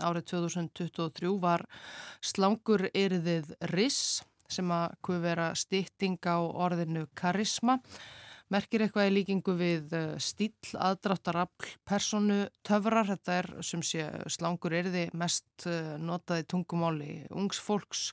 [0.00, 1.66] árið 2023 var
[2.24, 7.76] slangur eriðið RIS sem að kuð vera stýtting á orðinu karisma
[8.48, 9.92] merkir eitthvað í líkingu við
[10.24, 15.68] stíl, aðdráttarafl, personu, töfrar, þetta er sem sé slangur erði mest
[16.00, 18.06] notaði tungumáli ungs fólks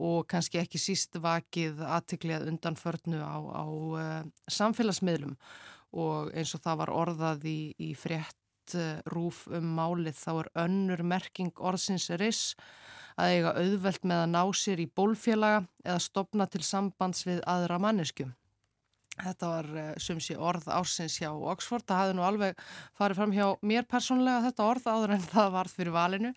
[0.00, 5.36] og kannski ekki síst vakið aðtiklið undanförnu á, á uh, samfélagsmiðlum
[6.00, 10.50] og eins og það var orðað í, í frétt uh, rúf um málið þá er
[10.64, 12.54] önnur merking orðsins riss
[13.20, 17.80] að eiga auðvelt með að ná sér í bólfélaga eða stopna til sambands við aðra
[17.82, 18.32] manneskum.
[19.24, 21.84] Þetta var uh, eh, sumsi orð ársins hjá Oxford.
[21.88, 22.62] Það hafði nú alveg
[22.98, 26.32] farið fram hjá mér persónlega þetta orð áður en það varð fyrir valinu.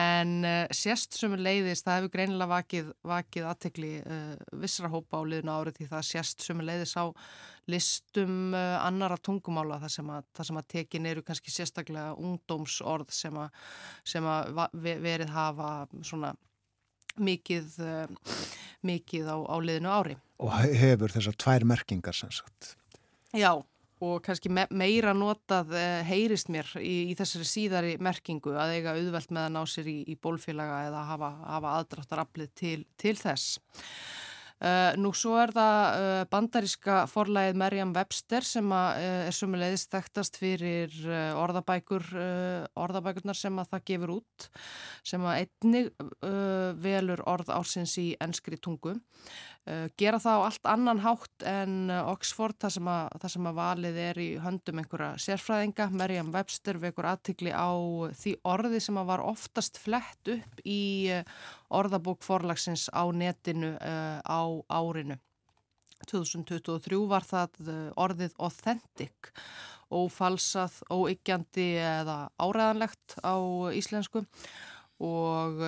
[0.00, 5.22] En uh, sérst sem leiðist, það hefur greinilega vakið, vakið aðtekli uh, eh, vissra hópa
[5.22, 7.04] á liðinu árið því það sérst sem leiðis á
[7.70, 13.60] listum annara tungumála þar sem að, að tekin eru kannski sérstaklega ungdómsorð sem að,
[14.02, 15.68] sem að verið hafa
[16.02, 16.32] svona
[17.18, 17.80] mikið,
[18.86, 22.74] mikið á, á liðinu ári og hefur þessar tvær merkingar sem sagt.
[23.36, 23.52] Já,
[24.00, 28.94] og kannski me meira notað eh, heyrist mér í, í þessari síðari merkingu að eiga
[28.96, 33.60] auðvelt með að ná sér í, í bólfélaga eða hafa, hafa aðdráttaraflið til, til þess.
[34.60, 38.90] Uh, nú svo er það uh, bandaríska forlæðið Merjam Webster sem uh,
[39.24, 40.92] er sumulegðist þekktast fyrir
[41.40, 42.04] orðabækur,
[42.76, 44.48] orðabækurnar sem að það gefur út
[45.06, 45.88] sem að einnig
[46.84, 48.98] velur orð ársins í ennskri tungu.
[50.00, 53.98] Gera það á allt annan hátt en Oxford þar sem, að, þar sem að valið
[54.02, 55.86] er í höndum einhverja sérfræðinga.
[56.00, 57.70] Merjam Webster vekur aðtikli á
[58.16, 61.12] því orði sem að var oftast flett upp í
[61.76, 64.42] orðabók forlagsins á netinu á
[64.72, 65.20] árinu.
[66.08, 67.70] 2023 var það
[68.00, 69.30] orðið authentic,
[69.92, 73.36] ófalsað, óyggjandi eða áræðanlegt á
[73.76, 74.24] íslensku
[75.04, 75.60] og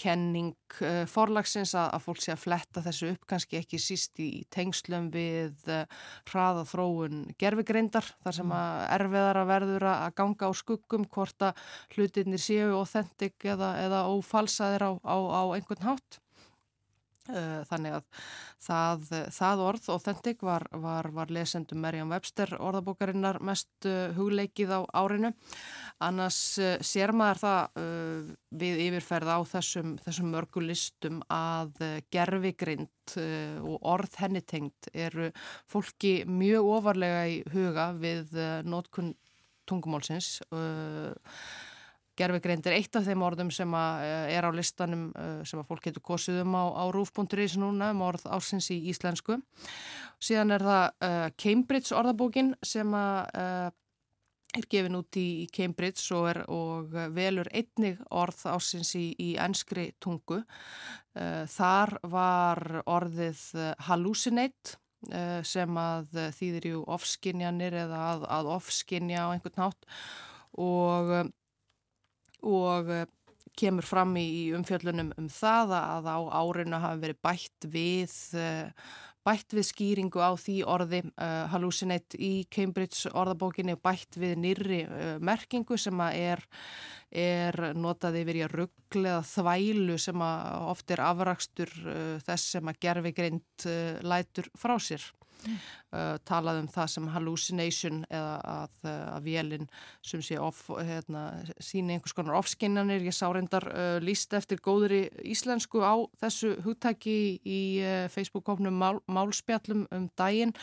[0.00, 4.28] kenning uh, forlagsins að, að fólk sé að fletta þessu upp kannski ekki síst í
[4.54, 5.84] tengslum við uh,
[6.30, 8.56] hraða þróun gerfigreindar þar sem mm.
[8.58, 11.62] að erfiðara verður að ganga á skuggum hvort að
[11.94, 16.20] hlutinir séu authentic eða, eða ófalsaðir á, á, á einhvern hátt.
[17.24, 18.08] Uh, þannig að
[18.60, 23.88] það, það orð, authentic, var, var, var lesendum Merján Webster orðabókarinnar mest
[24.18, 25.30] hugleikið á árinu.
[26.04, 27.80] Annars uh, sér maður það
[28.60, 31.80] við yfirferð á þessum, þessum mörgulistum að
[32.12, 33.16] gerfigrind
[33.64, 35.30] og orð henni tengt eru
[35.70, 38.36] fólki mjög ofarlega í huga við
[38.68, 39.14] nótkunn
[39.68, 41.16] tungumálsins og
[42.14, 45.88] Gerfegreind er eitt af þeim orðum sem eh, er á listanum eh, sem að fólk
[45.88, 49.40] getur kosið um á, á rúf.is núna um orð ársins í íslensku.
[50.22, 56.28] Síðan er það uh, Cambridge orðabókin sem að, uh, er gefin út í, Cambridge og,
[56.30, 60.44] er, og velur einnig orð ársins í, í ennskri tungu.
[61.50, 62.60] Þar var
[62.90, 63.42] orðið
[63.86, 64.78] hallucinate
[65.46, 69.90] sem að þýðir jú ofskinjanir eða að, að ofskinja á einhvern nátt
[70.58, 71.12] og
[72.44, 73.06] og eh,
[73.58, 78.70] kemur fram í umfjöllunum um það að á árinu hafi verið bætt við, eh,
[79.24, 85.14] bætt við skýringu á því orði uh, hallucinate í Cambridge orðabókinni bætt við nýri uh,
[85.16, 86.42] merkingu sem er,
[87.14, 92.80] er notað yfir í að rugglega þvælu sem oft er afrakstur uh, þess sem að
[92.86, 93.68] gerfi greint
[94.04, 95.04] lætur frá sér.
[95.94, 99.66] Uh, talað um það sem hallucination eða að, að vélinn
[100.02, 101.26] sem sé off, hérna,
[101.62, 103.04] síni einhvers konar ofskinnanir.
[103.04, 105.04] Ég sá reyndar uh, líst eftir góðri
[105.34, 110.56] íslensku á þessu hugtæki í uh, Facebook-kofnum mál, Málspjallum um daginn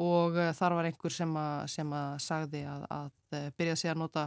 [0.00, 3.92] og uh, þar var einhver sem að, sem að sagði að, að uh, byrja sig
[3.92, 4.24] að nota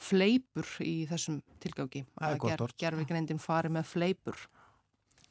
[0.00, 2.06] fleipur í þessum tilgáki.
[2.20, 4.48] Að ger, gerfi fari með fleipur.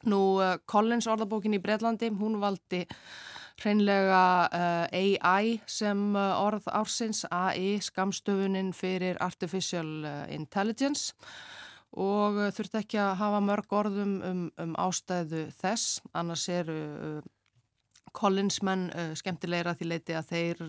[0.08, 2.86] Nú, Collins orðabókin í Breitlandi, hún valdi
[3.60, 11.12] hreinlega uh, eh, AI sem uh, orð ársins, AI, skamstöfunin fyrir Artificial uh, Intelligence
[11.90, 16.76] og þurft ekki að hafa mörg orðum um, um ástæðu þess, annars eru
[18.16, 18.88] Collinsmenn
[19.18, 20.62] skemmtilegra því leiti að þeir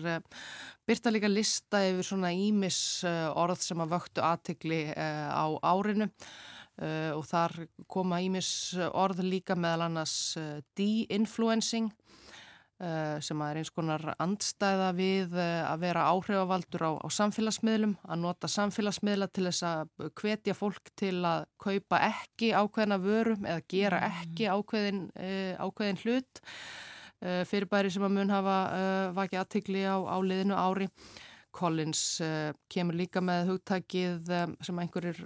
[0.88, 6.08] byrta líka lista yfir svona ímis orð sem að vöktu aðtegli á árinu
[6.82, 7.56] og þar
[7.90, 10.14] koma ímis orð líka meðal annars
[10.78, 11.92] de-influencing
[12.82, 18.18] Eh, sem er eins konar andstæða við eh, að vera áhrifavaldur á, á samfélagsmiðlum, að
[18.24, 24.00] nota samfélagsmiðla til þess að hvetja fólk til að kaupa ekki ákveðina vörum eða gera
[24.02, 24.16] mm.
[24.24, 26.42] ekki ákveðin, eh, ákveðin hlut
[27.48, 28.56] fyrirbæri sem að mun hafa
[29.16, 30.88] vakið aðtikli á, á liðinu ári.
[31.52, 34.30] Collins uh, kemur líka með hugtækið
[34.64, 35.18] sem einhverjir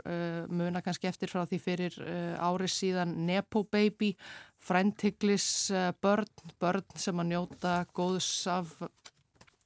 [0.50, 1.98] muna kannski eftir frá því fyrir
[2.42, 4.10] árið síðan Nepo Baby,
[4.58, 5.70] fræntiklis
[6.02, 6.26] börn,
[6.58, 8.74] börn sem að njóta góðs af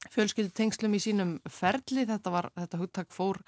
[0.09, 2.05] fjölskyldu tengslum í sínum ferli.
[2.09, 3.41] Þetta, var, þetta hugtæk fór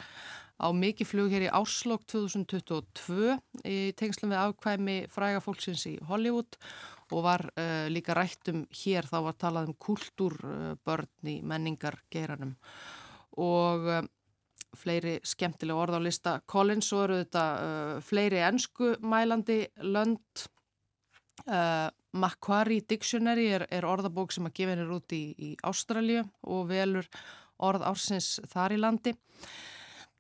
[0.61, 6.60] á mikið flug hér í Áslokk 2022 í tengslum við afkvæmi fræga fólksins í Hollywood
[7.14, 12.56] og var uh, líka rættum hér þá var talað um kultúrbörn í menningargeiranum.
[13.41, 14.02] Og uh,
[14.77, 16.34] fleiri skemmtilega orð á lista.
[16.49, 20.49] Collins og eru þetta uh, fleiri ennsku mælandi lönd
[22.14, 27.07] Macquarie Dictionary er, er orðabók sem að gefa henni út í, í Ástralju og velur
[27.65, 29.15] orð ársins þar í landi.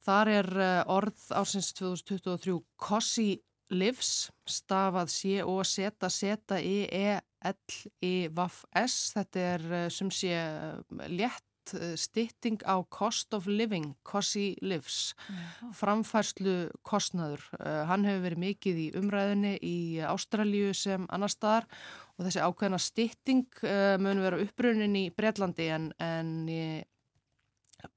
[0.03, 0.49] Þar er
[0.89, 3.27] orð ársins 2023 Kossi
[3.71, 5.53] Livs, stafað C-O-Z-Z-I-E-L-I-V-S.
[9.15, 10.77] Þetta er eh, sem sé eh,
[11.07, 15.15] létt eh, stytting á cost of living, Kossi Livs,
[15.79, 17.41] framfærslu kostnaður.
[17.89, 21.65] Hann hefur verið mikið í umræðinni í Ástralju sem annar staðar
[22.17, 23.47] og þessi ákveðna stytting
[24.03, 26.47] mun vera uppbrunnin í Breitlandi en, en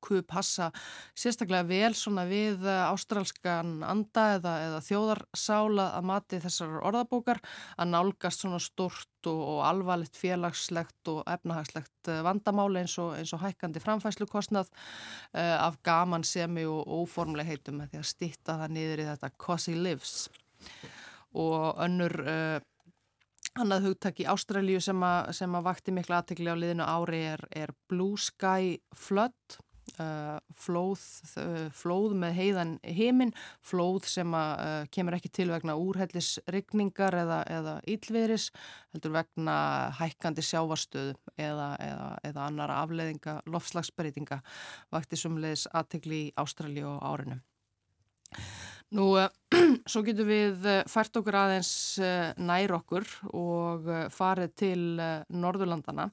[0.04, 0.70] kuð passa
[1.16, 7.40] sérstaklega vel svona við eh, ástrálskan anda eða, eða þjóðarsála að mati þessar orðabókar
[7.76, 13.34] að nálgast svona stort og, og alvarlegt félagslegt og efnahagslegt eh, vandamáli eins og, eins
[13.36, 19.02] og hækkandi framfæslukostnað uh, af gaman semi og óformleg heitum því að stitta það niður
[19.02, 20.14] í þetta Cozy Lives.
[21.36, 22.58] Og önnur uh,
[23.56, 27.42] Annað hugtak í Ástralju sem að, sem að vakti miklu aðtekli á liðinu ári er,
[27.56, 29.56] er Blue Sky Flood
[29.96, 31.00] Uh, flóð,
[31.38, 33.30] uh, flóð með heiðan heiminn,
[33.64, 38.48] flóð sem að, uh, kemur ekki til vegna úrhellisrygningar eða, eða yllveris,
[38.92, 39.54] heldur vegna
[39.96, 44.40] hækkandi sjávarstöðu eða, eða, eða annar afleðinga lofslagsbreytinga
[44.92, 47.38] vakti sumleis aðtegli í Ástrali og árinu.
[48.98, 49.08] Nú,
[49.90, 51.72] svo getur við fært okkur aðeins
[52.42, 53.06] nær okkur
[53.38, 54.80] og farið til
[55.30, 56.10] Norðurlandana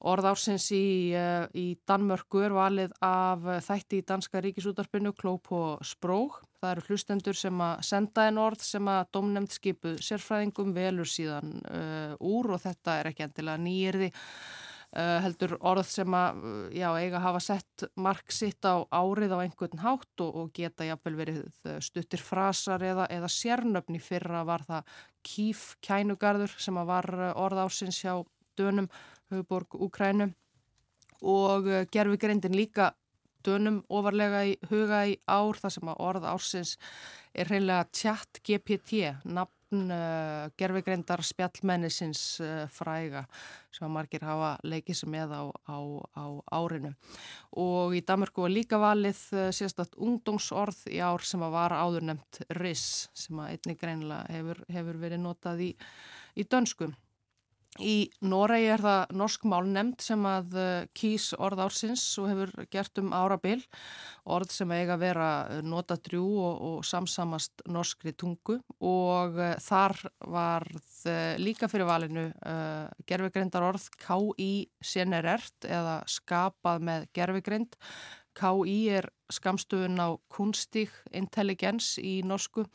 [0.00, 5.84] Orð ársins í, uh, í Danmörku er valið af þætti í Danska ríkisútarpinu Klóp og
[5.84, 6.38] Sprók.
[6.60, 11.52] Það eru hlustendur sem að senda einn orð sem að domnemnd skipu sérfræðingum velur síðan
[11.68, 14.10] uh, úr og þetta er ekki endilega nýjirði.
[14.90, 16.40] Uh, heldur orð sem að
[16.74, 21.14] já, eiga hafa sett mark sitt á árið á einhvern hátt og, og geta jafnvel
[21.20, 21.44] verið
[21.84, 28.00] stuttir frasar eða, eða sérnöfni fyrra var það Kíf Kænugarður sem að var orð ársins
[28.02, 28.16] hjá
[28.58, 28.88] dönum
[29.30, 30.30] höfuborg Úkrænu
[31.20, 32.92] og eh, gerfi greindin líka
[33.44, 36.76] dönum ofarlega í huga í ár þar sem að orð ársins
[37.32, 43.22] er hreinlega tjatt GPT, nafn uh, gerfi greindar spjallmennisins uh, fræga
[43.72, 45.78] sem margir hafa leikið sem með á, á,
[46.18, 46.24] á
[46.58, 46.90] árinu.
[47.62, 52.10] Og í Danmarku var líka valið uh, sérstatt ungdómsorð í ár sem að var áður
[52.10, 55.70] nefnt RIS sem að einni greinlega hefur, hefur verið notað í,
[56.34, 56.90] í dönsku.
[57.78, 62.98] Í Noregi er það norsk málnemnd sem að eh, kýs orð ársins og hefur gert
[62.98, 63.62] um árabil
[64.26, 69.54] orð sem eiga að vera eh, nota drjú og, og samsamast norskri tungu og uh,
[69.62, 69.94] þar
[70.34, 70.66] var
[71.38, 74.66] líka fyrir valinu uh, gerfigreindar orð K.I.
[74.82, 77.78] senerert eða skapað með gerfigreind.
[78.36, 78.76] K.I.
[78.98, 82.66] er skamstöfun á kunstig intelligens í norsku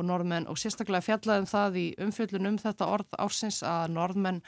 [0.00, 4.40] og norðmenn og sérstaklega fjallaðum það í umfjöllun um þetta orð ársins að norðmenn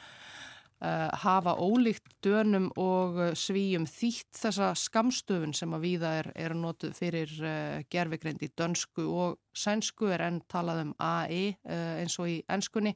[0.83, 6.55] uh, hafa ólíkt dönum og uh, svíjum þýtt þessa skamstöfun sem að víða er, er
[6.57, 12.17] notuð fyrir uh, gerfigreind í dönsku og sænsku er enn talað um AI uh, eins
[12.19, 12.95] og í ennskunni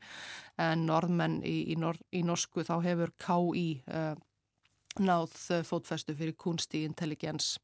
[0.61, 3.67] en norðmenn í, í, nor í norsku þá hefur KI
[4.97, 5.33] náð
[5.67, 7.59] fótfestu fyrir kunsti intelligens.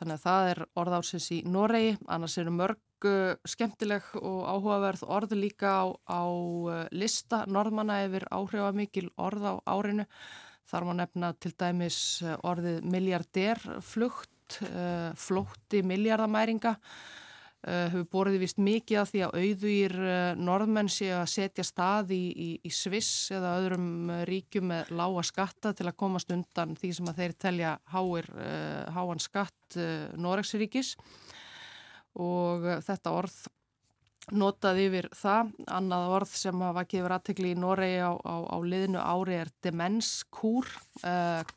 [0.00, 5.34] Þannig að það er orðársins í Noregi, annars eru mörg uh, skemmtileg og áhugaverð orð
[5.36, 10.06] líka á, á uh, lista norðmanna yfir áhrifamikil orð á árinu.
[10.72, 14.30] Þar má nefna til dæmis uh, orðið miljardérflugt,
[15.20, 16.72] flótti miljardamæringa,
[17.60, 22.22] hefur borðið vist mikið af því að auðvýr uh, norðmenn sé að setja stað í,
[22.32, 27.10] í, í Sviss eða öðrum ríkjum með lága skatta til að komast undan því sem
[27.12, 28.30] að þeir telja háir,
[28.96, 29.76] háan skatt
[30.16, 30.96] Noregsríkis
[32.18, 33.38] og eh, þetta orð
[34.30, 35.52] notaði yfir það.
[35.74, 40.68] Annað orð sem hafa gefur aðtekli í Noregi á, á, á liðinu ári er demenskúr,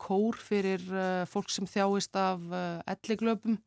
[0.00, 0.82] kór fyrir
[1.30, 2.42] fólk sem þjáist af
[2.90, 3.60] elliglöpum.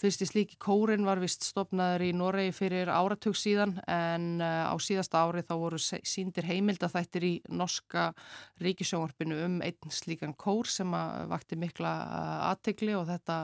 [0.00, 4.74] Fyrst í slíki kórin var vist stopnaður í Noregi fyrir áratug síðan en uh, á
[4.80, 8.06] síðasta ári þá voru síndir heimildathættir í norska
[8.64, 10.96] ríkisjónvarpinu um einn slíkan kór sem
[11.28, 13.36] vakti mikla uh, aðtegli og þetta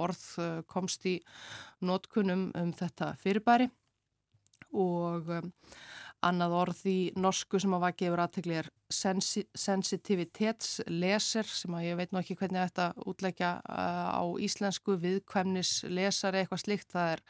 [0.00, 0.24] orð
[0.72, 1.18] komst í
[1.84, 3.68] notkunum um þetta fyrirbæri.
[4.72, 5.28] Og
[6.26, 11.98] Annað orð í norsku sem að vakið yfir aðtegli er sensi sensitivitetsleser sem að ég
[12.00, 16.90] veit nú ekki hvernig þetta útleggja uh, á íslensku viðkvæmnislesari eitthvað slikt.
[16.90, 17.22] Það er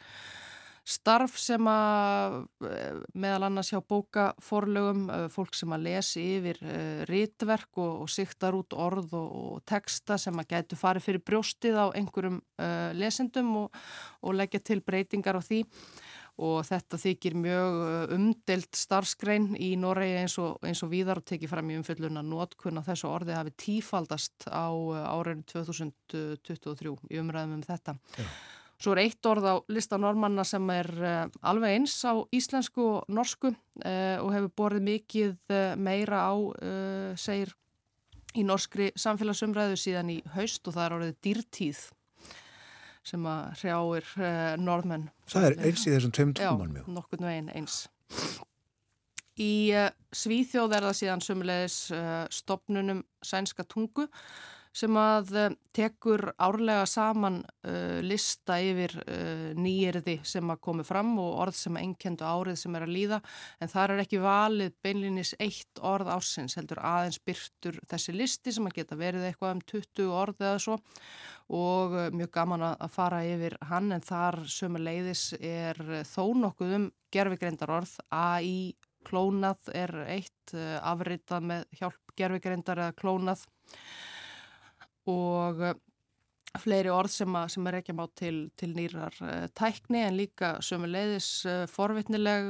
[0.89, 6.65] starf sem að uh, meðal annars hjá bókaforlögum, uh, fólk sem að lesi yfir
[7.13, 11.77] rítverk og, og siktar út orð og, og texta sem að gætu farið fyrir brjóstið
[11.77, 12.41] á einhverjum
[12.97, 13.83] lesendum og,
[14.25, 15.67] og leggja til breytingar á því
[16.39, 21.53] og þetta þykir mjög uh, umdelt starfskrein í Noregi eins og, eins og viðar tekið
[21.53, 27.67] fram í umfylluna notkunna þessu orði hafi tífaldast á uh, árið 2023 í umræðum um
[27.67, 27.99] þetta.
[28.19, 28.31] Já.
[28.79, 31.15] Svo er eitt orð á lista normanna sem er uh,
[31.51, 37.11] alveg eins á íslensku og norsku uh, og hefur borðið mikið uh, meira á, uh,
[37.19, 37.57] segir
[38.39, 41.81] í norskri samfélagsumræðu síðan í haust og það er orðið dýrtíð
[43.09, 45.09] sem að hrjáir uh, norðmenn.
[45.33, 46.85] Það er eins í þessum tveim tóman mjög.
[46.87, 47.81] Já, nokkur nú einn eins.
[49.39, 54.09] Í uh, Svíþjóð er það síðan sömulegis uh, stopnunum sænska tungu
[54.79, 61.13] sem að eh, tekur árlega saman uh, lista yfir uh, nýjirði sem að komi fram
[61.23, 63.19] og orð sem enkendu árið sem er að líða.
[63.63, 68.67] En það er ekki valið beinlinis eitt orð ársins heldur aðeins byrtur þessi listi sem
[68.67, 70.79] að geta verið eitthvað um 20 orð eða svo.
[71.59, 75.79] Og uh, mjög gaman að fara yfir hann en þar sömu leiðis er
[76.09, 78.75] þó nokkuð um gerfigreindar orð AI
[79.07, 83.47] klónað er eitt afritað með hjálp gerfigreindar eða klónað
[85.09, 85.77] og eh,
[86.59, 90.55] fleiri orð sem, að, sem er ekki má til, til nýrar uh, tækni en líka
[90.65, 92.49] sömuleiðis uh, forvitnileg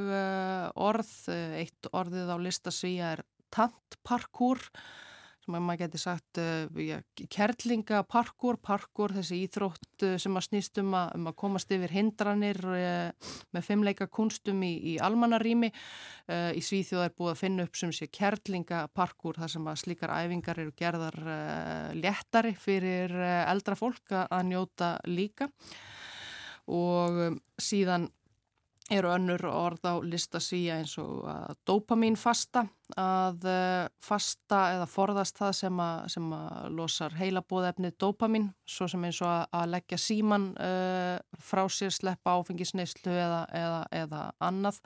[0.78, 1.10] orð.
[1.58, 3.24] Eitt orðið á listasvíja er
[3.54, 4.62] tantparkúr
[5.54, 6.98] maður geti sagt uh,
[7.32, 11.94] kerlinga parkur, parkur þessi íþrótt uh, sem að snýst um að, um að komast yfir
[11.94, 15.72] hindranir uh, með fimmleika kunstum í, í almannarými.
[16.28, 20.12] Í Svíþjóða er búið að finna upp sem sé kerlinga parkur þar sem að slíkar
[20.12, 21.16] æfingar eru gerðar
[21.96, 23.14] léttari fyrir
[23.48, 25.48] eldra fólk að njóta líka.
[26.68, 28.10] Og síðan
[28.88, 32.64] eru önnur orð á listasvíja eins og að dopamin fasta,
[32.96, 33.44] að
[34.00, 39.28] fasta eða forðast það sem að, sem að losar heilabóðefnið dopamin, svo sem eins og
[39.28, 41.16] að, að leggja síman uh,
[41.50, 44.80] frá sér, sleppa áfengisneislu eða, eða, eða annað.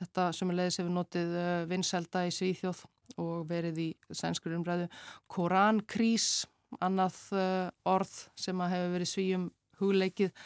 [0.00, 2.84] Þetta sem er leiðis hefur notið uh, vinselda í Svíþjóð
[3.20, 4.90] og verið í sænskur umræðu.
[5.32, 6.44] Korankrís,
[6.84, 9.48] annað uh, orð sem að hefur verið svíjum
[9.80, 10.36] hugleikið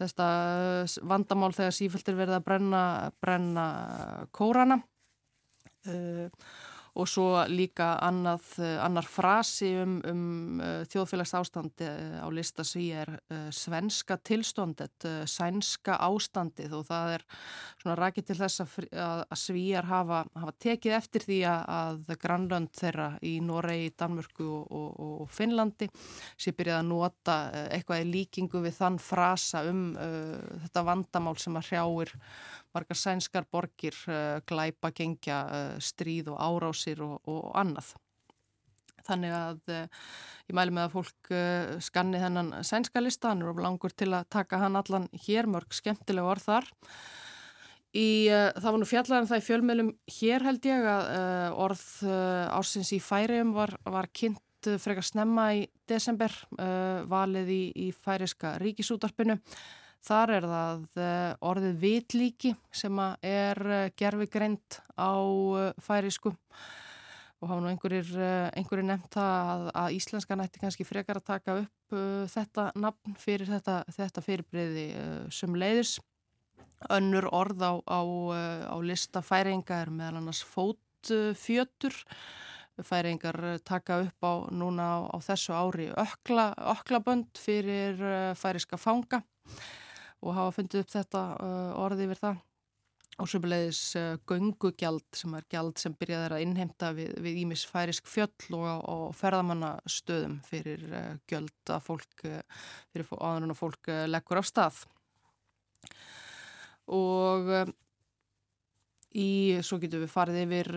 [0.00, 0.28] þetta
[1.08, 2.82] vandamál þegar sífæltir verða að brenna,
[3.22, 3.66] brenna
[4.36, 4.80] kórana.
[5.86, 6.26] Uh,
[6.96, 8.48] og svo líka annað,
[8.82, 13.12] annar frasi um, um uh, þjóðfélags ástandi uh, á lista sví er
[13.54, 16.74] svenska tilstóndet, sænska ástandið.
[16.78, 17.24] Og það er
[17.82, 23.08] svona rækið til þess að, að svíjar hafa, hafa tekið eftir því að grannlönd þeirra
[23.26, 25.88] í Noregi, Danmörku og, og, og Finnlandi
[26.36, 27.36] sé byrjað að nota
[27.70, 32.12] eitthvað í líkingu við þann frasa um uh, þetta vandamál sem að hrjáir
[32.76, 37.94] margar sænskar borgir, uh, glæpa, gengja, uh, stríð og árásir og, og annað.
[39.06, 40.08] Þannig að uh,
[40.50, 41.30] ég mælu með að fólk
[41.84, 46.34] skanni þennan sænska lista, hann er langur til að taka hann allan hér, mörg skemmtilega
[46.34, 46.72] orð þar.
[47.96, 51.06] Í, það var nú fjallar en það í fjölmjölum hér held ég að
[51.64, 51.84] orð
[52.52, 56.34] ársins í færium var, var kynnt frekar snemma í desember,
[57.08, 59.38] valið í, í færiska ríkisútarpinu.
[60.04, 66.30] Þar er það eh, orðið vitlíki sem er eh, gerfi greint á eh, færisku
[67.36, 68.08] og hafa nú einhverjir,
[68.56, 71.96] einhverjir nefnt að, að íslenska nætti kannski frekar að taka upp
[72.32, 74.86] þetta nafn fyrir þetta, þetta fyrirbreyði
[75.36, 75.98] sem leiðis.
[76.96, 78.00] Önnur orð á, á,
[78.72, 82.00] á lista færinga er meðal annars fótfjötur.
[82.80, 88.00] Færingar taka upp á núna á, á þessu ári ökla, öklabönd fyrir
[88.32, 89.20] færiska fanga
[90.24, 92.42] og hafa fundið upp þetta uh, orði yfir það.
[93.16, 98.58] Og sömulegis uh, göngugjald sem er gjald sem byrjaði að innheimta við ímis færisk fjöll
[98.58, 102.26] og, og ferðamannastöðum fyrir uh, gjöld að fólk,
[102.92, 104.84] fyrir áður en að fólk leggur á stað.
[106.92, 107.48] Og
[109.16, 109.28] í,
[109.64, 110.70] svo getur við farið yfir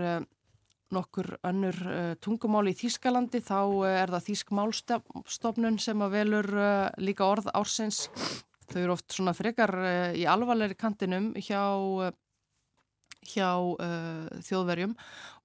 [0.95, 3.59] nokkur önnur uh, tungumál í Þískalandi þá
[3.89, 6.49] er það Þísk málstofnun sem að velur
[6.97, 8.07] líka orð ársins
[8.71, 11.61] þau eru oft svona frekar uh, í alvarleiri kantinum hjá,
[13.33, 14.95] hjá uh, þjóðverjum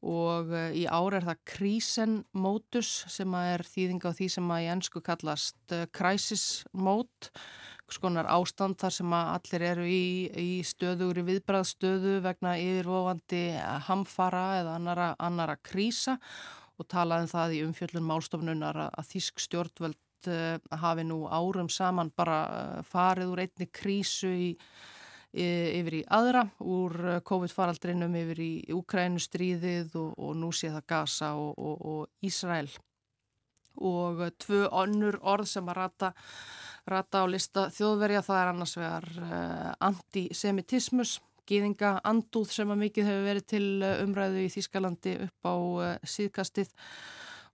[0.05, 4.73] og uh, í ára er það krísenmótus sem er þýðinga á því sem að í
[4.77, 7.33] ennsku kallast crisis mode
[7.93, 10.05] skonar ástand þar sem að allir eru í,
[10.41, 13.43] í stöðugri viðbræðstöðu vegna yfirvofandi
[13.89, 16.17] hamfara eða annara, annara krísa
[16.81, 22.11] og talaði um það í umfjöllun málstofnunar að þísk stjórnvöld uh, hafi nú árum saman
[22.17, 24.49] bara uh, farið úr einni krísu í,
[25.35, 31.35] yfir í aðra, úr uh, COVID-faraldrinum yfir í Ukrænustríðið og, og nú sé það Gaza
[31.41, 32.71] og, og, og Ísrael.
[33.75, 36.13] Og tvö önnur orð sem að rata,
[36.87, 39.09] rata á lista þjóðverja það er annars vegar
[39.83, 41.17] antisemitismus
[41.49, 43.67] gýðinga andúð sem að mikið hefur verið til
[44.05, 45.55] umræðu í Þýskalandi upp á
[46.07, 46.71] síðkastið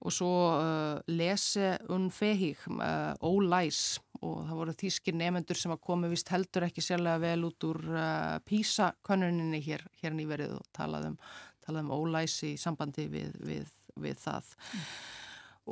[0.00, 6.10] og svo uh, lese unfehík, uh, ólæs og það voru þýskir nefendur sem að komi
[6.12, 11.18] vist heldur ekki sérlega vel út úr uh, písakönnuninni hér, hér nýverið og talaðum,
[11.66, 14.52] talaðum ólæs í sambandi við, við, við það.
[14.56, 14.86] Mm.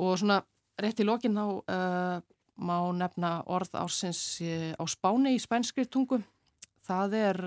[0.05, 0.41] Og svona
[0.79, 2.19] rétt í lokin uh,
[2.59, 4.21] má nefna orð ársins
[4.77, 6.19] á spáni í spænskri tungu.
[6.85, 7.37] Það er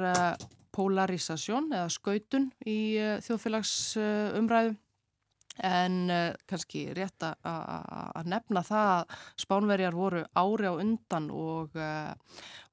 [0.73, 2.97] polarisasjón eða skautun í
[3.27, 4.73] þjóðfélagsumræðu
[5.61, 12.13] en uh, kannski rétt að nefna það að spánverjar voru ári á undan og uh,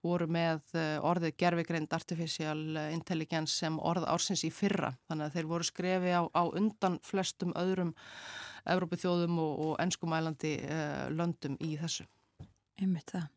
[0.05, 2.61] voru með orðið gerfigreind artificial
[2.93, 7.51] intelligence sem orð ársins í fyrra þannig að þeir voru skrefi á, á undan flestum
[7.59, 7.91] öðrum
[8.69, 10.51] Evrópið þjóðum og, og ennskumælandi
[11.15, 12.03] löndum í þessu.
[12.83, 13.27] Ymmiðt það.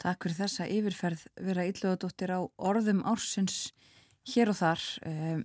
[0.00, 3.66] Takk fyrir þessa yfirferð vera ylluðadóttir á orðum ársins
[4.32, 5.42] hér og þar um,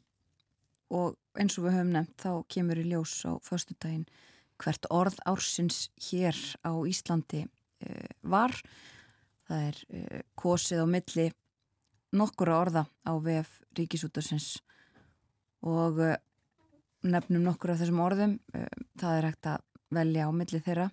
[0.93, 4.05] og eins og við höfum nefnt þá kemur í ljós á förstu daginn
[4.61, 8.55] hvert orð ársins hér á Íslandi uh, var.
[9.49, 11.27] Það er uh, kosið á milli
[12.15, 14.55] nokkura orða á VF Ríkisútarsins
[15.65, 16.15] og uh,
[17.05, 18.39] nefnum nokkur af þessum orðum.
[18.97, 20.87] Það er hægt að velja á milli þeirra.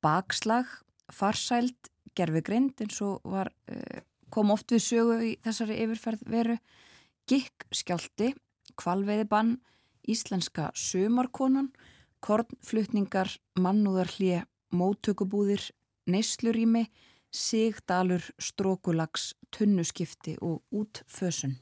[0.00, 0.70] Bakslag,
[1.12, 3.50] farsæld, gerfi grind eins og var,
[4.32, 6.56] kom oft við sögu í þessari yfirferð veru
[7.28, 8.30] gikk skjálti,
[8.80, 9.56] kvalveiðibann
[10.08, 11.70] íslenska sömarkonan
[12.24, 13.28] kornflutningar
[13.60, 14.44] mannúðarhlið,
[14.74, 15.66] móttökubúðir
[16.10, 16.86] neyslurími,
[17.34, 21.58] sigdalur strókulags, tunnuskipti og útfösun.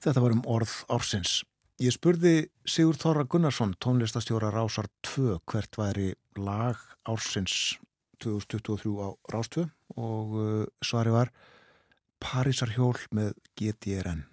[0.00, 1.42] Þetta var um orð ársins.
[1.80, 7.78] Ég spurði Sigur Þorra Gunnarsson, tónlistastjóra Rásar 2, hvert væri lag ársins
[8.20, 11.32] 2023 á Rástvö og uh, svari var
[12.20, 14.29] Parísarhjól með GTRN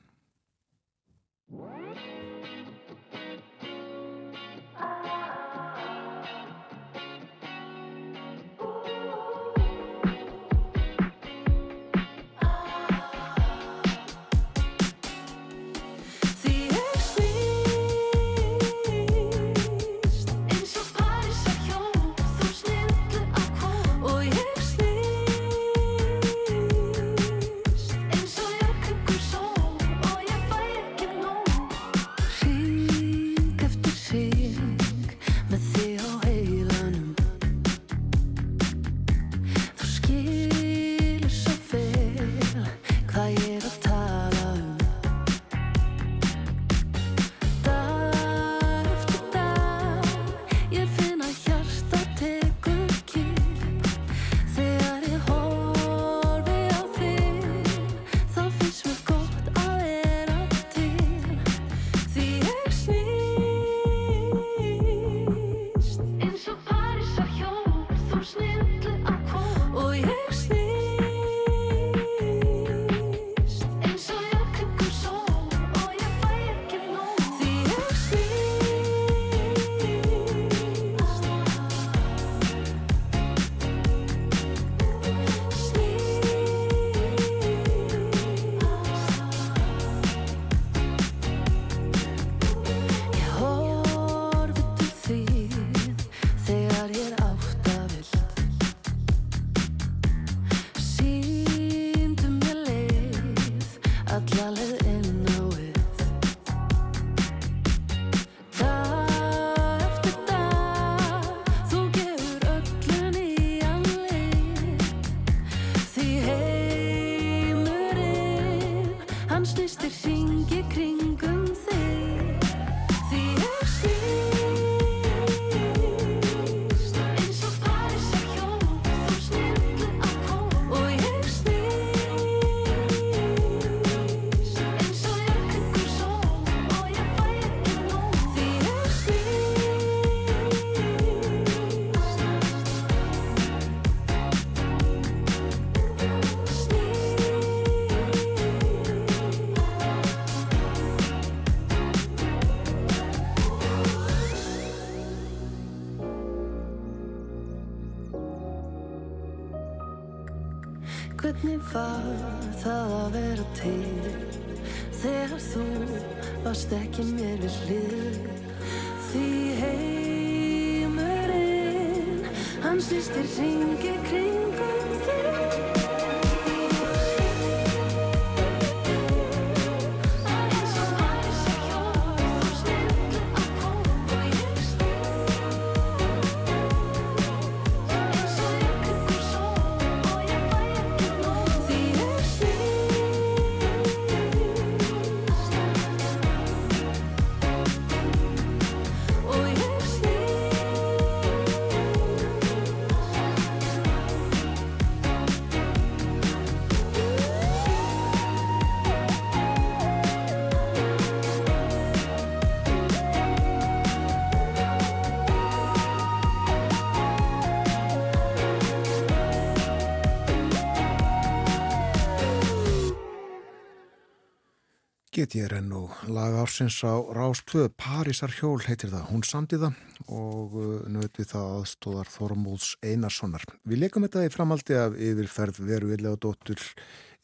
[225.17, 229.79] Get ég renn og laga ársins á Rástvö, Parísar hjól heitir það, hún samdi það
[230.13, 233.47] og uh, nöðt við það aðstóðar Þormóðs Einarssonar.
[233.65, 236.61] Við leikum þetta í framaldi af yfirferð veru og dóttur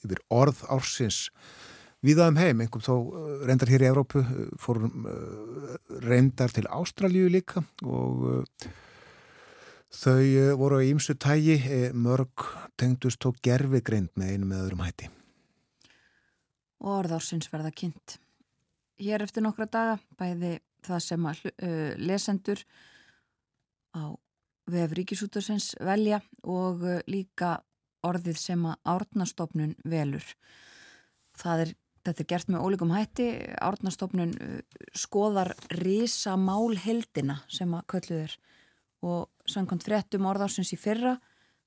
[0.02, 1.22] yfir orð ársins.
[2.02, 5.10] Viðaðum heim, einhverjum þó uh, reyndar hér í Evrópu, uh, fórum
[6.02, 8.48] reyndar til Ástralju líka og
[9.94, 11.62] þau voru á ímsu tægi,
[11.94, 15.18] mörg tengdust tók gerfigreind með einu með öðrum hætti
[16.84, 18.18] og orðársins verða kynnt.
[19.02, 22.64] Hér eftir nokkra daga bæði það sem að uh, lesendur
[23.96, 24.14] á
[24.74, 27.58] vef Ríkisútursins velja og uh, líka
[28.04, 30.26] orðið sem að árnastofnun velur.
[31.40, 31.74] Það er,
[32.04, 33.30] þetta er gert með ólíkum hætti.
[33.64, 34.58] Árnastofnun uh,
[34.92, 38.38] skoðar risa málheldina sem að kölluður
[39.04, 41.18] og samkvæmt fréttum orðársins í fyrra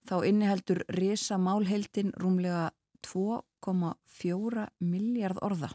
[0.06, 2.70] þá inniheldur risa málheldin rúmlega
[3.06, 5.70] 2,4 miljard orða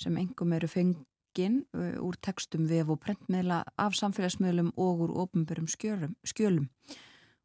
[0.00, 5.68] sem engum eru fengin uh, úr tekstum vef og prentmiðla af samfélagsmiðlum og úr ofnbörum
[5.70, 6.66] skjölum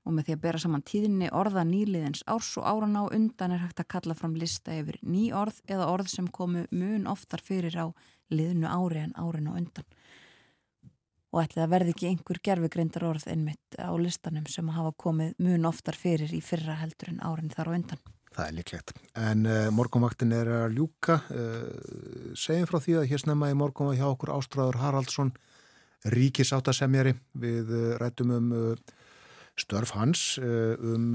[0.06, 3.64] og með því að bera saman tíðinni orða nýliðins árs og áran á undan er
[3.64, 7.74] hægt að kalla fram lista yfir ný orð eða orð sem komu mun oftar fyrir
[7.74, 7.90] á
[8.30, 9.88] liðnu ári en árin á undan
[11.36, 15.68] og ætli að verði ekki einhver gerfugreindar orð einmitt á listanum sem hafa komið mun
[15.68, 18.15] oftar fyrir í fyrra heldur en árin þar á undan.
[18.36, 18.92] Það er líklegt.
[19.16, 21.22] En uh, morgunvaktin er að ljúka.
[21.32, 25.32] Uh, segjum frá því að hér snemma í morgunvaktin hjá okkur Ástráður Haraldsson,
[26.12, 27.16] ríkisáttasemjari.
[27.40, 28.50] Við uh, rættum um
[29.56, 31.14] störf hans, um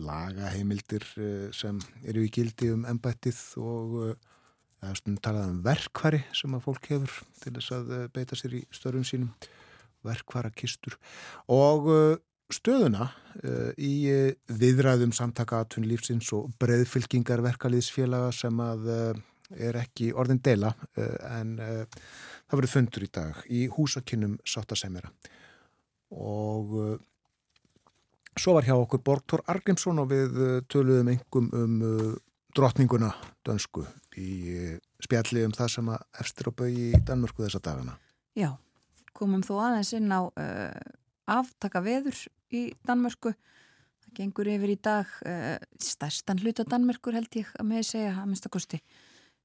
[0.00, 1.04] lagaheimildir
[1.52, 1.76] sem
[2.08, 3.98] eru í gildi um ennbættið og
[5.20, 9.34] talað um verkvari sem að fólk hefur til þess að beita sér í störfum sínum.
[10.08, 10.96] Verkvarakistur.
[11.52, 11.92] Og
[12.54, 19.22] stöðuna uh, í uh, viðræðum samtaka aðtun lífsins og breyðfylkingar verkaliðsfélaga sem að uh,
[19.52, 25.10] er ekki orðin dela en það verið fundur í dag í húsakinnum sáttasemjara
[26.16, 26.70] og
[28.40, 30.40] svo var hjá okkur Borgþór Argrímsson og við
[30.72, 31.76] töluðum engum um
[32.56, 33.10] drotninguna
[33.44, 33.84] dönsku
[34.16, 34.72] í
[35.04, 37.98] spjalli um það sem að efstir á bau í Danmörku þessa dagana.
[38.32, 38.54] Já,
[39.12, 40.32] komum þó aðeins inn á
[41.28, 42.16] aftaka veður
[42.56, 43.32] í Danmörku.
[44.02, 48.28] Það gengur yfir í dag uh, stærstan hluta Danmörkur held ég að með segja að
[48.30, 48.80] minnstakosti.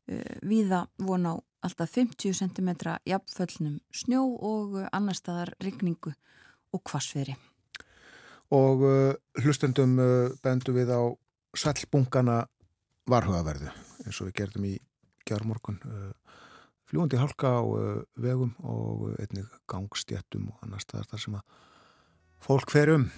[0.08, 1.34] Uh, eh, Víða von á
[1.68, 2.70] alltaf 50 cm
[3.08, 6.14] jafnföllnum snjó og uh, annar staðar rigningu
[6.74, 7.38] og kvasveri.
[8.56, 8.84] Og
[9.44, 9.98] hlustendum
[10.40, 11.04] bendu við á
[11.60, 12.46] sallbungana
[13.12, 13.68] varhugaverðu
[14.06, 14.72] eins og við gerðum í
[15.28, 15.82] gjármorgun
[16.88, 17.64] fljúandi halka á
[18.16, 21.58] vegum og einnig gangstjættum og annar staðar þar sem að
[22.48, 23.10] fólk fer um.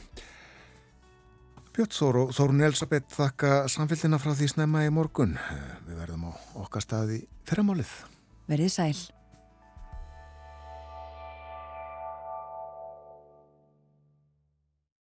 [1.75, 5.37] Björn Þóru og Þórun Elisabeth þakka samfélgina frá því snemma í morgun.
[5.85, 6.31] Við verðum á
[6.65, 7.93] okkar staði fyrramálið.
[8.49, 9.18] Verðið sæl.